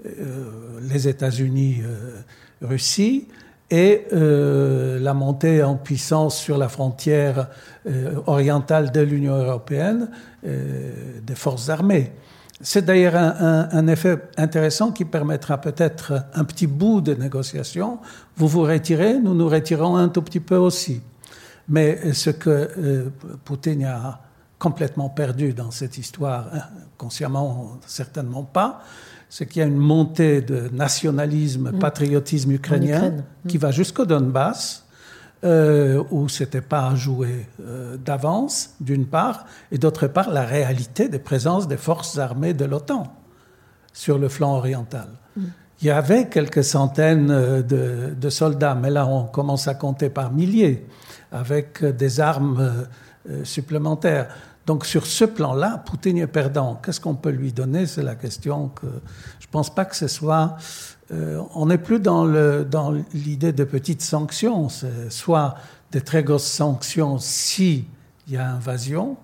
euh, 0.06 0.80
les 0.82 1.08
États-Unis, 1.08 1.82
euh, 1.82 2.20
Russie, 2.62 3.28
et 3.74 4.06
euh, 4.14 5.00
la 5.00 5.16
montée 5.16 5.64
en 5.64 5.76
puissance 5.76 6.38
sur 6.38 6.60
la 6.60 6.70
frontière 6.70 7.48
orientale 8.28 8.92
de 8.92 9.02
l'Union 9.02 9.36
européenne 9.36 10.10
des 10.42 11.36
forces 11.36 11.68
armées. 11.68 12.14
C'est 12.62 12.86
d'ailleurs 12.86 13.16
un, 13.18 13.88
effet 13.88 14.22
intéressant 14.38 14.92
qui 14.94 15.04
permettra 15.04 15.60
peut-être 15.60 16.24
un 16.34 16.46
petit 16.46 16.68
bout 16.68 17.02
de 17.02 17.14
négociation. 17.14 18.00
Vous 18.38 18.48
vous 18.48 18.62
retirez, 18.62 19.20
nous 19.20 19.34
nous 19.34 19.50
retirons 19.50 19.98
un 19.98 20.08
tout 20.08 20.22
petit 20.22 20.40
peu 20.40 20.56
aussi. 20.56 21.02
Mais 21.68 22.14
ce 22.14 22.30
que 22.30 23.12
Poutine 23.44 23.84
a 23.84 24.22
complètement 24.60 25.10
perdu 25.10 25.52
dans 25.52 25.72
cette 25.72 25.98
histoire, 25.98 26.48
hein, 26.54 26.62
consciemment 26.98 27.80
certainement 27.86 28.44
pas, 28.44 28.82
c'est 29.34 29.48
qu'il 29.48 29.62
y 29.62 29.64
a 29.64 29.68
une 29.68 29.78
montée 29.78 30.42
de 30.42 30.70
nationalisme, 30.72 31.72
mm. 31.72 31.80
patriotisme 31.80 32.52
ukrainien 32.52 33.10
mm. 33.10 33.48
qui 33.48 33.58
va 33.58 33.72
jusqu'au 33.72 34.06
Donbass, 34.06 34.86
euh, 35.44 36.04
où 36.12 36.30
ce 36.30 36.44
n'était 36.44 36.62
pas 36.62 36.90
à 36.90 36.94
jouer 36.94 37.48
euh, 37.66 37.98
d'avance, 37.98 38.76
d'une 38.80 39.08
part, 39.08 39.46
et 39.72 39.80
d'autre 39.80 40.06
part, 40.06 40.30
la 40.30 40.44
réalité 40.46 41.10
des 41.10 41.18
présences 41.18 41.68
des 41.68 41.78
forces 41.78 42.20
armées 42.20 42.54
de 42.54 42.66
l'OTAN 42.66 43.12
sur 43.92 44.20
le 44.20 44.30
flanc 44.30 44.56
oriental. 44.56 45.08
Mm. 45.36 45.42
Il 45.82 45.88
y 45.88 45.90
avait 45.90 46.30
quelques 46.30 46.64
centaines 46.64 47.32
euh, 47.32 47.64
de, 47.64 48.14
de, 48.14 48.30
soldats, 48.30 48.76
mais 48.76 48.92
là, 48.92 49.08
on 49.08 49.24
commence 49.24 49.68
à 49.68 49.74
compter 49.74 50.12
par 50.12 50.32
milliers, 50.32 50.86
avec 51.32 51.84
des 51.84 52.20
armes 52.20 52.86
supplémentaires. 53.44 54.28
Donc 54.66 54.86
sur 54.86 55.06
ce 55.06 55.26
plan-là, 55.26 55.84
Poutine 55.86 56.18
est 56.18 56.28
perdant. 56.28 56.80
Qu'est-ce 56.84 57.02
qu'on 57.02 57.16
peut 57.16 57.32
lui 57.32 57.52
donner? 57.52 57.86
C'est 57.86 58.04
la 58.04 58.16
question 58.16 58.70
que 58.70 58.88
je 59.40 59.48
ne 59.48 59.52
pense 59.52 59.74
pas 59.74 59.86
que 59.86 59.96
ce 59.96 60.08
soit... 60.08 60.58
Euh, 61.12 61.42
on 61.54 61.66
n'est 61.66 61.78
plus 61.78 62.00
dans 62.00 62.26
l'idée 63.14 63.52
de 63.52 63.64
petites 63.66 64.02
sanctions, 64.02 64.70
c'est 64.70 65.12
soit 65.12 65.56
des 65.92 66.02
très 66.02 66.24
grosses 66.24 66.48
sanctions 66.48 67.20
s'il 67.20 67.84
y 68.28 68.38
a 68.38 68.50
invasion, 68.50 69.18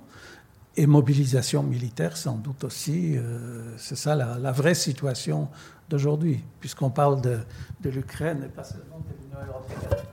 et 0.79 0.85
mobilisation 0.85 1.61
militaire 1.63 2.15
sans 2.15 2.35
doute 2.35 2.63
aussi. 2.63 3.17
Euh, 3.17 3.75
c'est 3.77 3.97
ça 3.97 4.15
la, 4.15 4.51
vraie 4.51 4.75
situation 4.75 5.49
d'aujourd'hui, 5.89 6.41
puisqu'on 6.59 6.89
parle 6.89 7.21
de, 7.21 7.39
de 7.81 7.89
l'Ukraine 7.89 8.43
et 8.45 8.49
pas 8.49 8.63
seulement 8.63 8.99
de 8.99 9.13
l'Union 9.21 9.39
européenne. 9.45 10.08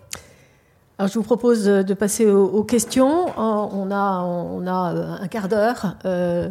Alors, 0.99 1.11
je 1.11 1.18
vous 1.18 1.24
propose 1.24 1.66
de 1.66 1.94
passer 1.94 2.24
aux, 2.24 2.64
questions. 2.64 3.26
On 3.38 3.90
a, 3.90 4.20
on 4.22 4.66
a 4.66 4.94
euh, 4.94 5.16
un 5.20 5.28
quart 5.28 5.49
d'heure. 5.49 5.97
Euh. 6.07 6.49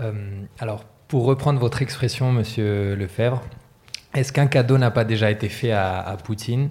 Euh, 0.00 0.42
alors, 0.58 0.84
pour 1.06 1.24
reprendre 1.24 1.60
votre 1.60 1.80
expression, 1.80 2.32
Monsieur 2.32 2.96
Lefebvre, 2.96 3.40
est-ce 4.14 4.32
qu'un 4.32 4.48
cadeau 4.48 4.78
n'a 4.78 4.90
pas 4.90 5.04
déjà 5.04 5.30
été 5.30 5.48
fait 5.48 5.70
à, 5.70 6.16
Poutine 6.24 6.70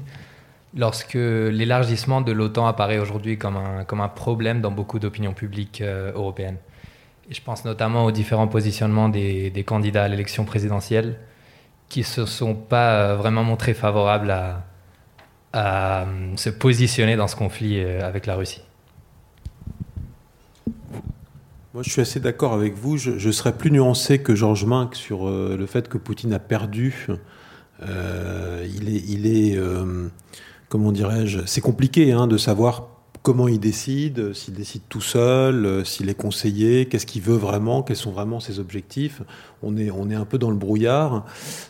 lorsque 0.75 1.13
l'élargissement 1.13 2.19
de 2.19 2.33
l'OTAN 2.33 2.67
apparaît 2.67 2.99
aujourd'hui 2.99 3.37
comme 3.37 3.55
un, 3.55 3.85
comme 3.85 4.01
un 4.01 4.09
problème 4.09 4.59
dans 4.59 4.71
beaucoup 4.71 4.99
d'opinions 4.99 5.33
publiques 5.33 5.81
européennes? 5.81 6.57
Et 7.29 7.33
je 7.33 7.41
pense 7.41 7.63
notamment 7.63 8.03
aux 8.03 8.11
différents 8.11 8.49
positionnements 8.49 9.07
des, 9.07 9.49
des 9.49 9.63
candidats 9.63 10.03
à 10.03 10.07
l'élection 10.09 10.43
présidentielle 10.43 11.15
qui 11.87 11.99
ne 11.99 12.05
se 12.05 12.25
sont 12.25 12.53
pas 12.53 13.15
vraiment 13.15 13.45
montrés 13.45 13.73
favorables 13.73 14.31
à, 14.31 14.63
à 15.53 16.05
se 16.35 16.49
positionner 16.49 17.15
dans 17.15 17.27
ce 17.27 17.35
conflit 17.35 17.79
avec 17.79 18.25
la 18.25 18.35
Russie 18.35 18.61
moi, 21.73 21.81
je 21.81 21.89
suis 21.89 22.01
assez 22.01 22.19
d'accord 22.19 22.53
avec 22.53 22.75
vous. 22.75 22.97
Je, 22.97 23.31
serais 23.31 23.53
plus 23.57 23.71
nuancé 23.71 24.19
que 24.19 24.35
Georges 24.35 24.63
Minck 24.63 24.93
sur 24.93 25.27
le 25.27 25.65
fait 25.65 25.89
que 25.89 25.97
Poutine 25.97 26.31
a 26.33 26.37
perdu. 26.37 27.07
il 27.81 28.95
est, 28.95 29.03
il 29.09 29.25
est 29.25 29.57
comment 30.73 30.91
dirais-je, 30.91 31.45
c'est 31.45 31.61
compliqué 31.61 32.13
hein, 32.13 32.25
de 32.25 32.35
savoir 32.35 32.92
comment 33.23 33.47
il 33.47 33.59
décide, 33.59 34.33
s'il 34.33 34.53
décide 34.53 34.81
tout 34.89 35.01
seul, 35.01 35.65
euh, 35.65 35.83
s'il 35.85 36.09
est 36.09 36.13
conseillé, 36.13 36.87
qu'est-ce 36.87 37.05
qu'il 37.05 37.21
veut 37.21 37.37
vraiment, 37.37 37.81
quels 37.81 37.95
sont 37.95 38.11
vraiment 38.11 38.41
ses 38.41 38.59
objectifs. 38.59 39.21
On 39.63 39.77
est, 39.77 39.89
on 39.91 40.09
est 40.09 40.15
un 40.15 40.25
peu 40.25 40.37
dans 40.37 40.49
le 40.49 40.57
brouillard, 40.57 41.25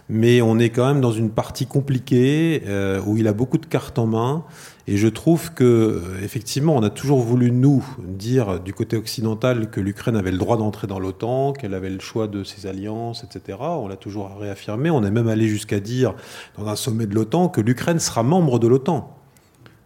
mais 0.10 0.42
on 0.42 0.58
est 0.58 0.72
quand 0.72 0.88
même 0.88 1.00
dans 1.00 1.12
une 1.12 1.30
partie 1.30 1.68
compliquée 1.68 2.64
euh, 2.66 3.00
où 3.06 3.18
il 3.18 3.28
a 3.28 3.34
beaucoup 3.34 3.60
de 3.60 3.68
cartes 3.68 4.00
en 4.00 4.08
main. 4.08 4.44
Et 4.88 4.98
je 4.98 5.08
trouve 5.08 5.54
que, 5.54 5.64
euh, 5.64 6.24
effectivement, 6.24 6.76
on 6.76 6.82
a 6.82 6.90
toujours 6.90 7.20
voulu, 7.20 7.52
nous, 7.52 7.86
dire 8.00 8.60
du 8.60 8.74
côté 8.74 8.98
occidental 8.98 9.70
que 9.70 9.80
l'Ukraine 9.80 10.16
avait 10.16 10.32
le 10.32 10.40
droit 10.40 10.58
d'entrer 10.58 10.88
dans 10.88 11.00
l'OTAN, 11.00 11.54
qu'elle 11.54 11.76
avait 11.76 11.92
le 11.92 12.00
choix 12.00 12.28
de 12.28 12.44
ses 12.44 12.66
alliances, 12.66 13.24
etc. 13.24 13.60
On 13.62 13.88
l'a 13.88 13.96
toujours 13.96 14.36
réaffirmé. 14.40 14.90
On 14.90 15.04
est 15.04 15.12
même 15.12 15.28
allé 15.28 15.48
jusqu'à 15.48 15.80
dire, 15.80 16.16
dans 16.58 16.68
un 16.68 16.76
sommet 16.76 17.06
de 17.06 17.14
l'OTAN, 17.14 17.48
que 17.48 17.62
l'Ukraine 17.62 18.00
sera 18.00 18.24
membre 18.24 18.58
de 18.58 18.68
l'OTAN. 18.68 19.23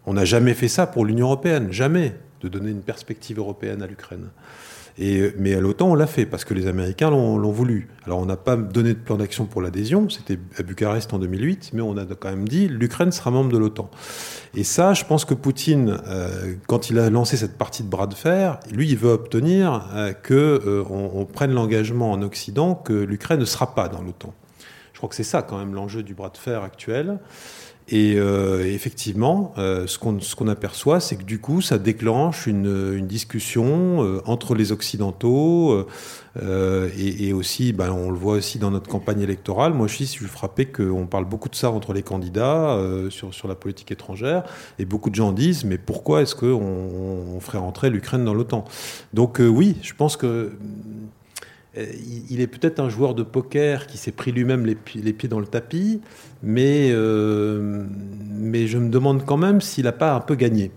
On 0.07 0.13
n'a 0.13 0.23
jamais 0.23 0.53
fait 0.53 0.69
ça 0.69 0.87
pour 0.87 1.05
l'Union 1.05 1.27
européenne, 1.27 1.67
jamais, 1.71 2.15
de 2.41 2.47
donner 2.47 2.71
une 2.71 2.81
perspective 2.81 3.39
européenne 3.39 3.81
à 3.81 3.87
l'Ukraine. 3.87 4.29
Mais 4.99 5.53
à 5.53 5.59
l'OTAN, 5.59 5.89
on 5.89 5.95
l'a 5.95 6.07
fait 6.07 6.25
parce 6.25 6.43
que 6.43 6.53
les 6.53 6.65
Américains 6.65 7.11
l'ont 7.11 7.51
voulu. 7.51 7.89
Alors 8.05 8.19
on 8.19 8.25
n'a 8.25 8.37
pas 8.37 8.55
donné 8.55 8.93
de 8.93 8.99
plan 8.99 9.17
d'action 9.17 9.45
pour 9.45 9.61
l'adhésion, 9.61 10.09
c'était 10.09 10.39
à 10.57 10.63
Bucarest 10.63 11.13
en 11.13 11.19
2008, 11.19 11.71
mais 11.73 11.81
on 11.81 11.97
a 11.97 12.05
quand 12.05 12.29
même 12.29 12.47
dit 12.47 12.67
l'Ukraine 12.69 13.11
sera 13.11 13.29
membre 13.29 13.51
de 13.51 13.57
l'OTAN. 13.57 13.91
Et 14.55 14.63
ça, 14.63 14.93
je 14.93 15.03
pense 15.03 15.25
que 15.25 15.33
Poutine, 15.33 15.99
euh, 16.07 16.55
quand 16.67 16.89
il 16.89 16.97
a 16.99 17.09
lancé 17.09 17.37
cette 17.37 17.57
partie 17.57 17.83
de 17.83 17.89
bras 17.89 18.07
de 18.07 18.15
fer, 18.15 18.59
lui, 18.71 18.89
il 18.89 18.97
veut 18.97 19.11
obtenir 19.11 19.87
euh, 19.93 20.13
que 20.13 20.33
euh, 20.33 20.83
on, 20.89 21.25
prenne 21.25 21.51
l'engagement 21.51 22.11
en 22.11 22.21
Occident 22.21 22.73
que 22.73 22.93
l'Ukraine 22.93 23.41
ne 23.41 23.45
sera 23.45 23.75
pas 23.75 23.89
dans 23.89 24.01
l'OTAN. 24.01 24.33
Je 24.93 24.99
crois 24.99 25.09
que 25.09 25.15
c'est 25.15 25.23
ça 25.23 25.43
quand 25.43 25.59
même 25.59 25.75
l'enjeu 25.75 26.01
du 26.01 26.15
bras 26.15 26.29
de 26.29 26.37
fer 26.37 26.63
actuel. 26.63 27.19
Et 27.89 28.15
euh, 28.17 28.65
effectivement, 28.65 29.53
euh, 29.57 29.87
ce 29.87 29.97
qu'on 29.97 30.47
aperçoit, 30.49 30.99
c'est 30.99 31.15
que 31.15 31.23
du 31.23 31.39
coup, 31.39 31.61
ça 31.61 31.77
déclenche 31.77 32.45
une, 32.45 32.93
une 32.93 33.07
discussion 33.07 34.03
euh, 34.03 34.21
entre 34.25 34.55
les 34.55 34.73
Occidentaux 34.73 35.85
et, 36.39 37.33
aussi, 37.33 37.73
ben, 37.73 37.91
on 37.91 38.11
le 38.11 38.17
voit 38.17 38.35
aussi 38.35 38.59
dans 38.59 38.69
notre 38.69 38.87
campagne 38.87 39.21
électorale. 39.21 39.73
Moi, 39.73 39.87
je 39.87 39.95
suis, 39.95 40.05
je 40.05 40.11
suis 40.11 40.25
frappé 40.25 40.65
qu'on 40.65 41.07
parle 41.07 41.25
beaucoup 41.25 41.49
de 41.49 41.55
ça 41.55 41.71
entre 41.71 41.93
les 41.93 42.03
candidats 42.03 42.79
sur, 43.09 43.33
sur 43.33 43.47
la 43.47 43.55
politique 43.55 43.91
étrangère, 43.91 44.43
et 44.77 44.85
beaucoup 44.85 45.09
de 45.09 45.15
gens 45.15 45.31
disent, 45.31 45.63
mais 45.63 45.79
pourquoi 45.79 46.21
est-ce 46.21 46.35
qu'on 46.35 46.61
on 47.35 47.39
ferait 47.39 47.57
rentrer 47.57 47.89
l'Ukraine 47.89 48.23
dans 48.23 48.35
l'OTAN? 48.35 48.65
Donc 49.15 49.39
oui, 49.39 49.77
je 49.81 49.95
pense 49.95 50.15
que 50.15 50.51
il 52.29 52.41
est 52.41 52.47
peut-être 52.47 52.79
un 52.79 52.89
joueur 52.89 53.13
de 53.13 53.23
poker 53.23 53.87
qui 53.87 53.97
s'est 53.97 54.11
pris 54.11 54.31
lui-même 54.31 54.65
les, 54.65 54.75
pieds 54.75 55.29
dans 55.29 55.39
le 55.39 55.47
tapis, 55.47 56.01
mais, 56.43 56.89
euh, 56.91 57.85
mais 58.29 58.67
je 58.67 58.77
me 58.77 58.89
demande 58.89 59.25
quand 59.25 59.37
même 59.37 59.61
s'il 59.61 59.85
n'a 59.85 59.91
pas 59.91 60.13
un 60.13 60.19
peu 60.19 60.35
gagné. 60.35 60.71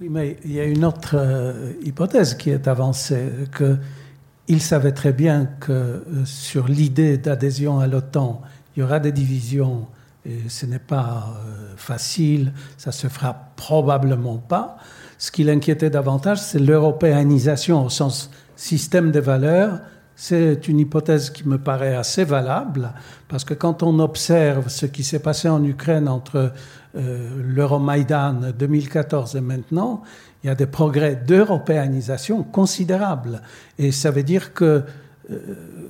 Oui, 0.00 0.08
mais 0.10 0.36
il 0.44 0.52
y 0.52 0.60
a 0.60 0.64
une 0.64 0.84
autre 0.84 1.14
euh, 1.14 1.72
hypothèse 1.82 2.34
qui 2.34 2.50
est 2.50 2.66
avancée, 2.66 3.28
qu'il 3.56 4.60
savait 4.60 4.92
très 4.92 5.12
bien 5.12 5.46
que 5.60 6.02
sur 6.24 6.66
l'idée 6.68 7.18
d'adhésion 7.18 7.78
à 7.78 7.86
l'OTAN, 7.86 8.42
il 8.76 8.80
y 8.80 8.82
aura 8.82 9.00
des 9.00 9.12
divisions 9.12 9.86
et 10.24 10.48
ce 10.48 10.66
n'est 10.66 10.78
pas 10.78 11.36
facile, 11.76 12.52
ça 12.76 12.92
se 12.92 13.08
fera 13.08 13.52
probablement 13.56 14.38
pas. 14.38 14.76
Ce 15.18 15.30
qui 15.30 15.44
l'inquiétait 15.44 15.90
davantage, 15.90 16.40
c'est 16.40 16.58
l'européanisation 16.58 17.84
au 17.84 17.88
sens 17.88 18.30
système 18.56 19.10
de 19.10 19.20
valeurs, 19.20 19.80
c'est 20.14 20.68
une 20.68 20.78
hypothèse 20.78 21.30
qui 21.30 21.48
me 21.48 21.58
paraît 21.58 21.94
assez 21.94 22.24
valable, 22.24 22.92
parce 23.28 23.44
que 23.44 23.54
quand 23.54 23.82
on 23.82 23.98
observe 23.98 24.68
ce 24.68 24.86
qui 24.86 25.04
s'est 25.04 25.18
passé 25.18 25.48
en 25.48 25.64
Ukraine 25.64 26.08
entre 26.08 26.52
euh, 26.96 27.28
l'Euromaïdan 27.42 28.52
2014 28.56 29.36
et 29.36 29.40
maintenant, 29.40 30.02
il 30.42 30.48
y 30.48 30.50
a 30.50 30.54
des 30.54 30.66
progrès 30.66 31.16
d'européanisation 31.16 32.42
considérables. 32.42 33.40
Et 33.78 33.92
ça 33.92 34.10
veut 34.10 34.22
dire 34.22 34.52
que 34.52 34.82
euh, 35.30 35.38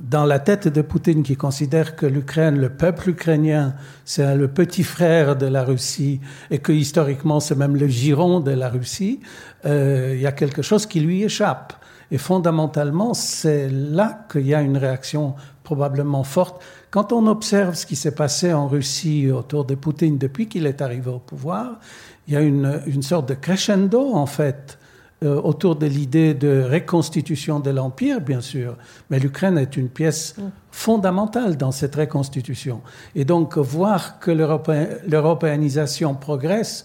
dans 0.01 0.25
la 0.25 0.39
tête 0.39 0.69
de 0.69 0.83
Poutine 0.83 1.23
qui 1.23 1.37
considère 1.37 1.97
que 1.97 2.07
l'Ukraine, 2.07 2.59
le 2.61 2.69
peuple 2.69 3.11
ukrainien, 3.11 3.75
c'est 4.05 4.37
le 4.37 4.49
petit 4.49 4.85
frère 4.85 5.37
de 5.37 5.47
la 5.47 5.65
Russie 5.65 6.21
et 6.51 6.59
que 6.59 6.73
historiquement 6.73 7.41
c'est 7.41 7.57
même 7.57 7.77
le 7.77 7.89
giron 7.89 8.41
de 8.41 8.51
la 8.51 8.69
Russie, 8.69 9.21
euh, 9.65 10.13
il 10.15 10.21
y 10.21 10.27
a 10.27 10.33
quelque 10.33 10.63
chose 10.63 10.87
qui 10.87 11.01
lui 11.01 11.23
échappe. 11.23 11.73
Et 12.13 12.19
fondamentalement, 12.19 13.15
c'est 13.15 13.69
là 13.71 14.27
qu'il 14.31 14.47
y 14.47 14.55
a 14.55 14.61
une 14.61 14.77
réaction 14.77 15.35
probablement 15.65 16.25
forte. 16.25 16.63
Quand 16.91 17.11
on 17.13 17.27
observe 17.27 17.75
ce 17.75 17.87
qui 17.87 17.97
s'est 17.97 18.15
passé 18.15 18.53
en 18.53 18.69
Russie 18.69 19.31
autour 19.31 19.65
de 19.65 19.75
Poutine 19.75 20.19
depuis 20.19 20.47
qu'il 20.47 20.67
est 20.67 20.83
arrivé 20.83 21.11
au 21.11 21.19
pouvoir, 21.19 21.81
il 22.29 22.35
y 22.35 22.37
a 22.37 22.43
une, 22.43 22.83
une 22.87 23.03
sorte 23.03 23.29
de 23.31 23.35
crescendo, 23.35 24.15
en 24.15 24.27
fait, 24.27 24.79
euh, 25.23 25.41
autour 25.41 25.77
de 25.77 25.87
l'idée 25.87 26.35
de 26.35 26.69
reconstitution 26.69 27.61
de 27.61 27.71
l'Empire, 27.71 28.21
bien 28.21 28.41
sûr. 28.41 28.77
Mais 29.09 29.21
l'Ukraine 29.21 29.57
est 29.57 29.77
une 29.77 29.89
pièce 29.89 30.35
mm. 30.37 30.43
fondamentale 30.71 31.57
dans 31.57 31.71
cette 31.71 31.95
reconstitution. 31.95 32.81
Et 33.15 33.25
donc, 33.25 33.57
voir 33.57 34.19
que 34.19 34.31
l'européanisation 34.31 36.15
progresse, 36.15 36.85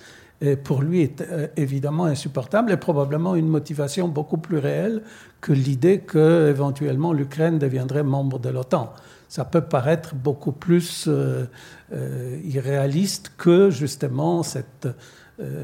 pour 0.64 0.82
lui 0.82 1.02
est 1.02 1.22
euh, 1.22 1.48
évidemment 1.58 2.06
insupportable 2.06 2.72
et 2.72 2.78
probablement 2.78 3.36
une 3.36 3.48
motivation 3.48 4.08
beaucoup 4.08 4.38
plus 4.38 4.60
réelle 4.60 5.02
que 5.42 5.52
l'idée 5.52 6.00
que 6.00 6.50
éventuellement 6.50 7.12
l'Ukraine 7.12 7.58
deviendrait 7.58 8.04
membre 8.04 8.40
de 8.40 8.50
l'OTAN. 8.50 8.94
Ça 9.30 9.46
peut 9.46 9.62
paraître 9.62 10.16
beaucoup 10.16 10.52
plus 10.52 11.06
euh, 11.08 11.46
euh, 11.92 12.40
irréaliste 12.44 13.32
que 13.38 13.70
justement 13.70 14.44
cet 14.44 14.88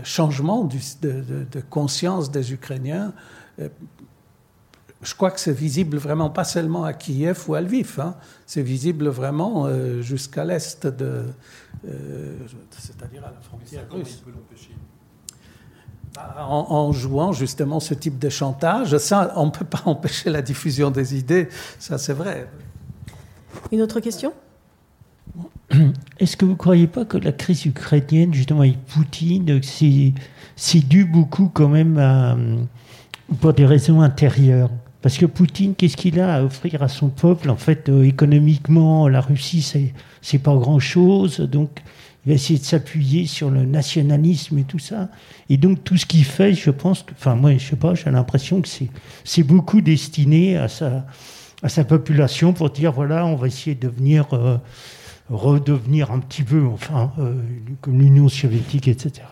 changement 0.04 0.70
de, 1.02 1.62
conscience 1.72 2.30
des 2.30 2.54
Ukrainiens 2.54 3.12
je 5.04 5.16
crois 5.16 5.32
que 5.32 5.40
c'est 5.40 5.54
visible 5.54 5.98
vraiment 5.98 6.30
pas 6.30 6.44
seulement 6.44 6.84
à 6.84 6.94
Kiev 6.94 7.44
ou 7.48 7.56
à 7.56 7.62
Lviv, 7.62 8.00
hein. 8.00 8.16
c'est 8.46 8.62
visible 8.62 9.08
vraiment 9.10 9.66
euh, 9.66 10.02
jusqu'à 10.02 10.46
l'est 10.46 10.88
de, 10.88 11.26
euh, 11.88 12.38
c'est-à-dire 12.72 13.24
à 13.26 13.32
la 13.32 13.42
frontière 13.42 13.86
russe. 13.92 14.24
Bah, 16.16 16.46
en, 16.48 16.68
en, 16.70 16.92
jouant 16.92 17.34
justement 17.34 17.80
ce 17.80 17.96
type 17.96 18.20
de 18.20 18.30
chantage, 18.30 18.98
ça, 18.98 19.34
on 19.36 19.48
ne 19.48 19.52
peut 19.52 19.66
pas 19.66 19.82
empêcher 19.86 20.30
la 20.30 20.42
diffusion 20.42 20.92
des 20.92 21.18
idées, 21.18 21.50
ça 21.80 21.98
c'est 21.98 22.14
vrai. 22.14 22.48
Une 23.72 23.82
autre 23.82 24.00
question? 24.00 24.32
Est-ce 26.20 26.38
que 26.38 26.46
vous 26.46 26.52
ne 26.52 26.58
croyez 26.58 26.88
pas 26.88 27.06
que 27.06 27.18
la 27.18 27.32
crise 27.32 27.66
ukrainienne, 27.66 28.34
justement 28.34 28.62
avec 28.62 28.84
Poutine, 28.86 29.60
c'est 30.56 30.80
dû 30.80 31.06
beaucoup 31.06 31.50
quand 31.52 31.70
même 31.70 31.98
à, 31.98 32.38
pour 33.42 33.54
des 33.54 33.66
raisons 33.66 34.02
intérieures? 34.02 34.70
Parce 35.04 35.18
que 35.18 35.26
Poutine, 35.26 35.76
qu'est-ce 35.76 35.98
qu'il 35.98 36.18
a 36.22 36.36
à 36.36 36.44
offrir 36.44 36.82
à 36.82 36.88
son 36.88 37.10
peuple 37.10 37.50
En 37.50 37.58
fait, 37.58 37.90
euh, 37.90 38.04
économiquement, 38.04 39.10
la 39.10 39.20
Russie, 39.20 39.62
c'est, 39.62 39.94
c'est 40.22 40.40
pas 40.40 40.56
grand-chose. 40.56 41.42
Donc, 41.42 41.82
il 42.26 42.30
va 42.30 42.36
essayer 42.36 42.58
de 42.58 42.64
s'appuyer 42.64 43.28
sur 43.28 43.50
le 43.50 43.66
nationalisme 43.66 44.58
et 44.60 44.64
tout 44.64 44.80
ça. 44.80 45.10
Et 45.50 45.58
donc, 45.58 45.84
tout 45.84 45.98
ce 45.98 46.06
qu'il 46.06 46.24
fait, 46.24 46.54
je 46.54 46.70
pense 46.70 47.06
enfin, 47.12 47.36
moi, 47.36 47.52
je 47.58 47.72
sais 47.72 47.76
pas, 47.76 47.96
j'ai 47.96 48.10
l'impression 48.12 48.62
que 48.62 48.68
c'est, 48.70 48.88
c'est 49.26 49.44
beaucoup 49.44 49.82
destiné 49.82 50.56
à 50.56 50.70
sa, 50.70 51.06
à 51.62 51.68
sa 51.68 51.84
population 51.84 52.54
pour 52.54 52.70
dire 52.70 52.94
voilà, 52.94 53.26
on 53.26 53.36
va 53.36 53.48
essayer 53.48 53.76
de 53.76 53.90
devenir, 53.90 54.28
euh, 54.32 54.58
redevenir 55.30 56.12
un 56.12 56.20
petit 56.20 56.44
peu, 56.44 56.66
enfin, 56.66 57.12
euh, 57.20 57.42
comme 57.82 58.00
l'Union 58.00 58.30
soviétique, 58.30 58.88
etc. 58.88 59.26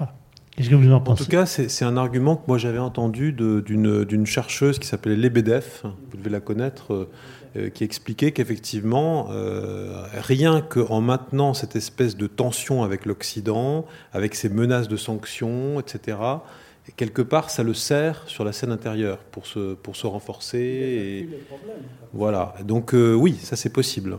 Qu'est-ce 0.56 0.70
que 0.70 0.76
vous 0.76 0.92
en 0.92 1.00
pensez 1.00 1.22
En 1.22 1.26
tout 1.26 1.32
cas, 1.32 1.46
c'est 1.46 1.86
un 1.86 1.96
argument 1.96 2.36
que 2.36 2.44
moi 2.48 2.58
j'avais 2.58 2.78
entendu 2.78 3.32
d'une 3.32 4.26
chercheuse 4.26 4.80
qui 4.80 4.88
s'appelait 4.88 5.16
Lebedev, 5.16 5.82
vous 5.84 6.18
devez 6.18 6.30
la 6.30 6.42
connaître, 6.42 6.94
euh, 6.94 7.10
euh, 7.56 7.70
qui 7.70 7.84
expliquait 7.84 8.32
qu'effectivement, 8.32 9.28
euh, 9.32 10.04
rien 10.14 10.62
qu'en 10.62 11.00
maintenant 11.00 11.54
cette 11.54 11.76
espèce 11.76 12.18
de 12.18 12.28
tension 12.28 12.84
avec 12.84 13.06
l'Occident, 13.06 13.86
avec 14.12 14.36
ces 14.36 14.50
menaces 14.50 14.90
de 14.90 14.98
sanctions, 14.98 15.80
etc., 15.80 16.18
quelque 16.98 17.22
part, 17.22 17.50
ça 17.50 17.64
le 17.64 17.74
sert 17.74 18.24
sur 18.28 18.44
la 18.44 18.52
scène 18.52 18.72
intérieure 18.72 19.20
pour 19.32 19.46
se, 19.46 19.76
pour 19.76 19.96
se 19.96 20.08
renforcer. 20.08 20.60
Et... 20.60 21.30
Voilà. 22.12 22.56
Donc 22.66 22.92
oui, 22.94 23.38
ça 23.42 23.56
c'est 23.56 23.70
possible. 23.70 24.18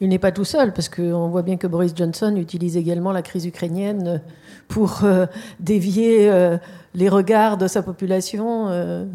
Il 0.00 0.08
n'est 0.08 0.18
pas 0.18 0.32
tout 0.32 0.44
seul, 0.44 0.72
parce 0.72 0.88
qu'on 0.88 1.28
voit 1.28 1.42
bien 1.42 1.56
que 1.56 1.66
Boris 1.66 1.92
Johnson 1.96 2.36
utilise 2.36 2.76
également 2.76 3.10
la 3.10 3.22
crise 3.22 3.46
ukrainienne 3.46 4.20
pour 4.68 5.04
euh, 5.04 5.26
dévier 5.60 6.30
euh, 6.30 6.58
les 6.94 7.08
regards 7.08 7.56
de 7.58 7.66
sa 7.66 7.82
population 7.82 8.68
euh, 8.68 9.06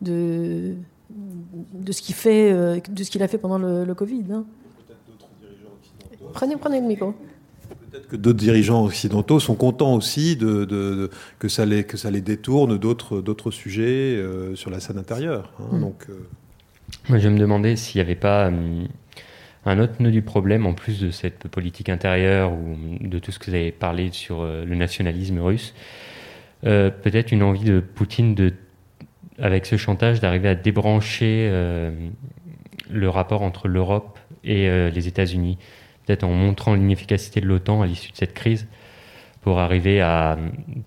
de, 0.00 0.74
de 1.74 1.92
ce 1.92 2.02
qu'il 2.02 2.14
fait, 2.14 2.52
de 2.52 3.04
ce 3.04 3.10
qu'il 3.10 3.22
a 3.22 3.28
fait 3.28 3.38
pendant 3.38 3.58
le, 3.58 3.94
Covid. 3.94 4.24
Hein. 4.32 4.44
Prenez, 6.32 6.56
prenez 6.56 6.80
le 6.80 6.86
micro. 6.86 7.14
Peut-être 7.90 8.08
que 8.08 8.16
d'autres 8.16 8.38
dirigeants 8.38 8.84
occidentaux 8.84 9.40
sont 9.40 9.56
contents 9.56 9.94
aussi 9.94 10.36
de, 10.36 11.10
que, 11.38 11.48
ça 11.48 11.66
les, 11.66 11.84
que 11.84 11.96
ça 11.96 12.10
les 12.10 12.20
détourne 12.20 12.78
d'autres 12.78 13.50
sujets 13.50 14.16
euh, 14.16 14.54
sur 14.54 14.70
la 14.70 14.80
scène 14.80 14.98
intérieure. 14.98 15.52
Hein. 15.58 15.76
Mm. 15.76 15.80
donc, 15.80 16.06
Moi, 17.08 17.18
je 17.18 17.28
me 17.28 17.38
demandais 17.38 17.76
s'il 17.76 18.00
n'y 18.00 18.06
avait 18.06 18.16
pas 18.16 18.48
hum, 18.48 18.86
un 19.66 19.78
autre 19.78 19.94
nœud 20.00 20.10
du 20.10 20.22
problème, 20.22 20.66
en 20.66 20.72
plus 20.72 21.00
de 21.00 21.10
cette 21.10 21.48
politique 21.48 21.88
intérieure 21.88 22.52
ou 22.52 22.76
de 23.00 23.18
tout 23.18 23.30
ce 23.30 23.38
que 23.38 23.46
vous 23.46 23.54
avez 23.54 23.72
parlé 23.72 24.10
sur 24.12 24.44
le 24.44 24.74
nationalisme 24.74 25.38
russe, 25.38 25.74
peut-être 26.62 27.32
une 27.32 27.42
envie 27.42 27.64
de 27.64 27.80
Poutine 27.80 28.34
de 28.34 28.54
avec 29.40 29.66
ce 29.66 29.76
chantage 29.76 30.20
d'arriver 30.20 30.48
à 30.48 30.54
débrancher 30.54 31.48
euh, 31.50 31.90
le 32.90 33.08
rapport 33.08 33.42
entre 33.42 33.68
l'Europe 33.68 34.18
et 34.44 34.68
euh, 34.68 34.90
les 34.90 35.08
États-Unis, 35.08 35.58
peut-être 36.06 36.24
en 36.24 36.30
montrant 36.30 36.74
l'inefficacité 36.74 37.40
de 37.40 37.46
l'OTAN 37.46 37.82
à 37.82 37.86
l'issue 37.86 38.12
de 38.12 38.16
cette 38.16 38.34
crise, 38.34 38.66
pour 39.40 39.58
arriver 39.58 40.02
à 40.02 40.38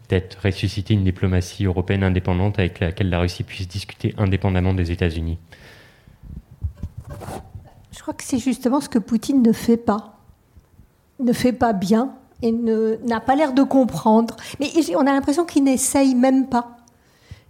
peut-être 0.07 0.39
ressusciter 0.43 0.93
une 0.93 1.03
diplomatie 1.03 1.65
européenne 1.65 2.03
indépendante 2.03 2.59
avec 2.59 2.80
laquelle 2.80 3.09
la 3.09 3.19
Russie 3.19 3.43
puisse 3.43 3.67
discuter 3.67 4.13
indépendamment 4.17 4.76
des 4.76 4.91
États-Unis. 4.91 5.39
Je 8.03 8.05
crois 8.05 8.15
que 8.15 8.23
c'est 8.25 8.37
justement 8.37 8.81
ce 8.81 8.89
que 8.89 8.99
Poutine 8.99 9.41
ne 9.41 9.53
fait 9.53 9.77
pas, 9.77 10.17
ne 11.21 11.31
fait 11.31 11.53
pas 11.53 11.71
bien 11.71 12.15
et 12.41 12.51
n'a 12.51 13.21
pas 13.21 13.33
l'air 13.37 13.53
de 13.53 13.63
comprendre. 13.63 14.35
Mais 14.59 14.67
on 14.97 15.07
a 15.07 15.13
l'impression 15.13 15.45
qu'il 15.45 15.63
n'essaye 15.63 16.13
même 16.13 16.47
pas. 16.47 16.75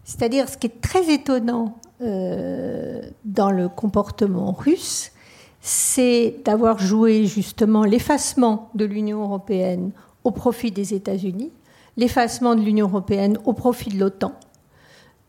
C'est-à-dire, 0.03 0.47
ce 0.47 0.59
qui 0.59 0.67
est 0.67 0.79
très 0.79 1.11
étonnant 1.11 1.79
euh, 2.01 3.01
dans 3.25 3.49
le 3.49 3.67
comportement 3.67 4.51
russe, 4.51 5.11
c'est 5.59 6.35
d'avoir 6.45 6.77
joué 6.77 7.25
justement 7.25 7.83
l'effacement 7.83 8.69
de 8.75 8.85
l'Union 8.85 9.23
européenne 9.23 9.89
au 10.23 10.29
profit 10.29 10.69
des 10.69 10.93
États-Unis, 10.93 11.51
l'effacement 11.97 12.53
de 12.53 12.61
l'Union 12.61 12.89
européenne 12.89 13.39
au 13.45 13.53
profit 13.53 13.89
de 13.89 13.97
l'OTAN. 13.99 14.33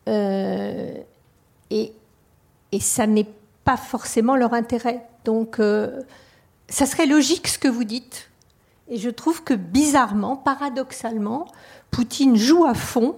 Euh, 0.07 0.93
et, 1.71 1.93
ça 2.79 3.07
n'est 3.07 3.25
pas 3.63 3.77
forcément 3.77 4.35
leur 4.35 4.53
intérêt. 4.53 5.03
Donc, 5.25 5.59
euh, 5.59 6.01
ça 6.69 6.85
serait 6.85 7.07
logique 7.07 7.47
ce 7.47 7.59
que 7.59 7.67
vous 7.67 7.83
dites. 7.83 8.29
Et 8.87 8.97
je 8.97 9.09
trouve 9.09 9.43
que 9.43 9.55
bizarrement, 9.55 10.37
paradoxalement, 10.37 11.47
Poutine 11.91 12.35
joue 12.35 12.65
à 12.65 12.75
fond 12.75 13.15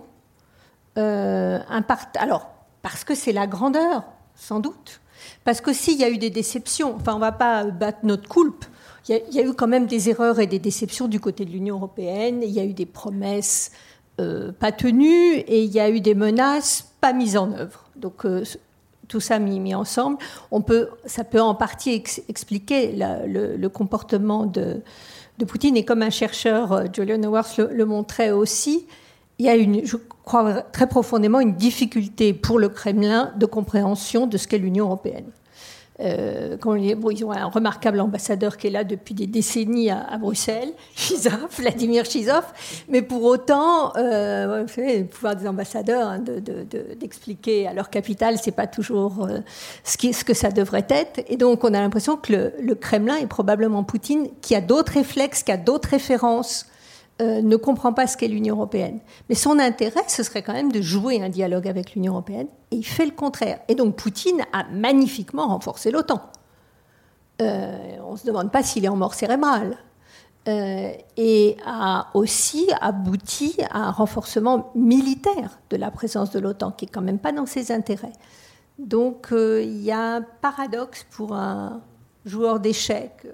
euh, 0.97 1.59
un 1.69 1.85
Alors, 2.15 2.49
parce 2.81 3.03
que 3.03 3.13
c'est 3.13 3.33
la 3.33 3.45
grandeur, 3.45 4.03
sans 4.35 4.61
doute. 4.61 5.01
Parce 5.43 5.61
que 5.61 5.73
s'il 5.73 5.99
y 5.99 6.03
a 6.05 6.09
eu 6.09 6.17
des 6.17 6.29
déceptions, 6.29 6.95
enfin, 6.95 7.13
on 7.13 7.15
ne 7.15 7.21
va 7.21 7.33
pas 7.33 7.65
battre 7.65 7.99
notre 8.03 8.29
coulpe. 8.29 8.65
Il 9.09 9.21
y, 9.31 9.39
a, 9.39 9.43
eu 9.43 9.53
quand 9.53 9.67
même 9.67 9.85
des 9.85 10.09
erreurs 10.09 10.39
et 10.39 10.47
des 10.47 10.59
déceptions 10.59 11.07
du 11.07 11.19
côté 11.19 11.45
de 11.45 11.51
l'Union 11.51 11.75
européenne. 11.75 12.41
Il 12.43 12.51
y 12.51 12.59
a 12.59 12.65
eu 12.65 12.73
des 12.73 12.85
promesses 12.85 13.71
euh, 14.19 14.51
pas 14.51 14.73
tenues 14.73 15.35
et 15.35 15.63
il 15.63 15.71
y 15.71 15.79
a 15.79 15.89
eu 15.89 16.01
des 16.01 16.13
menaces 16.13 16.93
pas 16.99 17.13
mises 17.13 17.37
en 17.37 17.53
œuvre. 17.53 17.85
Donc, 17.95 18.25
tout 19.07 19.19
ça 19.19 19.39
mis, 19.39 19.73
ensemble, 19.73 20.17
on 20.51 20.61
peut, 20.61 20.89
ça 21.05 21.23
peut 21.23 21.41
en 21.41 21.55
partie 21.55 22.03
expliquer 22.27 22.93
le, 22.95 23.67
comportement 23.67 24.45
de, 24.45 24.81
de, 25.37 25.45
Poutine. 25.45 25.77
Et 25.77 25.85
comme 25.85 26.01
un 26.01 26.09
chercheur, 26.09 26.83
Julian 26.93 27.23
Howarth, 27.23 27.57
le, 27.57 27.69
le 27.71 27.85
montrait 27.85 28.31
aussi, 28.31 28.87
il 29.39 29.45
y 29.45 29.49
a 29.49 29.55
une, 29.55 29.85
je 29.85 29.97
crois 30.25 30.61
très 30.61 30.87
profondément, 30.87 31.39
une 31.39 31.55
difficulté 31.55 32.33
pour 32.33 32.59
le 32.59 32.69
Kremlin 32.69 33.31
de 33.37 33.45
compréhension 33.45 34.27
de 34.27 34.37
ce 34.37 34.47
qu'est 34.47 34.57
l'Union 34.57 34.85
européenne. 34.85 35.31
Euh, 35.99 36.57
bon, 36.57 36.75
ils 36.75 37.25
ont 37.25 37.31
un 37.31 37.45
remarquable 37.45 37.99
ambassadeur 37.99 38.57
qui 38.57 38.67
est 38.67 38.69
là 38.69 38.83
depuis 38.83 39.15
des 39.15 39.27
décennies 39.27 39.89
à, 39.89 40.17
Bruxelles, 40.19 40.73
Chizov, 40.95 41.47
Vladimir 41.57 42.05
Chizov, 42.05 42.45
mais 42.87 43.01
pour 43.01 43.23
autant, 43.23 43.95
euh, 43.97 44.63
vous 44.63 44.73
savez, 44.73 44.99
le 44.99 45.05
pouvoir 45.05 45.35
des 45.35 45.47
ambassadeurs 45.47 46.07
hein, 46.07 46.19
d'expliquer 46.99 47.63
de, 47.63 47.69
à 47.69 47.73
leur 47.73 47.89
capitale, 47.89 48.37
c'est 48.41 48.51
pas 48.51 48.67
toujours 48.67 49.25
euh, 49.25 49.39
ce, 49.83 49.97
qui, 49.97 50.13
ce, 50.13 50.23
que 50.23 50.33
ça 50.33 50.51
devrait 50.51 50.87
être. 50.89 51.21
Et 51.27 51.37
donc, 51.37 51.63
on 51.63 51.73
a 51.73 51.81
l'impression 51.81 52.15
que 52.15 52.31
le, 52.31 52.53
le, 52.61 52.75
Kremlin 52.75 53.17
est 53.17 53.27
probablement 53.27 53.83
Poutine 53.83 54.27
qui 54.41 54.55
a 54.55 54.61
d'autres 54.61 54.93
réflexes, 54.93 55.43
qui 55.43 55.51
a 55.51 55.57
d'autres 55.57 55.89
références 55.89 56.67
euh, 57.19 57.41
ne 57.41 57.55
comprend 57.55 57.93
pas 57.93 58.05
ce 58.05 58.15
qu'est 58.15 58.27
l'Union 58.27 58.55
européenne. 58.55 58.99
Mais 59.27 59.33
son 59.33 59.57
intérêt, 59.57 60.03
ce 60.07 60.21
serait 60.21 60.43
quand 60.43 60.53
même 60.53 60.71
de 60.71 60.81
jouer 60.81 61.19
un 61.23 61.29
dialogue 61.29 61.67
avec 61.67 61.95
l'Union 61.95 62.13
européenne, 62.13 62.47
et 62.69 62.75
il 62.75 62.85
fait 62.85 63.05
le 63.05 63.11
contraire. 63.11 63.59
Et 63.67 63.73
donc 63.73 63.95
Poutine 63.95 64.41
a 64.53 64.65
magnifiquement 64.71 65.47
renforcé 65.47 65.89
l'OTAN. 65.89 66.21
Euh, 67.41 67.97
on 68.05 68.11
ne 68.11 68.17
se 68.17 68.25
demande 68.27 68.51
pas 68.51 68.61
s'il 68.61 68.85
est 68.85 68.89
en 68.89 68.95
mort 68.95 69.15
cérébrale. 69.15 69.77
Euh, 70.47 70.93
et 71.17 71.57
a 71.65 72.07
aussi 72.13 72.69
abouti 72.79 73.57
à 73.69 73.79
un 73.79 73.91
renforcement 73.91 74.71
militaire 74.75 75.59
de 75.71 75.75
la 75.75 75.91
présence 75.91 76.29
de 76.31 76.39
l'OTAN, 76.39 76.71
qui 76.71 76.85
est 76.85 76.87
quand 76.87 77.01
même 77.01 77.19
pas 77.19 77.33
dans 77.33 77.47
ses 77.47 77.71
intérêts. 77.71 78.13
Donc 78.79 79.29
il 79.31 79.81
y 79.81 79.91
a 79.91 80.17
un 80.17 80.21
paradoxe 80.21 81.05
pour 81.09 81.33
un 81.33 81.81
joueur 82.25 82.59
d'échecs 82.59 83.25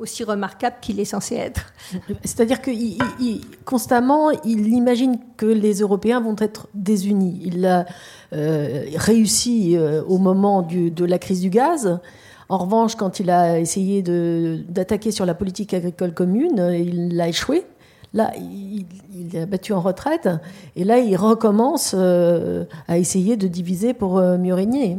aussi 0.00 0.24
remarquable 0.24 0.76
qu'il 0.80 0.98
est 0.98 1.04
censé 1.04 1.36
être. 1.36 1.72
C'est-à-dire 2.24 2.60
que 2.60 2.70
constamment, 3.64 4.30
il 4.44 4.68
imagine 4.68 5.18
que 5.36 5.46
les 5.46 5.80
Européens 5.80 6.20
vont 6.20 6.36
être 6.38 6.68
désunis. 6.74 7.40
Il 7.44 7.66
a 7.66 7.86
euh, 8.32 8.86
réussi 8.96 9.76
euh, 9.76 10.02
au 10.04 10.18
moment 10.18 10.62
de 10.62 11.04
la 11.04 11.18
crise 11.18 11.40
du 11.40 11.50
gaz. 11.50 12.00
En 12.48 12.58
revanche, 12.58 12.96
quand 12.96 13.20
il 13.20 13.30
a 13.30 13.60
essayé 13.60 14.02
d'attaquer 14.02 15.12
sur 15.12 15.26
la 15.26 15.34
politique 15.34 15.72
agricole 15.74 16.14
commune, 16.14 16.58
il 16.74 17.20
a 17.20 17.28
échoué. 17.28 17.64
Là, 18.12 18.32
il, 18.36 18.86
il 19.14 19.46
battu 19.46 19.72
en 19.72 19.80
retraite. 19.80 20.28
Et 20.74 20.82
là, 20.82 20.98
il 20.98 21.14
recommence 21.16 21.94
euh, 21.96 22.64
à 22.88 22.98
essayer 22.98 23.36
de 23.36 23.46
diviser 23.46 23.94
pour 23.94 24.20
mieux 24.20 24.54
régner. 24.54 24.98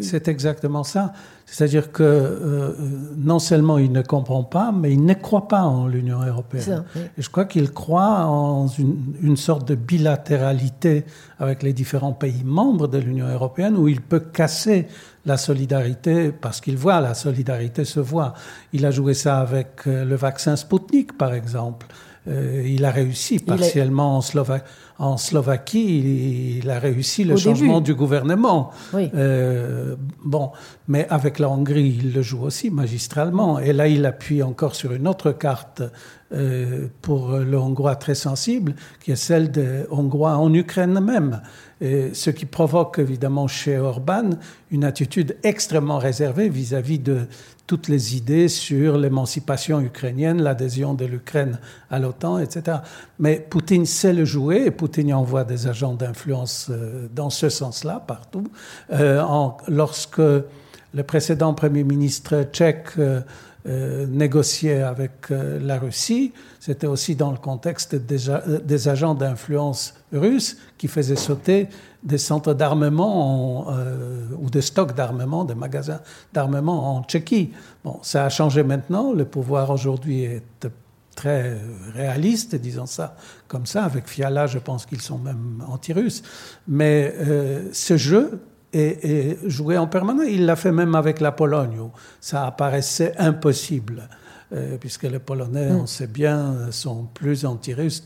C'est 0.00 0.28
exactement 0.28 0.84
ça. 0.84 1.12
C'est-à-dire 1.46 1.92
que 1.92 2.02
euh, 2.02 2.72
non 3.16 3.38
seulement 3.38 3.78
il 3.78 3.92
ne 3.92 4.00
comprend 4.00 4.44
pas, 4.44 4.72
mais 4.72 4.92
il 4.92 5.04
ne 5.04 5.14
croit 5.14 5.48
pas 5.48 5.62
en 5.62 5.86
l'Union 5.86 6.22
européenne. 6.22 6.84
Et 7.18 7.22
je 7.22 7.28
crois 7.28 7.44
qu'il 7.44 7.70
croit 7.72 8.24
en 8.24 8.68
une, 9.22 9.36
sorte 9.36 9.66
de 9.68 9.74
bilatéralité 9.74 11.04
avec 11.38 11.62
les 11.62 11.72
différents 11.72 12.12
pays 12.12 12.42
membres 12.44 12.88
de 12.88 12.98
l'Union 12.98 13.26
européenne 13.26 13.76
où 13.76 13.88
il 13.88 14.00
peut 14.00 14.20
casser 14.20 14.86
la 15.26 15.36
solidarité 15.36 16.32
parce 16.32 16.60
qu'il 16.60 16.76
voit 16.76 17.00
la 17.00 17.14
solidarité 17.14 17.84
se 17.84 18.00
voit. 18.00 18.34
Il 18.72 18.86
a 18.86 18.90
joué 18.90 19.14
ça 19.14 19.38
avec 19.38 19.82
euh, 19.86 20.04
le 20.04 20.14
vaccin 20.14 20.56
Sputnik, 20.56 21.18
par 21.18 21.34
exemple. 21.34 21.86
Euh, 22.28 22.62
il 22.64 22.84
a 22.84 22.90
réussi 22.90 23.40
partiellement 23.40 24.16
en 24.16 24.20
Slovaquie 24.20 24.64
en 25.02 25.16
Slovaquie, 25.16 26.60
il, 26.62 26.70
a 26.70 26.78
réussi 26.78 27.24
le 27.24 27.36
changement 27.36 27.80
du 27.80 27.92
gouvernement. 27.92 28.70
Euh, 28.94 29.96
bon, 30.24 30.52
mais 30.86 31.08
avec 31.10 31.40
la 31.40 31.48
Hongrie, 31.48 31.98
il 31.98 32.12
le 32.12 32.22
joue 32.22 32.42
aussi 32.42 32.70
magistralement. 32.70 33.58
Et 33.58 33.72
là, 33.72 33.88
il 33.88 34.06
appuie 34.06 34.44
encore 34.44 34.76
sur 34.76 34.92
une 34.92 35.08
autre 35.08 35.32
carte 35.32 35.82
euh, 36.32 36.86
pour 37.02 37.32
le 37.32 37.58
Hongrois 37.58 37.96
très 37.96 38.14
sensible, 38.14 38.76
qui 39.02 39.10
est 39.10 39.16
celle 39.16 39.50
des 39.50 39.82
Hongrois 39.90 40.36
en 40.36 40.54
Ukraine 40.54 41.00
même. 41.00 41.42
Et 41.80 42.14
ce 42.14 42.30
qui 42.30 42.46
provoque 42.46 43.00
évidemment 43.00 43.48
chez 43.48 43.76
Orban 43.78 44.30
une 44.70 44.84
attitude 44.84 45.36
extrêmement 45.42 45.98
réservée 45.98 46.48
vis-à-vis 46.48 47.00
de 47.00 47.26
toutes 47.66 47.88
les 47.88 48.16
idées 48.16 48.48
sur 48.48 48.98
l'émancipation 48.98 49.80
ukrainienne, 49.80 50.42
l'adhésion 50.42 50.94
de 50.94 51.04
l'Ukraine 51.04 51.58
à 51.90 51.98
l'OTAN, 51.98 52.38
etc. 52.38 52.78
Mais 53.18 53.36
Poutine 53.48 53.86
sait 53.86 54.12
le 54.12 54.24
jouer 54.24 54.64
et 54.66 54.70
Poutine 54.70 55.14
envoie 55.14 55.44
des 55.44 55.66
agents 55.66 55.94
d'influence 55.94 56.68
euh, 56.70 57.08
dans 57.14 57.30
ce 57.30 57.48
sens-là 57.48 58.02
partout. 58.06 58.44
Euh, 58.92 59.22
lorsque 59.68 60.18
le 60.18 61.02
précédent 61.06 61.54
Premier 61.54 61.84
ministre 61.84 62.44
tchèque 62.52 62.98
euh, 62.98 63.22
négociait 64.08 64.82
avec 64.82 65.30
la 65.30 65.78
Russie, 65.78 66.32
c'était 66.58 66.88
aussi 66.88 67.14
dans 67.14 67.30
le 67.30 67.38
contexte 67.38 67.94
des 67.94 68.88
agents 68.88 69.14
d'influence 69.14 69.94
russes 70.12 70.56
qui 70.78 70.88
faisaient 70.88 71.16
sauter 71.16 71.68
des 72.02 72.18
centres 72.18 72.54
d'armement 72.54 73.66
euh, 73.70 74.26
ou 74.40 74.50
des 74.50 74.60
stocks 74.60 74.94
d'armement, 74.94 75.44
des 75.44 75.54
magasins 75.54 76.00
d'armement 76.32 76.96
en 76.96 77.02
Tchéquie. 77.04 77.52
Bon, 77.84 77.98
ça 78.02 78.24
a 78.24 78.28
changé 78.28 78.62
maintenant. 78.62 79.12
Le 79.12 79.24
pouvoir 79.24 79.70
aujourd'hui 79.70 80.24
est 80.24 80.42
très 81.14 81.58
réaliste, 81.94 82.54
disons 82.56 82.86
ça 82.86 83.16
comme 83.46 83.66
ça. 83.66 83.84
Avec 83.84 84.08
Fiala, 84.08 84.46
je 84.46 84.58
pense 84.58 84.86
qu'ils 84.86 85.02
sont 85.02 85.18
même 85.18 85.62
anti-russes. 85.68 86.22
Mais 86.66 87.14
euh, 87.20 87.68
ce 87.72 87.96
jeu 87.96 88.40
est, 88.72 89.38
joué 89.48 89.78
en 89.78 89.86
permanence. 89.86 90.26
Il 90.28 90.46
l'a 90.46 90.56
fait 90.56 90.72
même 90.72 90.94
avec 90.94 91.20
la 91.20 91.30
Pologne, 91.30 91.78
où 91.78 91.90
ça 92.20 92.46
apparaissait 92.46 93.14
impossible, 93.18 94.08
euh, 94.52 94.76
puisque 94.78 95.04
les 95.04 95.18
Polonais, 95.18 95.70
mm. 95.70 95.76
on 95.76 95.86
sait 95.86 96.06
bien, 96.06 96.70
sont 96.70 97.04
plus 97.14 97.44
anti-russes 97.44 98.04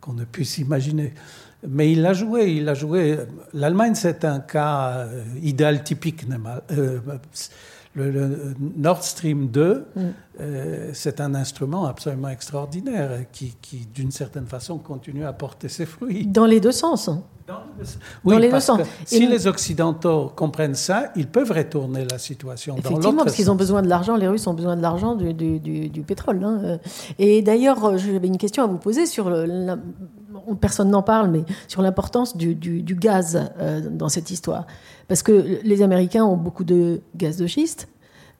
qu'on 0.00 0.14
ne 0.14 0.24
puisse 0.24 0.58
imaginer. 0.58 1.14
Mais 1.68 1.92
il 1.92 2.04
a 2.04 2.12
joué, 2.12 2.52
il 2.52 2.68
a 2.68 2.74
joué. 2.74 3.18
L'Allemagne, 3.54 3.94
c'est 3.94 4.24
un 4.24 4.40
cas 4.40 4.96
euh, 4.96 5.22
idéal 5.42 5.84
typique. 5.84 6.24
Euh, 6.72 6.98
le, 7.94 8.54
Nord 8.76 9.04
Stream 9.04 9.48
2, 9.48 9.86
mm. 9.94 10.00
euh, 10.40 10.90
c'est 10.92 11.20
un 11.20 11.34
instrument 11.34 11.84
absolument 11.84 12.30
extraordinaire 12.30 13.26
qui, 13.32 13.54
qui 13.60 13.86
d'une 13.94 14.10
certaine 14.10 14.46
façon, 14.46 14.78
continue 14.78 15.24
à 15.24 15.32
porter 15.32 15.68
ses 15.68 15.86
fruits. 15.86 16.26
Dans 16.26 16.46
les 16.46 16.58
deux 16.58 16.72
sens. 16.72 17.08
Hein. 17.08 17.22
Oui, 18.24 18.40
les 18.40 18.48
parce 18.48 18.66
que 18.66 18.82
si 19.04 19.26
les 19.26 19.46
Occidentaux 19.46 20.32
comprennent 20.34 20.74
ça, 20.74 21.12
ils 21.16 21.26
peuvent 21.26 21.50
retourner 21.50 22.06
la 22.10 22.18
situation 22.18 22.76
dans 22.76 22.90
l'autre 22.90 23.16
parce 23.16 23.34
qu'ils 23.34 23.50
ont 23.50 23.56
besoin 23.56 23.82
de 23.82 23.88
l'argent, 23.88 24.16
les 24.16 24.28
Russes 24.28 24.46
ont 24.46 24.54
besoin 24.54 24.76
de 24.76 24.80
l'argent 24.80 25.16
du, 25.16 25.34
du, 25.34 26.02
pétrole. 26.02 26.42
Hein. 26.44 26.78
Et 27.18 27.42
d'ailleurs, 27.42 27.98
j'avais 27.98 28.28
une 28.28 28.38
question 28.38 28.62
à 28.64 28.66
vous 28.66 28.78
poser 28.78 29.06
sur 29.06 29.28
le, 29.28 29.76
personne 30.60 30.90
n'en 30.90 31.02
parle, 31.02 31.30
mais 31.30 31.44
sur 31.68 31.82
l'importance 31.82 32.36
du, 32.36 32.54
gaz 32.94 33.50
euh, 33.58 33.80
dans 33.90 34.08
cette 34.08 34.30
histoire. 34.30 34.66
Parce 35.08 35.22
que 35.22 35.60
les 35.62 35.82
Américains 35.82 36.24
ont 36.24 36.36
beaucoup 36.36 36.64
de 36.64 37.00
gaz 37.16 37.36
de 37.36 37.46
schiste, 37.46 37.88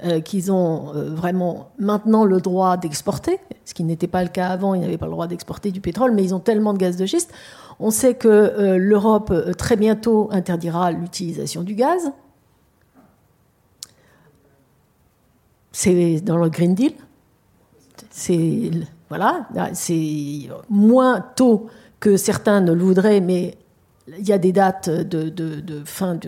euh, 0.04 0.20
qu'ils 0.20 0.50
ont 0.50 0.94
euh, 0.94 1.10
vraiment 1.10 1.70
maintenant 1.78 2.24
le 2.24 2.40
droit 2.40 2.76
d'exporter, 2.76 3.38
ce 3.64 3.74
qui 3.74 3.84
n'était 3.84 4.06
pas 4.06 4.22
le 4.22 4.28
cas 4.28 4.48
avant, 4.48 4.74
ils 4.74 4.80
n'avaient 4.80 4.98
pas 4.98 5.06
le 5.06 5.12
droit 5.12 5.26
d'exporter 5.26 5.70
du 5.70 5.80
pétrole, 5.80 6.12
mais 6.12 6.24
ils 6.24 6.34
ont 6.34 6.40
tellement 6.40 6.72
de 6.72 6.78
gaz 6.78 6.96
de 6.96 7.06
schiste. 7.06 7.32
On 7.78 7.90
sait 7.90 8.14
que 8.14 8.76
l'Europe 8.76 9.32
très 9.56 9.76
bientôt 9.76 10.28
interdira 10.30 10.92
l'utilisation 10.92 11.62
du 11.62 11.74
gaz. 11.74 12.12
C'est 15.72 16.20
dans 16.20 16.36
le 16.36 16.48
Green 16.48 16.74
Deal. 16.74 16.92
C'est 18.10 18.70
voilà, 19.12 19.46
c'est 19.74 20.48
moins 20.70 21.20
tôt 21.20 21.66
que 22.02 22.16
certains 22.16 22.60
ne 22.60 22.72
le 22.72 22.82
voudraient, 22.82 23.20
mais 23.20 23.56
il 24.18 24.28
y 24.28 24.32
a 24.32 24.38
des 24.38 24.50
dates 24.50 24.90
de, 24.90 25.82
fin 25.84 26.18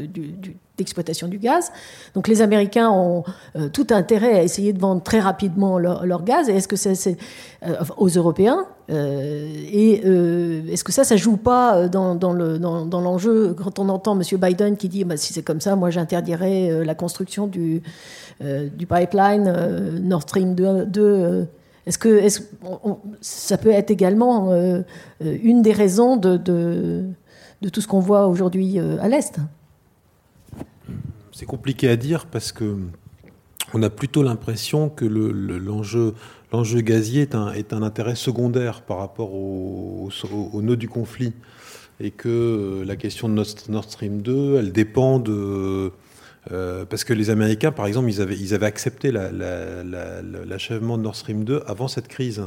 d'exploitation 0.79 1.27
du 1.27 1.39
gaz. 1.39 1.73
Donc 2.15 2.29
les 2.29 2.43
Américains 2.43 2.91
ont 2.91 3.25
euh, 3.57 3.69
tout 3.69 3.89
intérêt 3.91 4.35
à 4.35 4.43
essayer 4.45 4.73
de 4.73 4.79
vendre 4.79 5.03
très 5.03 5.19
rapidement 5.19 5.81
leur, 5.81 6.23
gaz. 6.23 6.49
Est-ce 6.49 6.69
que 6.69 6.77
c'est 6.77 7.17
euh, 7.67 7.75
aux 7.97 8.09
Européens 8.09 8.67
euh, 8.89 9.53
Et 9.73 9.95
est-ce 10.73 10.85
que 10.85 10.93
ça, 10.93 11.03
ça 11.03 11.17
joue 11.17 11.37
pas 11.37 11.89
dans, 11.89 12.15
l'enjeu 12.15 13.57
quand 13.61 13.81
on 13.81 13.89
entend 13.89 14.17
M. 14.17 14.23
Biden 14.41 14.77
qui 14.77 14.89
dit 14.89 15.03
bah, 15.03 15.17
si 15.17 15.33
c'est 15.33 15.43
comme 15.43 15.61
ça, 15.61 15.75
moi 15.75 15.91
j'interdirais 15.91 16.85
la 16.85 16.95
construction 16.95 17.49
du, 17.49 17.83
du 18.41 18.87
pipeline 18.87 19.53
Nord 20.01 20.23
Stream 20.23 20.55
2 20.55 21.49
est-ce 21.87 21.99
que 21.99 22.27
ça 23.21 23.59
peut 23.59 23.71
être 23.71 23.91
également 23.91 24.51
euh, 24.51 24.81
euh, 25.23 25.39
une 25.43 25.63
des 25.63 25.73
raisons 25.73 26.17
de, 26.17 26.37
tout 27.73 27.81
ce 27.81 27.87
qu'on 27.87 28.01
voit 28.01 28.27
aujourd'hui 28.27 28.79
euh, 28.79 28.97
à 29.01 29.09
l'Est? 29.09 29.39
C'est 31.33 31.47
compliqué 31.47 31.89
à 31.89 31.97
dire 31.97 32.27
parce 32.27 32.53
que 32.53 32.79
on 33.75 33.83
a 33.83 33.91
plutôt 33.91 34.23
l'impression 34.23 34.89
que 34.89 35.05
l'enjeu 35.05 36.15
le, 36.53 36.81
gazier 36.81 37.23
est 37.23 37.35
un, 37.35 37.83
intérêt 37.83 38.15
secondaire 38.15 38.83
par 38.83 38.99
rapport 38.99 39.35
au, 39.35 40.11
au, 40.53 40.63
nœud 40.63 40.77
du 40.77 40.89
conflit 40.89 41.33
et 41.99 42.13
que 42.13 42.85
la 42.87 42.97
question 42.97 43.29
de 43.29 43.35
Nord 43.69 43.85
Stream 43.85 44.23
2, 44.23 44.57
elle 44.59 44.73
dépend 44.73 45.19
de 45.19 45.93
euh, 46.53 46.85
parce 46.85 47.05
que 47.05 47.13
les 47.13 47.31
Américains, 47.31 47.73
par 47.73 47.87
exemple, 47.87 48.09
ils 48.11 48.21
avaient, 48.21 48.37
ils 48.37 48.53
avaient 48.55 48.67
accepté 48.67 49.11
l'achèvement 49.13 50.99
de 50.99 51.03
Nord 51.03 51.17
Stream 51.17 51.45
2 51.45 51.63
avant 51.67 51.89
cette 51.89 52.09
crise. 52.09 52.43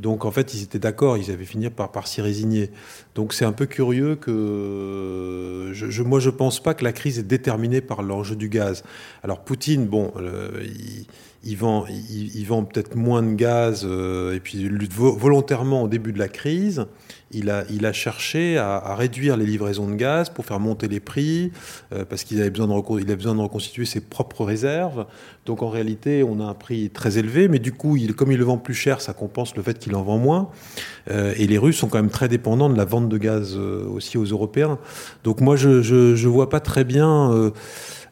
Donc, 0.00 0.24
en 0.24 0.30
fait, 0.30 0.54
ils 0.54 0.62
étaient 0.62 0.78
d'accord, 0.78 1.16
ils 1.16 1.30
avaient 1.30 1.44
fini 1.44 1.70
par, 1.70 1.92
par 1.92 2.06
s'y 2.06 2.20
résigner. 2.20 2.70
Donc, 3.14 3.32
c'est 3.32 3.44
un 3.44 3.52
peu 3.52 3.66
curieux 3.66 4.16
que. 4.16 5.70
Je, 5.72 6.02
moi, 6.02 6.20
je 6.20 6.30
ne 6.30 6.34
pense 6.34 6.62
pas 6.62 6.74
que 6.74 6.84
la 6.84 6.92
crise 6.92 7.18
est 7.18 7.24
déterminée 7.24 7.80
par 7.80 8.02
l'enjeu 8.02 8.36
du 8.36 8.48
gaz. 8.48 8.84
Alors, 9.22 9.40
Poutine, 9.40 9.86
bon, 9.86 10.12
euh, 10.16 10.50
il 10.64 11.06
il 11.44 11.56
vend, 11.56 11.86
il, 11.88 12.44
vend 12.44 12.64
peut-être 12.64 12.96
moins 12.96 13.22
de 13.22 13.34
gaz, 13.34 13.86
euh, 13.88 14.34
et 14.34 14.40
puis 14.40 14.68
volontairement 14.90 15.82
au 15.82 15.88
début 15.88 16.12
de 16.12 16.18
la 16.18 16.28
crise, 16.28 16.86
il 17.30 17.50
a, 17.50 17.64
il 17.70 17.84
a 17.84 17.92
cherché 17.92 18.56
à, 18.56 18.94
réduire 18.94 19.36
les 19.36 19.46
livraisons 19.46 19.88
de 19.88 19.94
gaz 19.94 20.30
pour 20.30 20.46
faire 20.46 20.60
monter 20.60 20.88
les 20.88 21.00
prix, 21.00 21.52
euh, 21.92 22.04
parce 22.04 22.24
qu'il 22.24 22.40
avait 22.40 22.50
besoin 22.50 22.66
de, 22.66 23.00
il 23.00 23.10
a 23.10 23.16
besoin 23.16 23.34
de 23.34 23.40
reconstituer 23.40 23.84
ses 23.84 24.00
propres 24.00 24.44
réserves. 24.44 25.06
Donc 25.44 25.62
en 25.62 25.68
réalité, 25.68 26.22
on 26.22 26.40
a 26.40 26.44
un 26.44 26.54
prix 26.54 26.90
très 26.90 27.18
élevé, 27.18 27.48
mais 27.48 27.58
du 27.58 27.72
coup, 27.72 27.96
il, 27.96 28.14
comme 28.14 28.32
il 28.32 28.38
le 28.38 28.44
vend 28.44 28.58
plus 28.58 28.74
cher, 28.74 29.00
ça 29.00 29.12
compense 29.12 29.56
le 29.56 29.62
fait 29.62 29.78
qu'il 29.78 29.94
en 29.94 30.02
vend 30.02 30.18
moins. 30.18 30.50
Euh, 31.10 31.34
et 31.36 31.46
les 31.46 31.58
Russes 31.58 31.76
sont 31.76 31.88
quand 31.88 31.98
même 31.98 32.10
très 32.10 32.28
dépendants 32.28 32.70
de 32.70 32.76
la 32.76 32.84
vente 32.84 33.08
de 33.08 33.18
gaz 33.18 33.56
aussi 33.56 34.18
aux 34.18 34.24
Européens. 34.24 34.78
Donc 35.24 35.40
moi, 35.40 35.56
je, 35.56 35.82
je 35.82 36.28
vois 36.28 36.48
pas 36.48 36.60
très 36.60 36.84
bien 36.84 37.52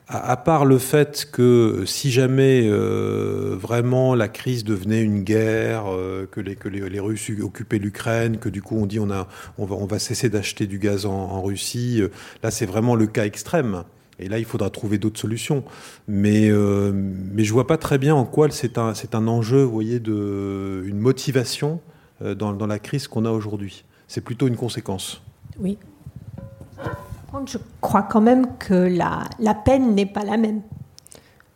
à, 0.08 0.36
part 0.36 0.64
le 0.64 0.78
fait 0.78 1.28
que 1.32 1.82
si 1.84 2.12
jamais 2.12 2.62
euh, 2.64 3.56
vraiment 3.58 4.14
la 4.14 4.28
crise 4.28 4.62
devenait 4.62 5.02
une 5.02 5.24
guerre, 5.24 5.86
euh, 5.88 6.28
que, 6.30 6.40
les, 6.40 6.54
que 6.54 6.68
les, 6.68 7.00
Russes 7.00 7.32
occupaient 7.42 7.78
l'Ukraine, 7.78 8.38
que 8.38 8.48
du 8.48 8.62
coup 8.62 8.76
on 8.76 8.86
dit 8.86 9.00
on, 9.00 9.10
a, 9.10 9.26
on, 9.58 9.64
va, 9.64 9.74
on 9.74 9.86
va 9.86 9.98
cesser 9.98 10.28
d'acheter 10.28 10.66
du 10.68 10.78
gaz 10.78 11.06
en, 11.06 11.42
Russie, 11.42 12.00
euh, 12.00 12.08
là 12.44 12.52
c'est 12.52 12.66
vraiment 12.66 12.94
le 12.94 13.06
cas 13.06 13.26
extrême. 13.26 13.84
Et 14.18 14.30
là, 14.30 14.38
il 14.38 14.46
faudra 14.46 14.70
trouver 14.70 14.96
d'autres 14.96 15.20
solutions. 15.20 15.62
Mais, 16.08 16.50
mais 16.50 17.44
je 17.44 17.52
vois 17.52 17.66
pas 17.66 17.76
très 17.76 17.98
bien 17.98 18.14
en 18.14 18.24
quoi 18.24 18.48
c'est 18.50 18.78
un, 18.78 18.94
un 19.12 19.28
enjeu, 19.28 19.62
vous 19.62 19.70
voyez, 19.70 20.00
de, 20.00 20.82
une 20.86 20.98
motivation 20.98 21.82
dans, 22.22 22.54
dans 22.54 22.66
la 22.66 22.78
crise 22.78 23.08
qu'on 23.08 23.26
a 23.26 23.30
aujourd'hui. 23.30 23.84
C'est 24.08 24.22
plutôt 24.22 24.48
une 24.48 24.56
conséquence. 24.56 25.20
Oui 25.60 25.76
je 27.44 27.58
crois 27.80 28.02
quand 28.02 28.20
même 28.20 28.56
que 28.58 28.74
la, 28.74 29.24
la 29.38 29.54
peine 29.54 29.94
n'est 29.94 30.06
pas 30.06 30.24
la 30.24 30.36
même. 30.36 30.62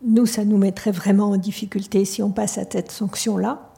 Nous, 0.03 0.27
ça 0.27 0.45
nous 0.45 0.57
mettrait 0.57 0.93
vraiment 0.93 1.31
en 1.31 1.37
difficulté 1.37 2.05
si 2.05 2.23
on 2.23 2.31
passe 2.31 2.59
à 2.59 2.65
cette 2.71 2.91
sanction-là. 2.91 3.71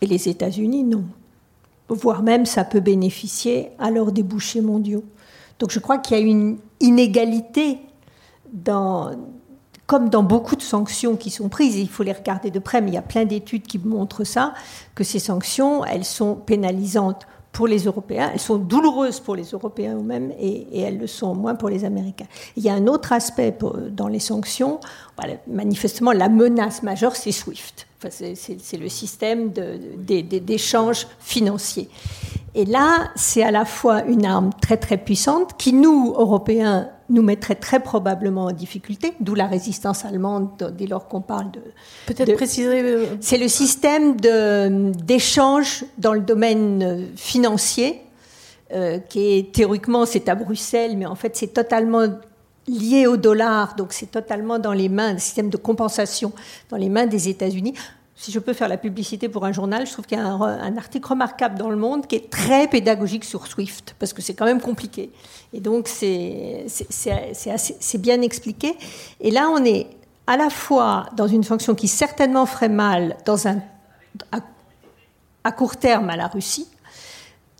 Et 0.00 0.06
les 0.06 0.28
États-Unis, 0.28 0.84
non. 0.84 1.04
Voire 1.88 2.22
même, 2.22 2.46
ça 2.46 2.64
peut 2.64 2.80
bénéficier 2.80 3.70
à 3.78 3.90
leurs 3.90 4.12
débouchés 4.12 4.60
mondiaux. 4.60 5.04
Donc 5.58 5.70
je 5.70 5.78
crois 5.78 5.98
qu'il 5.98 6.16
y 6.16 6.20
a 6.20 6.22
une 6.22 6.58
inégalité 6.80 7.78
dans, 8.52 9.12
comme 9.86 10.08
dans 10.08 10.22
beaucoup 10.22 10.56
de 10.56 10.62
sanctions 10.62 11.16
qui 11.16 11.30
sont 11.30 11.48
prises, 11.48 11.76
il 11.76 11.88
faut 11.88 12.02
les 12.02 12.12
regarder 12.12 12.50
de 12.50 12.58
près, 12.58 12.80
mais 12.80 12.90
il 12.90 12.94
y 12.94 12.98
a 12.98 13.02
plein 13.02 13.24
d'études 13.24 13.62
qui 13.62 13.78
montrent 13.78 14.24
ça, 14.24 14.54
que 14.94 15.04
ces 15.04 15.18
sanctions, 15.18 15.84
elles 15.84 16.04
sont 16.04 16.34
pénalisantes 16.34 17.26
pour 17.54 17.68
les 17.68 17.84
Européens, 17.84 18.30
elles 18.34 18.40
sont 18.40 18.56
douloureuses 18.56 19.20
pour 19.20 19.36
les 19.36 19.44
Européens 19.44 19.96
eux-mêmes 19.96 20.32
et, 20.38 20.80
elles 20.80 20.98
le 20.98 21.06
sont 21.06 21.34
moins 21.34 21.54
pour 21.54 21.68
les 21.68 21.84
Américains. 21.84 22.26
Il 22.56 22.64
y 22.64 22.68
a 22.68 22.74
un 22.74 22.88
autre 22.88 23.12
aspect 23.12 23.56
dans 23.90 24.08
les 24.08 24.18
sanctions. 24.18 24.80
manifestement, 25.46 26.12
la 26.12 26.28
menace 26.28 26.82
majeure, 26.82 27.14
c'est 27.14 27.32
SWIFT. 27.32 27.86
c'est 28.10 28.76
le 28.76 28.88
système 28.88 29.52
d'échange 29.52 31.06
financier. 31.20 31.88
Et 32.54 32.64
là, 32.64 33.10
c'est 33.16 33.42
à 33.42 33.50
la 33.50 33.64
fois 33.64 34.04
une 34.04 34.24
arme 34.24 34.50
très 34.60 34.76
très 34.76 34.96
puissante 34.96 35.56
qui, 35.58 35.72
nous, 35.72 36.14
Européens, 36.16 36.88
nous 37.10 37.22
mettrait 37.22 37.56
très 37.56 37.80
probablement 37.80 38.44
en 38.44 38.52
difficulté, 38.52 39.12
d'où 39.20 39.34
la 39.34 39.46
résistance 39.46 40.04
allemande 40.04 40.72
dès 40.76 40.86
lors 40.86 41.08
qu'on 41.08 41.20
parle 41.20 41.50
de... 41.50 41.60
Peut-être 42.06 42.34
préciser... 42.34 42.80
Euh, 42.82 43.06
c'est 43.20 43.38
le 43.38 43.48
système 43.48 44.16
d'échange 44.16 45.84
dans 45.98 46.14
le 46.14 46.20
domaine 46.20 47.08
financier, 47.16 48.00
euh, 48.72 48.98
qui 48.98 49.38
est 49.38 49.52
théoriquement 49.52 50.06
c'est 50.06 50.28
à 50.28 50.34
Bruxelles, 50.34 50.96
mais 50.96 51.06
en 51.06 51.16
fait 51.16 51.36
c'est 51.36 51.52
totalement 51.52 52.06
lié 52.66 53.06
au 53.06 53.16
dollar, 53.16 53.74
donc 53.76 53.92
c'est 53.92 54.10
totalement 54.10 54.58
dans 54.58 54.72
les 54.72 54.88
mains, 54.88 55.12
le 55.12 55.18
système 55.18 55.50
de 55.50 55.58
compensation 55.58 56.32
dans 56.70 56.78
les 56.78 56.88
mains 56.88 57.06
des 57.06 57.28
États-Unis 57.28 57.74
si 58.16 58.30
je 58.30 58.38
peux 58.38 58.52
faire 58.52 58.68
la 58.68 58.76
publicité 58.76 59.28
pour 59.28 59.44
un 59.44 59.52
journal, 59.52 59.86
je 59.86 59.92
trouve 59.92 60.06
qu'il 60.06 60.16
y 60.16 60.20
a 60.20 60.26
un, 60.26 60.76
article 60.76 61.08
remarquable 61.08 61.58
dans 61.58 61.68
Le 61.68 61.76
Monde 61.76 62.06
qui 62.06 62.16
est 62.16 62.30
très 62.30 62.68
pédagogique 62.68 63.24
sur 63.24 63.46
Swift, 63.46 63.96
parce 63.98 64.12
que 64.12 64.22
c'est 64.22 64.34
quand 64.34 64.44
même 64.44 64.60
compliqué. 64.60 65.10
Et 65.52 65.60
donc, 65.60 65.88
c'est 65.88 66.66
bien 67.98 68.22
expliqué. 68.22 68.76
Et 69.20 69.30
là, 69.30 69.50
on 69.50 69.64
est 69.64 69.88
à 70.26 70.36
la 70.36 70.48
fois 70.48 71.06
dans 71.16 71.26
une 71.26 71.44
fonction 71.44 71.74
qui 71.74 71.88
certainement 71.88 72.46
ferait 72.46 72.68
mal 72.68 73.16
dans 73.26 73.48
un, 73.48 73.60
à, 75.42 75.52
court 75.52 75.76
terme 75.76 76.10
à 76.10 76.16
la 76.16 76.28
Russie, 76.28 76.68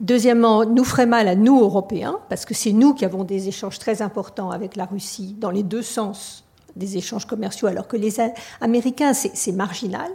Deuxièmement, 0.00 0.66
nous 0.66 0.82
ferait 0.82 1.06
mal 1.06 1.28
à 1.28 1.36
nous, 1.36 1.60
Européens, 1.60 2.18
parce 2.28 2.44
que 2.44 2.52
c'est 2.52 2.72
nous 2.72 2.94
qui 2.94 3.04
avons 3.04 3.22
des 3.22 3.46
échanges 3.46 3.78
très 3.78 4.02
importants 4.02 4.50
avec 4.50 4.74
la 4.74 4.86
Russie 4.86 5.36
dans 5.38 5.52
les 5.52 5.62
deux 5.62 5.82
sens 5.82 6.44
des 6.74 6.96
échanges 6.96 7.26
commerciaux, 7.26 7.68
alors 7.68 7.86
que 7.86 7.96
les 7.96 8.16
Américains, 8.60 9.14
c'est 9.14 9.52
marginal. 9.52 10.10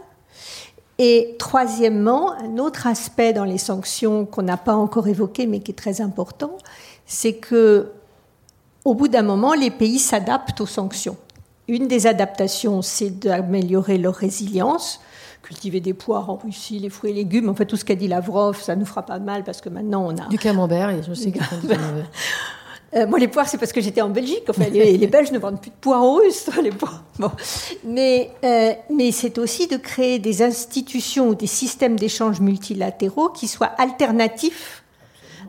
Et 1.02 1.34
troisièmement, 1.38 2.34
un 2.34 2.58
autre 2.58 2.86
aspect 2.86 3.32
dans 3.32 3.44
les 3.44 3.56
sanctions 3.56 4.26
qu'on 4.26 4.42
n'a 4.42 4.58
pas 4.58 4.74
encore 4.74 5.08
évoqué 5.08 5.46
mais 5.46 5.60
qui 5.60 5.70
est 5.70 5.74
très 5.74 6.02
important, 6.02 6.58
c'est 7.06 7.36
que 7.36 7.90
au 8.84 8.94
bout 8.94 9.08
d'un 9.08 9.22
moment, 9.22 9.54
les 9.54 9.70
pays 9.70 9.98
s'adaptent 9.98 10.60
aux 10.60 10.66
sanctions. 10.66 11.16
Une 11.68 11.88
des 11.88 12.06
adaptations, 12.06 12.82
c'est 12.82 13.08
d'améliorer 13.18 13.96
leur 13.96 14.14
résilience, 14.14 15.00
cultiver 15.42 15.80
des 15.80 15.94
poires 15.94 16.28
en 16.28 16.36
Russie, 16.36 16.78
les 16.78 16.90
fruits 16.90 17.12
et 17.12 17.14
légumes. 17.14 17.48
En 17.48 17.54
fait, 17.54 17.64
tout 17.64 17.76
ce 17.76 17.84
qu'a 17.86 17.94
dit 17.94 18.06
Lavrov, 18.06 18.60
ça 18.60 18.76
nous 18.76 18.84
fera 18.84 19.02
pas 19.02 19.18
mal 19.18 19.42
parce 19.42 19.62
que 19.62 19.70
maintenant 19.70 20.04
on 20.06 20.18
a 20.18 20.28
du 20.28 20.36
camembert. 20.38 21.02
je 21.02 21.14
sais 21.14 21.32
Euh, 22.94 23.06
moi, 23.06 23.18
les 23.18 23.28
poires, 23.28 23.48
c'est 23.48 23.58
parce 23.58 23.72
que 23.72 23.80
j'étais 23.80 24.00
en 24.00 24.08
Belgique. 24.08 24.42
Enfin, 24.48 24.64
les, 24.68 25.06
Belges 25.06 25.30
ne 25.30 25.38
vendent 25.38 25.60
plus 25.60 25.70
de 25.70 25.76
poires 25.80 26.14
russes, 26.14 26.48
les 26.62 26.70
poires. 26.70 27.04
Bon. 27.18 27.30
Mais, 27.84 28.30
euh, 28.44 28.72
mais 28.92 29.12
c'est 29.12 29.38
aussi 29.38 29.68
de 29.68 29.76
créer 29.76 30.18
des 30.18 30.42
institutions 30.42 31.28
ou 31.28 31.34
des 31.34 31.46
systèmes 31.46 31.96
d'échange 31.96 32.40
multilatéraux 32.40 33.28
qui 33.28 33.46
soient 33.46 33.70
alternatifs 33.78 34.82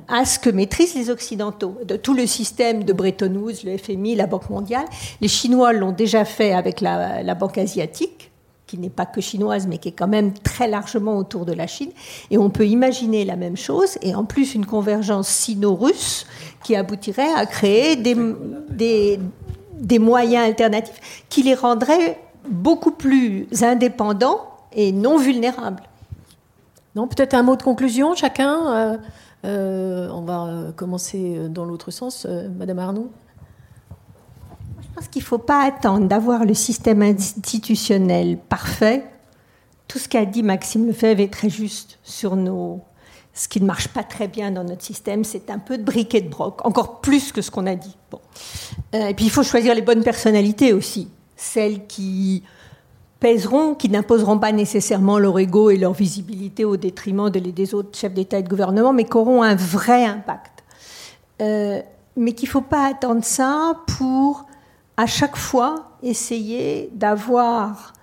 à 0.07 0.25
ce 0.25 0.39
que 0.39 0.49
maîtrisent 0.49 0.95
les 0.95 1.09
Occidentaux. 1.09 1.77
De 1.85 1.95
tout 1.95 2.13
le 2.13 2.27
système 2.27 2.83
de 2.83 2.93
Bretton 2.93 3.33
Woods, 3.35 3.63
le 3.63 3.77
FMI, 3.77 4.15
la 4.15 4.27
Banque 4.27 4.49
mondiale, 4.49 4.85
les 5.21 5.27
Chinois 5.27 5.73
l'ont 5.73 5.93
déjà 5.93 6.25
fait 6.25 6.53
avec 6.53 6.81
la 6.81 7.33
Banque 7.35 7.57
asiatique 7.57 8.30
qui 8.72 8.78
n'est 8.78 8.89
pas 8.89 9.05
que 9.05 9.19
chinoise, 9.19 9.67
mais 9.67 9.80
qui 9.80 9.89
est 9.89 9.91
quand 9.91 10.07
même 10.07 10.32
très 10.32 10.65
largement 10.65 11.17
autour 11.17 11.45
de 11.45 11.51
la 11.51 11.67
Chine. 11.67 11.89
Et 12.30 12.38
on 12.38 12.49
peut 12.49 12.65
imaginer 12.65 13.26
la 13.26 13.36
même 13.36 13.57
chose, 13.57 13.97
et 14.01 14.15
en 14.15 14.24
plus 14.24 14.55
une 14.55 14.65
convergence 14.65 15.28
sino-russe 15.28 16.26
qui 16.63 16.78
aboutirait 16.78 17.34
à 17.36 17.45
créer 17.45 17.97
des, 17.97 19.19
des, 19.78 19.99
moyens 19.99 20.45
alternatifs 20.45 21.26
qui 21.28 21.43
les 21.43 21.53
rendraient 21.53 22.17
beaucoup 22.49 22.91
plus 22.91 23.49
indépendants 23.61 24.39
et 24.72 24.93
non 24.93 25.17
vulnérables. 25.17 25.84
Non, 26.95 27.09
peut-être 27.09 27.34
un 27.34 27.43
mot 27.43 27.57
de 27.57 27.63
conclusion, 27.63 28.15
chacun. 28.15 28.74
Euh, 28.74 28.97
euh, 29.43 30.09
on 30.13 30.22
va 30.22 30.72
commencer 30.78 31.49
dans 31.49 31.65
l'autre 31.65 31.91
sens, 31.91 32.26
euh, 32.30 32.47
Madame 32.57 32.80
Arnaud? 32.80 33.11
Je 34.91 34.95
pense 34.95 35.07
qu'il 35.07 35.21
ne 35.21 35.25
faut 35.25 35.37
pas 35.37 35.63
attendre 35.63 36.07
d'avoir 36.07 36.43
le 36.43 36.53
système 36.53 37.01
institutionnel 37.01 38.37
parfait. 38.37 39.05
Tout 39.87 39.99
ce 39.99 40.09
qu'a 40.09 40.25
dit 40.25 40.43
Maxime 40.43 40.85
Lefebvre 40.85 41.21
est 41.21 41.31
très 41.31 41.49
juste 41.49 41.97
sur 42.03 42.35
nos. 42.35 42.81
Ce 43.33 43.47
qui 43.47 43.61
ne 43.61 43.65
marche 43.65 43.87
pas 43.87 44.03
très 44.03 44.27
bien 44.27 44.51
dans 44.51 44.65
notre 44.65 44.83
système, 44.83 45.23
c'est 45.23 45.49
un 45.49 45.59
peu 45.59 45.77
de 45.77 45.83
briquet 45.83 46.19
de 46.19 46.27
broc, 46.27 46.65
encore 46.65 46.99
plus 46.99 47.31
que 47.31 47.41
ce 47.41 47.49
qu'on 47.49 47.65
a 47.67 47.75
dit. 47.75 47.95
Euh, 48.93 49.07
et 49.07 49.13
puis 49.13 49.23
il 49.23 49.31
faut 49.31 49.43
choisir 49.43 49.73
les 49.73 49.81
bonnes 49.81 50.03
personnalités 50.03 50.73
aussi, 50.73 51.07
celles 51.37 51.87
qui 51.87 52.43
pèseront, 53.21 53.75
qui 53.75 53.87
n'imposeront 53.87 54.39
pas 54.39 54.51
nécessairement 54.51 55.17
leur 55.17 55.39
ego 55.39 55.69
et 55.69 55.77
leur 55.77 55.93
visibilité 55.93 56.65
au 56.65 56.75
détriment 56.75 57.29
des 57.29 57.73
autres 57.73 57.97
chefs 57.97 58.13
d'État 58.13 58.39
et 58.39 58.43
de 58.43 58.49
gouvernement, 58.49 58.91
mais 58.91 59.05
qui 59.05 59.15
auront 59.15 59.41
un 59.41 59.55
vrai 59.55 60.03
impact. 60.03 60.65
Euh, 61.41 61.81
mais 62.17 62.33
qu'il 62.33 62.49
ne 62.49 62.51
faut 62.51 62.61
pas 62.61 62.89
attendre 62.89 63.23
ça 63.23 63.73
pour 63.87 64.45
à 65.01 65.07
chaque 65.07 65.35
fois 65.35 65.97
essayer 66.03 66.91
d'avoir 66.93 67.93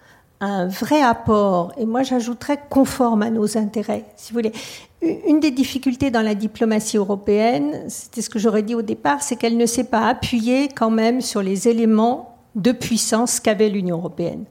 un 0.41 0.67
vrai 0.67 1.01
apport, 1.01 1.73
et 1.79 1.87
moi 1.87 2.03
j'ajouterais 2.03 2.59
conforme 2.71 3.23
à 3.23 3.31
nos 3.31 3.57
intérêts, 3.57 4.05
si 4.17 4.33
vous 4.33 4.39
voulez. 4.39 4.53
Une 5.01 5.39
des 5.39 5.53
difficultés 5.53 6.11
dans 6.11 6.23
la 6.23 6.35
diplomatie 6.35 6.97
européenne, 6.97 7.85
c'était 7.89 8.21
ce 8.21 8.29
que 8.29 8.41
j'aurais 8.41 8.65
dit 8.65 8.75
au 8.75 8.83
départ, 8.83 9.23
c'est 9.23 9.37
qu'elle 9.37 9.57
ne 9.57 9.67
s'est 9.67 9.85
pas 9.85 10.09
appuyée 10.09 10.69
quand 10.75 10.91
même 10.91 11.21
sur 11.21 11.41
les 11.41 11.69
éléments 11.69 12.35
de 12.57 12.73
puissance 12.73 13.39
qu'avait 13.39 13.69
l'Union 13.69 13.99
européenne, 13.99 14.45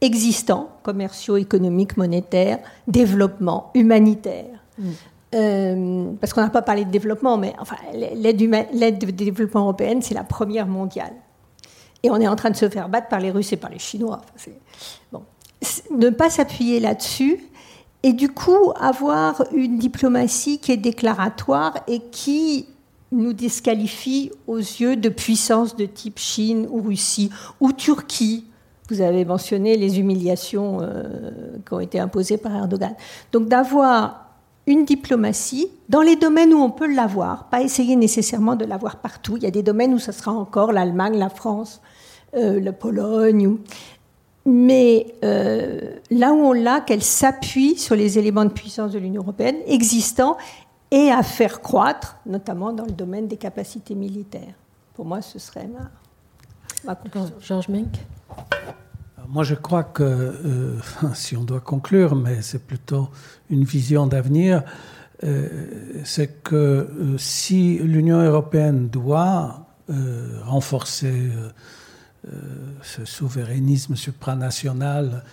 existants, 0.00 0.70
commerciaux, 0.82 1.36
économiques, 1.36 1.96
monétaires, 1.96 2.58
développement, 2.88 3.70
humanitaire. 3.74 4.58
Mm. 4.76 4.90
Euh, 5.34 6.10
parce 6.20 6.32
qu'on 6.32 6.42
n'a 6.42 6.50
pas 6.50 6.62
parlé 6.62 6.84
de 6.84 6.90
développement, 6.90 7.38
mais 7.38 7.54
enfin, 7.60 7.76
l'aide 7.94 8.98
de 8.98 9.10
développement 9.12 9.60
européenne, 9.60 10.02
c'est 10.02 10.14
la 10.14 10.24
première 10.24 10.66
mondiale. 10.66 11.14
Et 12.02 12.10
on 12.10 12.16
est 12.16 12.28
en 12.28 12.36
train 12.36 12.50
de 12.50 12.56
se 12.56 12.68
faire 12.68 12.88
battre 12.88 13.08
par 13.08 13.20
les 13.20 13.30
Russes 13.30 13.52
et 13.52 13.56
par 13.56 13.70
les 13.70 13.78
Chinois. 13.78 14.20
bon. 15.12 15.22
Ne 15.92 16.10
pas 16.10 16.28
s'appuyer 16.28 16.80
là-dessus 16.80 17.38
et 18.02 18.12
du 18.12 18.28
coup 18.28 18.72
avoir 18.80 19.44
une 19.52 19.78
diplomatie 19.78 20.58
qui 20.58 20.72
est 20.72 20.76
déclaratoire 20.76 21.74
et 21.86 22.00
qui 22.10 22.66
nous 23.12 23.32
disqualifie 23.32 24.32
aux 24.46 24.58
yeux 24.58 24.96
de 24.96 25.08
puissances 25.08 25.76
de 25.76 25.86
type 25.86 26.18
Chine 26.18 26.66
ou 26.70 26.82
Russie 26.82 27.30
ou 27.60 27.72
Turquie. 27.72 28.46
Vous 28.88 29.00
avez 29.00 29.24
mentionné 29.24 29.76
les 29.76 30.00
humiliations 30.00 30.78
euh, 30.80 31.30
qui 31.66 31.74
ont 31.74 31.80
été 31.80 32.00
imposées 32.00 32.38
par 32.38 32.54
Erdogan. 32.54 32.94
Donc 33.30 33.48
d'avoir 33.48 34.22
une 34.66 34.84
diplomatie 34.84 35.68
dans 35.88 36.02
les 36.02 36.16
domaines 36.16 36.54
où 36.54 36.58
on 36.58 36.70
peut 36.70 36.92
l'avoir, 36.92 37.48
pas 37.48 37.62
essayer 37.62 37.96
nécessairement 37.96 38.56
de 38.56 38.64
l'avoir 38.64 38.96
partout. 38.96 39.36
Il 39.36 39.42
y 39.42 39.46
a 39.46 39.50
des 39.50 39.62
domaines 39.62 39.94
où 39.94 39.98
ce 39.98 40.12
sera 40.12 40.32
encore 40.32 40.72
l'Allemagne, 40.72 41.18
la 41.18 41.28
France, 41.28 41.80
euh, 42.34 42.60
la 42.60 42.72
Pologne. 42.72 43.58
Mais 44.44 45.14
euh, 45.24 45.96
là 46.10 46.32
où 46.32 46.38
on 46.38 46.52
l'a, 46.52 46.80
qu'elle 46.80 47.02
s'appuie 47.02 47.78
sur 47.78 47.94
les 47.94 48.18
éléments 48.18 48.44
de 48.44 48.50
puissance 48.52 48.92
de 48.92 48.98
l'Union 48.98 49.22
européenne 49.22 49.56
existants 49.66 50.36
et 50.90 51.10
à 51.10 51.22
faire 51.22 51.60
croître, 51.60 52.16
notamment 52.26 52.72
dans 52.72 52.84
le 52.84 52.92
domaine 52.92 53.28
des 53.28 53.36
capacités 53.36 53.94
militaires. 53.94 54.54
Pour 54.94 55.04
moi, 55.04 55.22
ce 55.22 55.38
serait 55.38 55.68
ma, 55.68 55.90
ma 56.84 56.94
conclusion. 56.96 57.34
Georges 57.40 57.68
Menck 57.68 57.98
moi, 59.32 59.44
je 59.44 59.54
crois 59.54 59.84
que, 59.84 60.02
euh, 60.02 60.78
si 61.14 61.36
on 61.36 61.44
doit 61.44 61.60
conclure, 61.60 62.14
mais 62.14 62.42
c'est 62.42 62.66
plutôt 62.66 63.08
une 63.48 63.64
vision 63.64 64.06
d'avenir, 64.06 64.62
euh, 65.24 65.48
c'est 66.04 66.42
que 66.42 66.54
euh, 66.54 67.18
si 67.18 67.78
l'Union 67.78 68.20
européenne 68.20 68.88
doit 68.88 69.66
renforcer 70.44 71.30
ce 72.82 73.04
souverainisme 73.04 73.96
supranational 73.96 75.24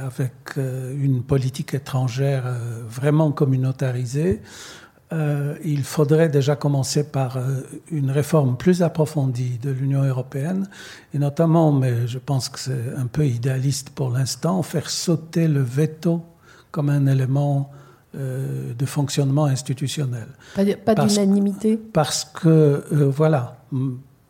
avec 0.00 0.56
une 0.56 1.22
politique 1.22 1.74
étrangère 1.74 2.44
vraiment 2.88 3.32
communautarisée, 3.32 4.40
euh, 5.12 5.54
il 5.64 5.84
faudrait 5.84 6.28
déjà 6.28 6.54
commencer 6.54 7.04
par 7.10 7.38
euh, 7.38 7.62
une 7.90 8.10
réforme 8.10 8.58
plus 8.58 8.82
approfondie 8.82 9.58
de 9.58 9.70
l'Union 9.70 10.02
européenne, 10.02 10.68
et 11.14 11.18
notamment, 11.18 11.72
mais 11.72 12.06
je 12.06 12.18
pense 12.18 12.50
que 12.50 12.58
c'est 12.58 12.94
un 12.94 13.06
peu 13.06 13.26
idéaliste 13.26 13.90
pour 13.90 14.10
l'instant, 14.10 14.62
faire 14.62 14.90
sauter 14.90 15.48
le 15.48 15.62
veto 15.62 16.22
comme 16.70 16.90
un 16.90 17.06
élément 17.06 17.70
euh, 18.14 18.74
de 18.74 18.84
fonctionnement 18.84 19.46
institutionnel. 19.46 20.26
Pas 20.84 20.94
d'unanimité 20.94 21.78
Parce 21.78 22.26
que, 22.26 22.84
voilà, 22.90 23.56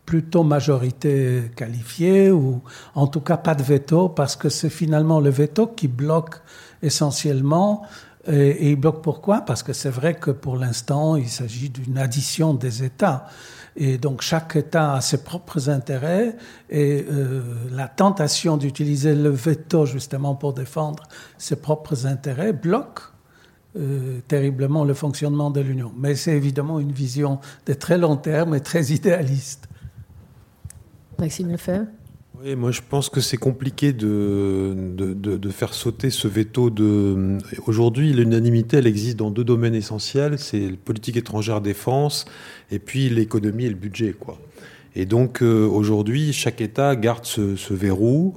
plutôt 0.09 0.43
majorité 0.43 1.51
qualifiée, 1.55 2.31
ou 2.31 2.63
en 2.95 3.07
tout 3.09 3.21
cas 3.21 3.37
pas 3.37 3.55
de 3.55 3.63
veto, 3.63 4.09
parce 4.09 4.37
que 4.37 4.49
c'est 4.49 4.71
finalement 4.71 5.21
le 5.21 5.29
veto 5.29 5.67
qui 5.67 5.87
bloque 5.87 6.37
essentiellement 6.81 7.83
et, 8.27 8.71
il 8.71 8.77
bloque 8.77 9.03
pourquoi? 9.03 9.43
Parce 9.43 9.63
que 9.63 9.75
c'est 9.75 9.91
vrai 9.91 10.15
que 10.15 10.31
pour 10.31 10.57
l'instant, 10.57 11.17
il 11.17 11.29
s'agit 11.29 11.69
d'une 11.69 11.99
addition 11.99 12.55
des 12.55 12.85
États. 12.85 13.27
Et 13.77 13.99
donc 13.99 14.23
chaque 14.23 14.57
État 14.57 14.95
a 14.95 15.01
ses 15.03 15.23
propres 15.23 15.69
intérêts 15.69 16.37
et 16.71 17.05
euh, 17.11 17.43
la 17.71 17.87
tentation 17.87 18.57
d'utiliser 18.57 19.15
le 19.15 19.29
veto 19.29 19.85
justement 19.85 20.35
pour 20.35 20.55
défendre 20.55 21.03
ses 21.37 21.57
propres 21.57 22.07
intérêts 22.07 22.55
bloque 22.55 23.01
euh, 23.77 24.21
terriblement 24.27 24.85
le 24.85 24.95
fonctionnement 24.95 25.51
de 25.51 25.61
l'Union. 25.61 25.93
Mais 25.97 26.17
c'est 26.17 26.33
évidemment 26.33 26.81
une 26.81 26.93
vision 26.93 27.41
de 27.67 27.75
très 27.75 27.99
long 27.99 28.17
terme 28.17 28.55
et 28.55 28.61
très 28.61 28.87
idéaliste. 28.87 29.68
Maxime 31.19 31.51
Lefebvre 31.51 31.87
oui, 32.45 32.55
moi 32.55 32.71
je 32.71 32.83
pense 32.89 33.09
que 33.09 33.21
c'est 33.21 33.37
compliqué 33.37 33.93
de, 33.93 34.73
de, 34.95 35.51
faire 35.51 35.75
sauter 35.75 36.11
ce 36.11 36.29
veto. 36.29 36.71
De... 36.71 37.37
Aujourd'hui, 37.67 38.13
l'unanimité, 38.13 38.77
elle 38.77 38.87
existe 38.87 39.17
dans 39.17 39.33
deux 39.33 39.43
domaines 39.43 39.75
essentiels, 39.75 40.39
c'est 40.39 40.71
la 40.71 40.77
politique 40.77 41.17
étrangère 41.17 41.61
défense 41.61 42.27
et 42.71 42.79
puis 42.79 43.09
l'économie 43.09 43.65
et 43.65 43.71
le 43.71 43.75
budget. 43.75 44.13
Quoi. 44.13 44.39
Et 44.95 45.05
donc 45.05 45.43
euh, 45.43 45.67
aujourd'hui, 45.67 46.33
chaque 46.33 46.61
État 46.61 46.95
garde 46.95 47.25
ce, 47.25 47.75
verrou. 47.75 48.35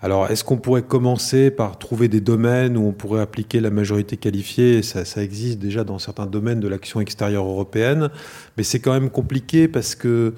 Alors, 0.00 0.30
est-ce 0.30 0.44
qu'on 0.44 0.58
pourrait 0.58 0.82
commencer 0.82 1.50
par 1.50 1.78
trouver 1.78 2.08
des 2.08 2.20
domaines 2.20 2.76
où 2.76 2.86
on 2.86 2.92
pourrait 2.92 3.20
appliquer 3.20 3.60
la 3.60 3.70
majorité 3.70 4.16
qualifiée? 4.16 4.82
Ça, 4.82 5.04
ça 5.04 5.24
existe 5.24 5.58
déjà 5.58 5.84
dans 5.84 5.98
certains 5.98 6.26
domaines 6.26 6.60
de 6.60 6.68
l'action 6.68 7.00
extérieure 7.00 7.46
européenne, 7.46 8.10
mais 8.56 8.62
c'est 8.62 8.78
quand 8.78 8.92
même 8.92 9.10
compliqué 9.10 9.68
parce 9.68 9.94
que 9.94 10.34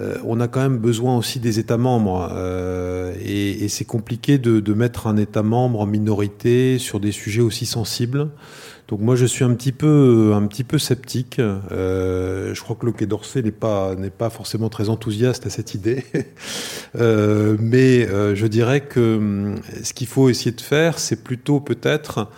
euh, 0.00 0.16
on 0.24 0.40
a 0.40 0.48
quand 0.48 0.60
même 0.60 0.78
besoin 0.78 1.18
aussi 1.18 1.38
des 1.38 1.58
États 1.58 1.76
membres. 1.76 2.30
Euh, 2.32 3.14
et, 3.22 3.68
c'est 3.68 3.84
compliqué 3.84 4.38
de, 4.38 4.74
mettre 4.74 5.06
un 5.06 5.16
État 5.16 5.42
membre 5.42 5.80
en 5.80 5.86
minorité 5.86 6.78
sur 6.78 7.00
des 7.00 7.12
sujets 7.12 7.42
aussi 7.42 7.66
sensibles. 7.66 8.28
Donc 8.88 9.00
moi, 9.00 9.16
je 9.16 9.24
suis 9.26 9.44
un 9.44 9.54
petit 9.54 9.72
peu, 9.72 10.32
un 10.34 10.46
petit 10.46 10.64
peu 10.64 10.78
sceptique. 10.78 11.38
Euh, 11.38 12.54
je 12.54 12.60
crois 12.62 12.76
que 12.76 12.86
le 12.86 12.92
Quai 12.92 13.06
d'Orsay 13.06 13.42
n'est 13.42 13.50
pas, 13.50 13.94
n'est 13.94 14.10
pas 14.10 14.30
forcément 14.30 14.68
très 14.68 14.88
enthousiaste 14.88 15.46
à 15.46 15.50
cette 15.50 15.74
idée. 15.74 16.04
mais 16.94 18.06
je 18.34 18.46
dirais 18.46 18.80
que 18.80 19.16
hum, 19.16 19.56
ce 19.82 19.92
qu'il 19.92 20.06
faut 20.06 20.28
essayer 20.28 20.52
de 20.52 20.60
faire, 20.60 20.98
c'est 20.98 21.22
plutôt 21.22 21.60
peut-être 21.60 22.28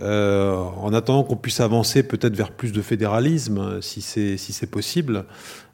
euh, 0.00 0.52
en 0.54 0.92
attendant 0.92 1.22
qu'on 1.22 1.36
puisse 1.36 1.60
avancer 1.60 2.02
peut-être 2.02 2.34
vers 2.34 2.50
plus 2.50 2.72
de 2.72 2.82
fédéralisme, 2.82 3.80
si 3.80 4.00
c'est 4.00 4.36
si 4.36 4.52
c'est 4.52 4.66
possible, 4.66 5.24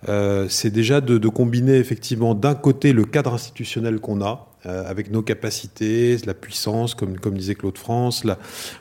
euh, 0.08 0.46
c'est 0.48 0.70
déjà 0.70 1.00
de, 1.00 1.28
combiner 1.28 1.76
effectivement 1.76 2.34
d'un 2.34 2.54
côté 2.54 2.92
le 2.92 3.04
cadre 3.04 3.34
institutionnel 3.34 4.00
qu'on 4.00 4.22
a, 4.22 4.48
euh, 4.66 4.88
avec 4.88 5.10
nos 5.10 5.22
capacités, 5.22 6.16
la 6.26 6.34
puissance, 6.34 6.94
comme, 6.94 7.16
disait 7.34 7.54
Claude 7.54 7.78
France, 7.78 8.24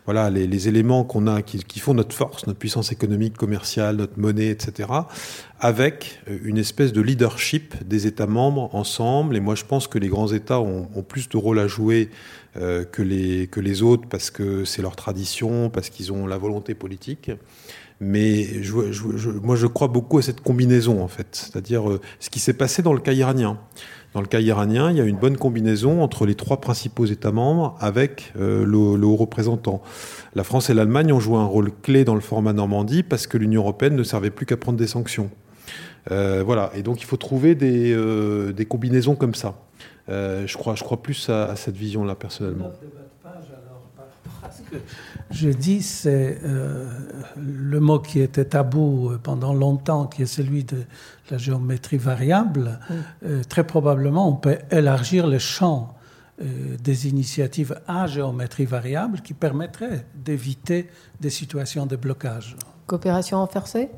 voilà, 0.05 0.29
les, 0.29 0.67
éléments 0.67 1.03
qu'on 1.03 1.27
a 1.27 1.41
qui, 1.41 1.79
font 1.79 1.93
notre 1.93 2.15
force, 2.15 2.47
notre 2.47 2.59
puissance 2.59 2.91
économique, 2.91 3.35
commerciale, 3.35 3.97
notre 3.97 4.17
monnaie, 4.19 4.49
etc., 4.49 4.89
avec 5.59 6.21
euh, 6.29 6.37
une 6.43 6.57
espèce 6.57 6.93
de 6.93 7.01
leadership 7.01 7.75
des 7.85 8.07
États 8.07 8.27
membres 8.27 8.73
ensemble. 8.73 9.35
Et 9.35 9.41
moi, 9.41 9.55
je 9.55 9.65
pense 9.65 9.87
que 9.87 9.99
les 9.99 10.07
grands 10.07 10.31
États 10.31 10.61
ont, 10.61 10.87
plus 11.07 11.27
de 11.27 11.37
rôle 11.37 11.59
à 11.59 11.67
jouer 11.67 12.09
que 12.55 13.01
les 13.03 13.81
autres 13.83 14.07
parce 14.09 14.31
que 14.31 14.65
c'est 14.65 14.81
leur 14.81 14.95
tradition, 14.95 15.69
parce 15.69 15.89
qu'ils 15.89 16.11
ont 16.11 16.27
la 16.27 16.37
volonté 16.37 16.75
politique. 16.75 17.31
Mais 18.01 18.63
je, 18.63 18.91
je, 18.91 19.17
je, 19.17 19.29
moi, 19.29 19.55
je 19.55 19.67
crois 19.67 19.89
beaucoup 19.89 20.17
à 20.17 20.21
cette 20.21 20.41
combinaison, 20.41 21.03
en 21.03 21.07
fait. 21.07 21.27
C'est-à-dire 21.31 21.89
euh, 21.89 21.99
ce 22.19 22.29
qui 22.29 22.39
s'est 22.39 22.53
passé 22.53 22.81
dans 22.81 22.93
le 22.93 23.01
cas 23.01 23.11
iranien. 23.11 23.59
Dans 24.13 24.21
le 24.21 24.27
cas 24.27 24.39
iranien, 24.39 24.89
il 24.89 24.97
y 24.97 25.01
a 25.01 25.03
une 25.03 25.17
bonne 25.17 25.37
combinaison 25.37 26.01
entre 26.01 26.25
les 26.25 26.33
trois 26.33 26.59
principaux 26.59 27.05
États 27.05 27.31
membres 27.31 27.75
avec 27.79 28.33
euh, 28.39 28.65
le, 28.65 29.05
haut 29.05 29.15
représentant. 29.15 29.83
La 30.33 30.43
France 30.43 30.71
et 30.71 30.73
l'Allemagne 30.73 31.13
ont 31.13 31.19
joué 31.19 31.37
un 31.37 31.45
rôle 31.45 31.71
clé 31.83 32.05
dans 32.05 32.15
le 32.15 32.21
format 32.21 32.53
Normandie 32.53 33.03
parce 33.03 33.27
que 33.27 33.37
l'Union 33.37 33.61
européenne 33.61 33.95
ne 33.95 34.03
servait 34.03 34.31
plus 34.31 34.47
qu'à 34.47 34.57
prendre 34.57 34.79
des 34.79 34.87
sanctions. 34.87 35.29
Euh, 36.09 36.41
voilà, 36.43 36.71
et 36.73 36.81
donc 36.81 37.01
il 37.01 37.05
faut 37.05 37.17
trouver 37.17 37.53
des, 37.53 37.93
euh, 37.93 38.51
des 38.51 38.65
combinaisons 38.65 39.15
comme 39.15 39.35
ça. 39.35 39.59
Je, 40.07 40.57
crois, 40.57 40.73
je 40.73 40.83
crois 40.83 41.03
plus 41.03 41.29
à, 41.29 41.45
à 41.45 41.55
cette 41.55 41.77
vision-là, 41.77 42.15
personnellement. 42.15 42.71
Je 45.31 45.49
dis, 45.49 45.81
c'est 45.81 46.39
euh, 46.43 46.89
le 47.37 47.79
mot 47.79 47.99
qui 47.99 48.19
était 48.19 48.45
tabou 48.45 49.11
pendant 49.21 49.53
longtemps, 49.53 50.07
qui 50.07 50.23
est 50.23 50.27
celui 50.27 50.63
de 50.63 50.83
la 51.29 51.37
géométrie 51.37 51.97
variable. 51.97 52.79
Oui. 52.89 52.95
Euh, 53.25 53.43
très 53.47 53.63
probablement, 53.63 54.27
on 54.27 54.35
peut 54.35 54.57
élargir 54.71 55.27
le 55.27 55.39
champ 55.39 55.95
euh, 56.41 56.77
des 56.81 57.07
initiatives 57.07 57.79
à 57.87 58.07
géométrie 58.07 58.65
variable 58.65 59.21
qui 59.21 59.33
permettraient 59.33 60.05
d'éviter 60.15 60.89
des 61.19 61.29
situations 61.29 61.85
de 61.85 61.95
blocage. 61.95 62.55
Coopération 62.87 63.37
renforcée? 63.37 63.89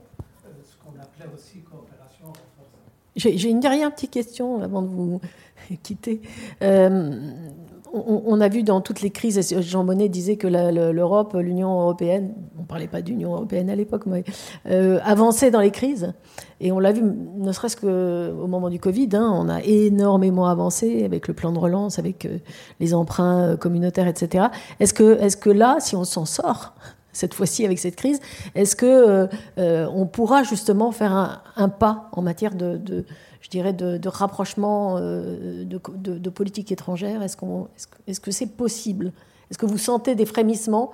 Ce 0.63 0.75
qu'on 0.83 0.99
appelait 0.99 1.33
aussi 1.33 1.59
coopération 1.59 2.27
renforcée. 2.27 3.37
J'ai 3.37 3.49
une 3.49 3.59
dernière 3.59 3.93
petite 3.93 4.11
question 4.11 4.61
avant 4.61 4.81
de 4.81 4.87
vous 4.87 5.21
quitter. 5.83 6.21
On, 7.93 8.39
a 8.39 8.47
vu 8.47 8.63
dans 8.63 8.79
toutes 8.79 9.01
les 9.01 9.09
crises, 9.09 9.53
Jean 9.59 9.83
Monnet 9.83 10.07
disait 10.07 10.37
que 10.37 10.47
l'Europe, 10.47 11.35
l'Union 11.37 11.81
européenne, 11.81 12.33
on 12.57 12.61
ne 12.61 12.65
parlait 12.65 12.87
pas 12.87 13.01
d'Union 13.01 13.33
européenne 13.33 13.69
à 13.69 13.75
l'époque, 13.75 14.03
euh, 14.65 14.99
avançait 15.03 15.51
dans 15.51 15.59
les 15.59 15.71
crises. 15.71 16.13
Et 16.61 16.71
on 16.71 16.79
l'a 16.79 16.93
vu, 16.93 17.01
ne 17.03 17.51
serait-ce 17.51 17.75
qu'au 17.75 18.47
moment 18.47 18.69
du 18.69 18.79
Covid, 18.79 19.09
hein, 19.13 19.29
on 19.35 19.49
a 19.49 19.61
énormément 19.63 20.47
avancé 20.47 21.03
avec 21.03 21.27
le 21.27 21.33
plan 21.33 21.51
de 21.51 21.59
relance, 21.59 21.99
avec 21.99 22.25
euh, 22.25 22.37
les 22.79 22.93
emprunts 22.93 23.41
euh, 23.41 23.57
communautaires, 23.57 24.07
etc. 24.07 24.45
Est-ce 24.79 24.93
que, 24.93 25.49
là, 25.49 25.77
si 25.79 25.97
on 25.97 26.05
s'en 26.05 26.23
sort, 26.25 26.73
cette 27.11 27.33
fois-ci 27.33 27.65
avec 27.65 27.77
cette 27.77 27.97
crise, 27.97 28.21
est-ce 28.55 28.73
que 28.77 29.27
on 29.57 30.05
pourra 30.05 30.43
justement 30.43 30.93
faire 30.93 31.43
un, 31.57 31.67
pas 31.67 32.09
en 32.13 32.21
matière 32.21 32.55
de 32.55 33.03
je 33.41 33.49
dirais, 33.49 33.73
de, 33.73 34.07
rapprochement 34.07 34.97
euh, 34.99 35.65
de, 35.65 36.29
politique 36.29 36.71
étrangère 36.71 37.21
Est-ce 37.21 37.37
est-ce 38.07 38.19
que 38.19 38.31
c'est 38.31 38.55
possible? 38.55 39.11
Est-ce 39.49 39.57
que 39.57 39.65
vous 39.65 39.79
sentez 39.79 40.15
des 40.15 40.25
frémissements 40.25 40.91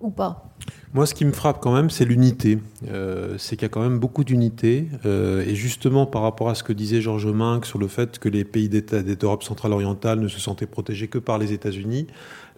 ou 0.00 0.10
pas? 0.10 0.50
Moi, 0.94 1.04
ce 1.04 1.14
qui 1.14 1.24
me 1.26 1.32
frappe 1.32 1.60
quand 1.60 1.74
même, 1.74 1.90
c'est 1.90 2.06
l'unité. 2.06 2.58
Euh, 2.88 3.34
c'est 3.38 3.56
qu'il 3.56 3.64
y 3.64 3.66
a 3.66 3.68
quand 3.68 3.82
même 3.82 3.98
beaucoup 3.98 4.24
d'unité. 4.24 4.88
Euh, 5.04 5.44
et 5.46 5.54
justement, 5.54 6.06
par 6.06 6.22
rapport 6.22 6.48
à 6.48 6.54
ce 6.54 6.62
que 6.62 6.72
disait 6.72 7.02
Georges 7.02 7.26
Minck 7.26 7.66
sur 7.66 7.78
le 7.78 7.86
fait 7.86 8.18
que 8.18 8.28
les 8.28 8.44
pays 8.44 8.68
d'Europe 8.70 9.42
centrale 9.42 9.72
orientale 9.72 10.20
ne 10.20 10.28
se 10.28 10.40
sentaient 10.40 10.66
protégés 10.66 11.08
que 11.08 11.18
par 11.18 11.36
les 11.38 11.52
États-Unis, 11.52 12.06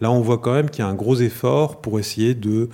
là, 0.01 0.13
on 0.13 0.21
voit 0.21 0.39
quand 0.39 0.53
même 0.53 0.71
qu'il 0.71 0.85
y 0.85 0.87
a 0.87 0.91
un 0.91 0.95
gros 0.95 1.17
effort 1.17 1.81
pour 1.81 1.99
essayer 1.99 2.35
de 2.35 2.69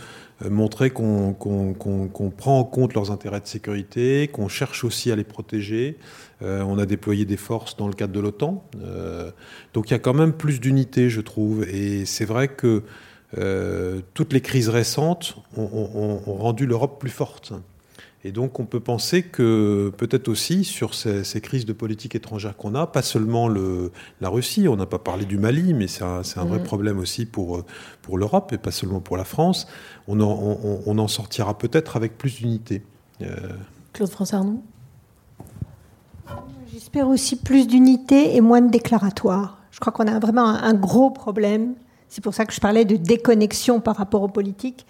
montrer 0.51 0.90
qu'on 0.90 1.32
qu 1.32 1.78
qu 1.78 2.09
qu 2.12 2.30
prend 2.36 2.59
en 2.59 2.64
compte 2.64 2.92
leurs 2.92 3.11
intérêts 3.11 3.40
de 3.40 3.47
sécurité, 3.47 4.28
qu'on 4.28 4.49
cherche 4.49 4.84
aussi 4.84 5.11
à 5.11 5.16
les 5.16 5.24
protéger. 5.24 5.97
Euh, 6.43 6.62
on 6.62 6.78
a 6.78 6.87
déployé 6.87 7.24
des 7.24 7.37
forces 7.37 7.76
dans 7.76 7.89
le 7.89 7.95
cadre 7.95 8.12
de 8.12 8.20
l'OTAN. 8.20 8.64
Euh, 8.82 9.30
donc 9.72 9.91
il 9.91 9.93
y 9.93 9.97
a 9.97 9.99
quand 9.99 10.14
même 10.14 10.32
plus 10.32 10.61
d'unité, 10.61 11.09
je 11.09 11.20
trouve. 11.20 11.64
Et 11.68 12.05
c'est 12.07 12.24
vrai 12.24 12.49
que 12.49 12.82
euh, 13.39 14.01
toutes 14.14 14.32
les 14.32 14.41
crises 14.41 14.68
récentes 14.68 15.37
ont, 15.57 15.62
ont, 15.72 16.22
ont 16.26 16.35
rendu 16.35 16.66
l'Europe 16.66 17.01
plus 17.01 17.11
forte. 17.11 17.53
Et 18.26 18.32
donc 18.32 18.59
on 18.59 18.64
peut 18.64 18.80
penser 18.80 19.22
que 19.22 19.93
peut-être 19.99 20.28
aussi 20.28 20.64
sur 20.64 20.95
ces, 20.95 21.24
ces, 21.24 21.43
crises 21.43 21.66
de 21.66 21.74
politique 21.74 22.14
étrangère 22.14 22.57
qu'on 22.57 22.74
a, 22.74 22.87
pas 22.87 23.03
seulement 23.03 23.49
le, 23.49 23.93
la 24.22 24.30
Russie, 24.30 24.66
on 24.66 24.76
n'a 24.76 24.87
pas 24.87 24.99
parlé 24.99 25.26
du 25.26 25.37
Mali, 25.37 25.74
mais 25.74 25.89
c'est 25.89 26.05
un, 26.05 26.22
un, 26.37 26.45
vrai 26.47 26.59
mmh. 26.59 26.62
problème 26.62 26.99
aussi 26.99 27.26
pour, 27.26 27.64
pour 28.01 28.16
l'Europe 28.16 28.51
et 28.55 28.59
pas 28.59 28.70
seulement 28.70 29.01
pour 29.01 29.18
la 29.18 29.24
France, 29.24 29.66
on 30.09 30.20
en, 30.20 30.30
on, 30.30 30.82
on 30.87 30.99
en 30.99 31.09
sortira 31.09 31.59
peut-être 31.59 31.97
avec 31.97 32.16
plus 32.16 32.37
d'unité. 32.37 32.82
Claude 33.93 34.09
François 34.09 34.39
Arnaud 34.39 34.62
J'espère 36.72 37.09
aussi 37.09 37.37
plus 37.37 37.66
d'unité 37.66 38.37
et 38.37 38.41
moins 38.41 38.61
de 38.61 38.70
déclaratoire. 38.70 39.59
Je 39.70 39.81
crois 39.81 39.93
qu'on 39.93 40.07
a 40.07 40.18
vraiment 40.18 40.47
un, 40.47 40.75
gros 40.75 41.11
problème. 41.11 41.75
C'est 42.09 42.22
pour 42.22 42.35
ça 42.35 42.45
que 42.47 42.53
je 42.53 42.61
parlais 42.61 42.85
de 42.85 42.97
déconnexion 42.97 43.81
par 43.81 43.97
rapport 43.97 44.22
aux 44.22 44.29
politiques. 44.29 44.87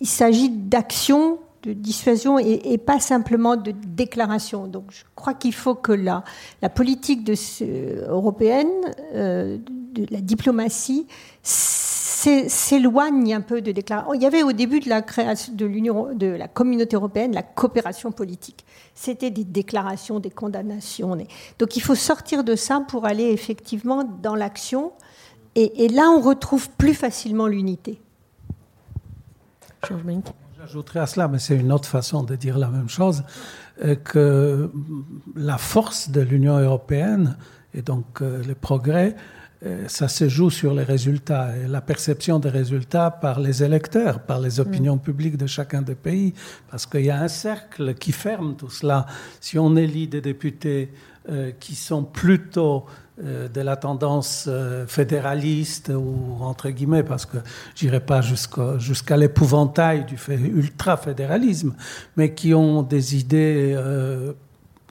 Il 0.00 0.06
s'agit 0.06 0.48
d'actions 0.48 1.38
de 1.62 1.72
dissuasion 1.72 2.38
et, 2.38 2.78
pas 2.78 3.00
simplement 3.00 3.56
de 3.56 3.72
déclaration. 3.72 4.66
Donc 4.66 4.84
je 4.90 5.02
crois 5.14 5.34
qu'il 5.34 5.54
faut 5.54 5.74
que 5.74 5.92
la, 5.92 6.22
politique 6.74 7.28
euh, 7.62 8.06
européenne, 8.08 8.68
euh, 9.14 9.58
de 9.92 10.06
la 10.10 10.20
diplomatie, 10.20 11.06
s'éloigne 12.48 13.34
un 13.34 13.40
peu 13.40 13.60
de 13.60 13.72
déclaration. 13.72 14.14
Il 14.14 14.22
y 14.22 14.26
avait 14.26 14.42
au 14.42 14.52
début 14.52 14.80
de 14.80 14.88
la 14.88 15.02
création 15.02 15.52
de 15.54 15.66
l'Union, 15.66 16.14
de 16.14 16.26
la 16.26 16.48
communauté 16.48 16.96
européenne, 16.96 17.32
la 17.34 17.42
coopération 17.42 18.12
politique. 18.12 18.64
C'était 18.94 19.30
des 19.30 19.44
déclarations, 19.44 20.20
des 20.20 20.30
condamnations. 20.30 21.16
Donc 21.58 21.76
il 21.76 21.80
faut 21.80 21.94
sortir 21.94 22.44
de 22.44 22.56
ça 22.56 22.82
pour 22.86 23.06
aller 23.06 23.24
effectivement 23.24 24.04
dans 24.04 24.34
l'action. 24.34 24.92
Et, 25.54 25.84
et, 25.84 25.88
là, 25.88 26.10
on 26.10 26.20
retrouve 26.20 26.68
plus 26.70 26.94
facilement 26.94 27.46
l'unité. 27.46 28.00
J'ajouterais 30.58 31.00
à 31.00 31.06
cela, 31.06 31.28
mais 31.28 31.38
c'est 31.38 31.56
une 31.56 31.70
autre 31.70 31.88
façon 31.88 32.22
de 32.22 32.34
dire 32.34 32.58
la 32.58 32.68
même 32.68 32.88
chose, 32.88 33.22
euh, 33.84 33.94
que 33.94 34.70
la 35.36 35.58
force 35.58 36.10
de 36.10 36.20
l'Union 36.22 36.58
européenne 36.58 37.36
et 37.74 37.82
donc 37.82 38.22
euh, 38.22 38.42
les 38.46 38.54
progrès, 38.54 39.14
euh, 39.14 39.18
ça 39.88 40.08
se 40.08 40.28
joue 40.28 40.50
sur 40.50 40.74
les 40.74 40.82
résultats 40.82 41.56
et 41.56 41.66
la 41.66 41.80
perception 41.80 42.38
des 42.38 42.50
résultats 42.50 43.10
par 43.10 43.40
les 43.40 43.62
électeurs, 43.62 44.20
par 44.20 44.40
les 44.40 44.60
opinions 44.60 44.98
publiques 44.98 45.36
de 45.36 45.46
chacun 45.46 45.80
des 45.82 45.94
pays, 45.94 46.34
parce 46.70 46.84
qu'il 46.86 47.04
y 47.04 47.10
a 47.10 47.20
un 47.20 47.28
cercle 47.28 47.94
qui 47.94 48.12
ferme 48.12 48.56
tout 48.56 48.70
cela. 48.70 49.06
Si 49.40 49.58
on 49.58 49.74
élit 49.76 50.06
des 50.06 50.20
députés 50.20 50.92
euh, 51.30 51.52
qui 51.58 51.74
sont 51.74 52.04
plutôt 52.04 52.84
euh, 53.22 53.46
de 53.46 53.60
la 53.60 53.76
tendance 53.76 54.46
euh, 54.48 54.88
fédéraliste 54.88 55.92
ou 55.94 56.36
entre 56.40 56.68
guillemets 56.70 57.04
parce 57.04 57.26
que 57.26 57.36
j'irai 57.76 58.00
pas 58.00 58.22
jusqu'à 58.22 58.76
jusqu'à 58.78 59.16
l'épouvantail 59.16 60.04
du 60.04 60.16
fait 60.16 60.34
ultra 60.34 60.96
fédéralisme 60.96 61.74
mais 62.16 62.34
qui 62.34 62.54
ont 62.54 62.82
des 62.82 63.14
idées 63.14 63.72
euh, 63.76 64.32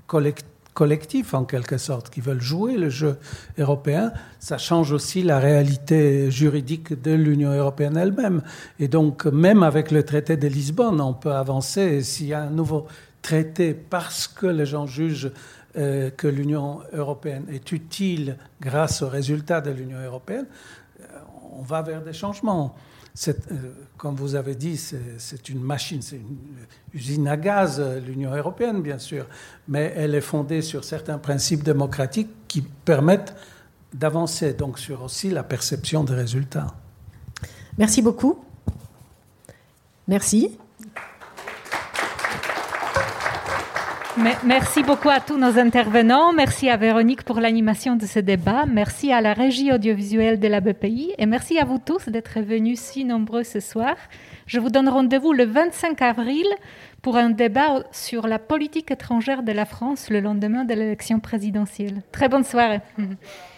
collectives 0.08 0.53
collectifs 0.74 1.34
en 1.34 1.46
quelque 1.46 1.78
sorte 1.78 2.10
qui 2.10 2.22
veulent 2.22 2.42
jouer 2.42 2.78
le 2.78 2.90
jeu 2.90 3.18
européen 3.58 4.12
ça 4.40 4.58
change 4.58 4.92
aussi 4.92 5.24
la 5.24 5.40
réalité 5.40 6.30
juridique 6.30 7.02
de 7.02 7.12
l'union 7.12 7.54
européenne 7.54 7.96
elle-même. 7.96 8.42
Et 8.78 8.90
donc 8.90 9.26
même 9.26 9.64
avec 9.64 9.90
le 9.90 10.04
traité 10.04 10.36
de 10.36 10.48
lisbonne 10.48 11.00
on 11.00 11.14
peut 11.14 11.32
avancer. 11.32 12.02
S'il 12.04 12.28
y 12.28 12.34
a 12.34 12.42
un 12.42 12.50
nouveau 12.50 12.88
traité 13.22 13.74
parce 13.74 14.28
que 14.28 14.48
les 14.48 14.66
gens 14.66 14.86
jugent 14.86 15.32
euh, 15.78 16.10
que 16.10 16.28
l'union 16.28 16.82
européenne 16.92 17.46
est 17.52 17.72
utile 17.72 18.38
grâce 18.60 19.02
aux 19.02 19.08
résultats 19.08 19.62
de 19.62 19.72
l'union 19.72 20.00
européenne 20.04 20.46
euh, 21.00 21.06
on 21.58 21.62
va 21.62 21.82
vers 21.82 22.02
des 22.02 22.14
changements 22.14 22.76
euh, 23.28 23.34
comme 23.98 24.16
vous 24.16 24.36
avez 24.36 24.56
dit 24.56 24.76
c'est 24.78 25.50
une 25.50 25.62
machine 25.62 26.02
c'est 26.02 26.16
une 26.16 26.38
usine 26.94 27.28
à 27.28 27.38
gaz 27.38 27.82
l'union 28.06 28.36
européenne 28.36 28.82
bien 28.82 29.00
sûr. 29.00 29.28
Mais 29.68 29.94
elle 29.96 30.16
est 30.16 30.22
fondée 30.22 30.62
sur 30.62 30.84
certains 30.84 31.18
principes 31.18 31.64
démocratiques 31.64 32.30
qui 32.48 32.62
permettent 32.62 33.36
d'avancer 33.94 34.54
donc 34.54 34.80
sur 34.80 35.04
aussi 35.04 35.30
la 35.30 35.44
perception 35.44 36.04
des 36.04 36.16
résultats. 36.16 36.68
Merci 37.78 38.02
beaucoup. 38.02 38.44
Merci 40.08 40.58
Merci 44.18 44.84
beaucoup 44.84 45.10
à 45.10 45.20
tous 45.20 45.38
nos 45.38 45.58
intervenants. 45.58 46.34
Merci 46.34 46.70
à 46.70 46.78
Véronique 46.78 47.24
pour 47.24 47.40
l'animation 47.40 47.96
de 47.96 48.06
ce 48.06 48.20
débat. 48.20 48.66
Merci 48.68 49.12
à 49.12 49.22
la 49.22 49.34
régie 49.34 49.72
audiovisuelle 49.72 50.40
de 50.40 50.48
la 50.48 50.62
BPI 50.62 51.16
et 51.18 51.26
merci 51.26 51.58
à 51.58 51.66
vous 51.66 51.80
tous 51.80 52.10
d'être 52.10 52.40
venus 52.40 52.80
si 52.80 53.06
nombreux 53.06 53.44
ce 53.44 53.60
soir. 53.60 53.96
Je 54.46 54.60
vous 54.60 54.70
donne 54.70 54.88
rendez-vous 54.88 55.34
le 55.34 55.46
25 55.46 56.00
avril 56.04 56.46
pour 57.02 57.18
un 57.18 57.32
débat 57.32 57.84
sur 57.92 58.28
la 58.28 58.38
politique 58.38 58.92
étrangère 58.92 59.42
de 59.42 59.52
la 59.52 59.66
France 59.66 60.10
le 60.12 60.20
lendemain 60.20 60.64
de 60.64 60.76
l'élection 60.76 61.20
présidentielle. 61.20 62.04
Très 62.12 62.30
bonne 62.30 62.44
soirée. 62.44 62.82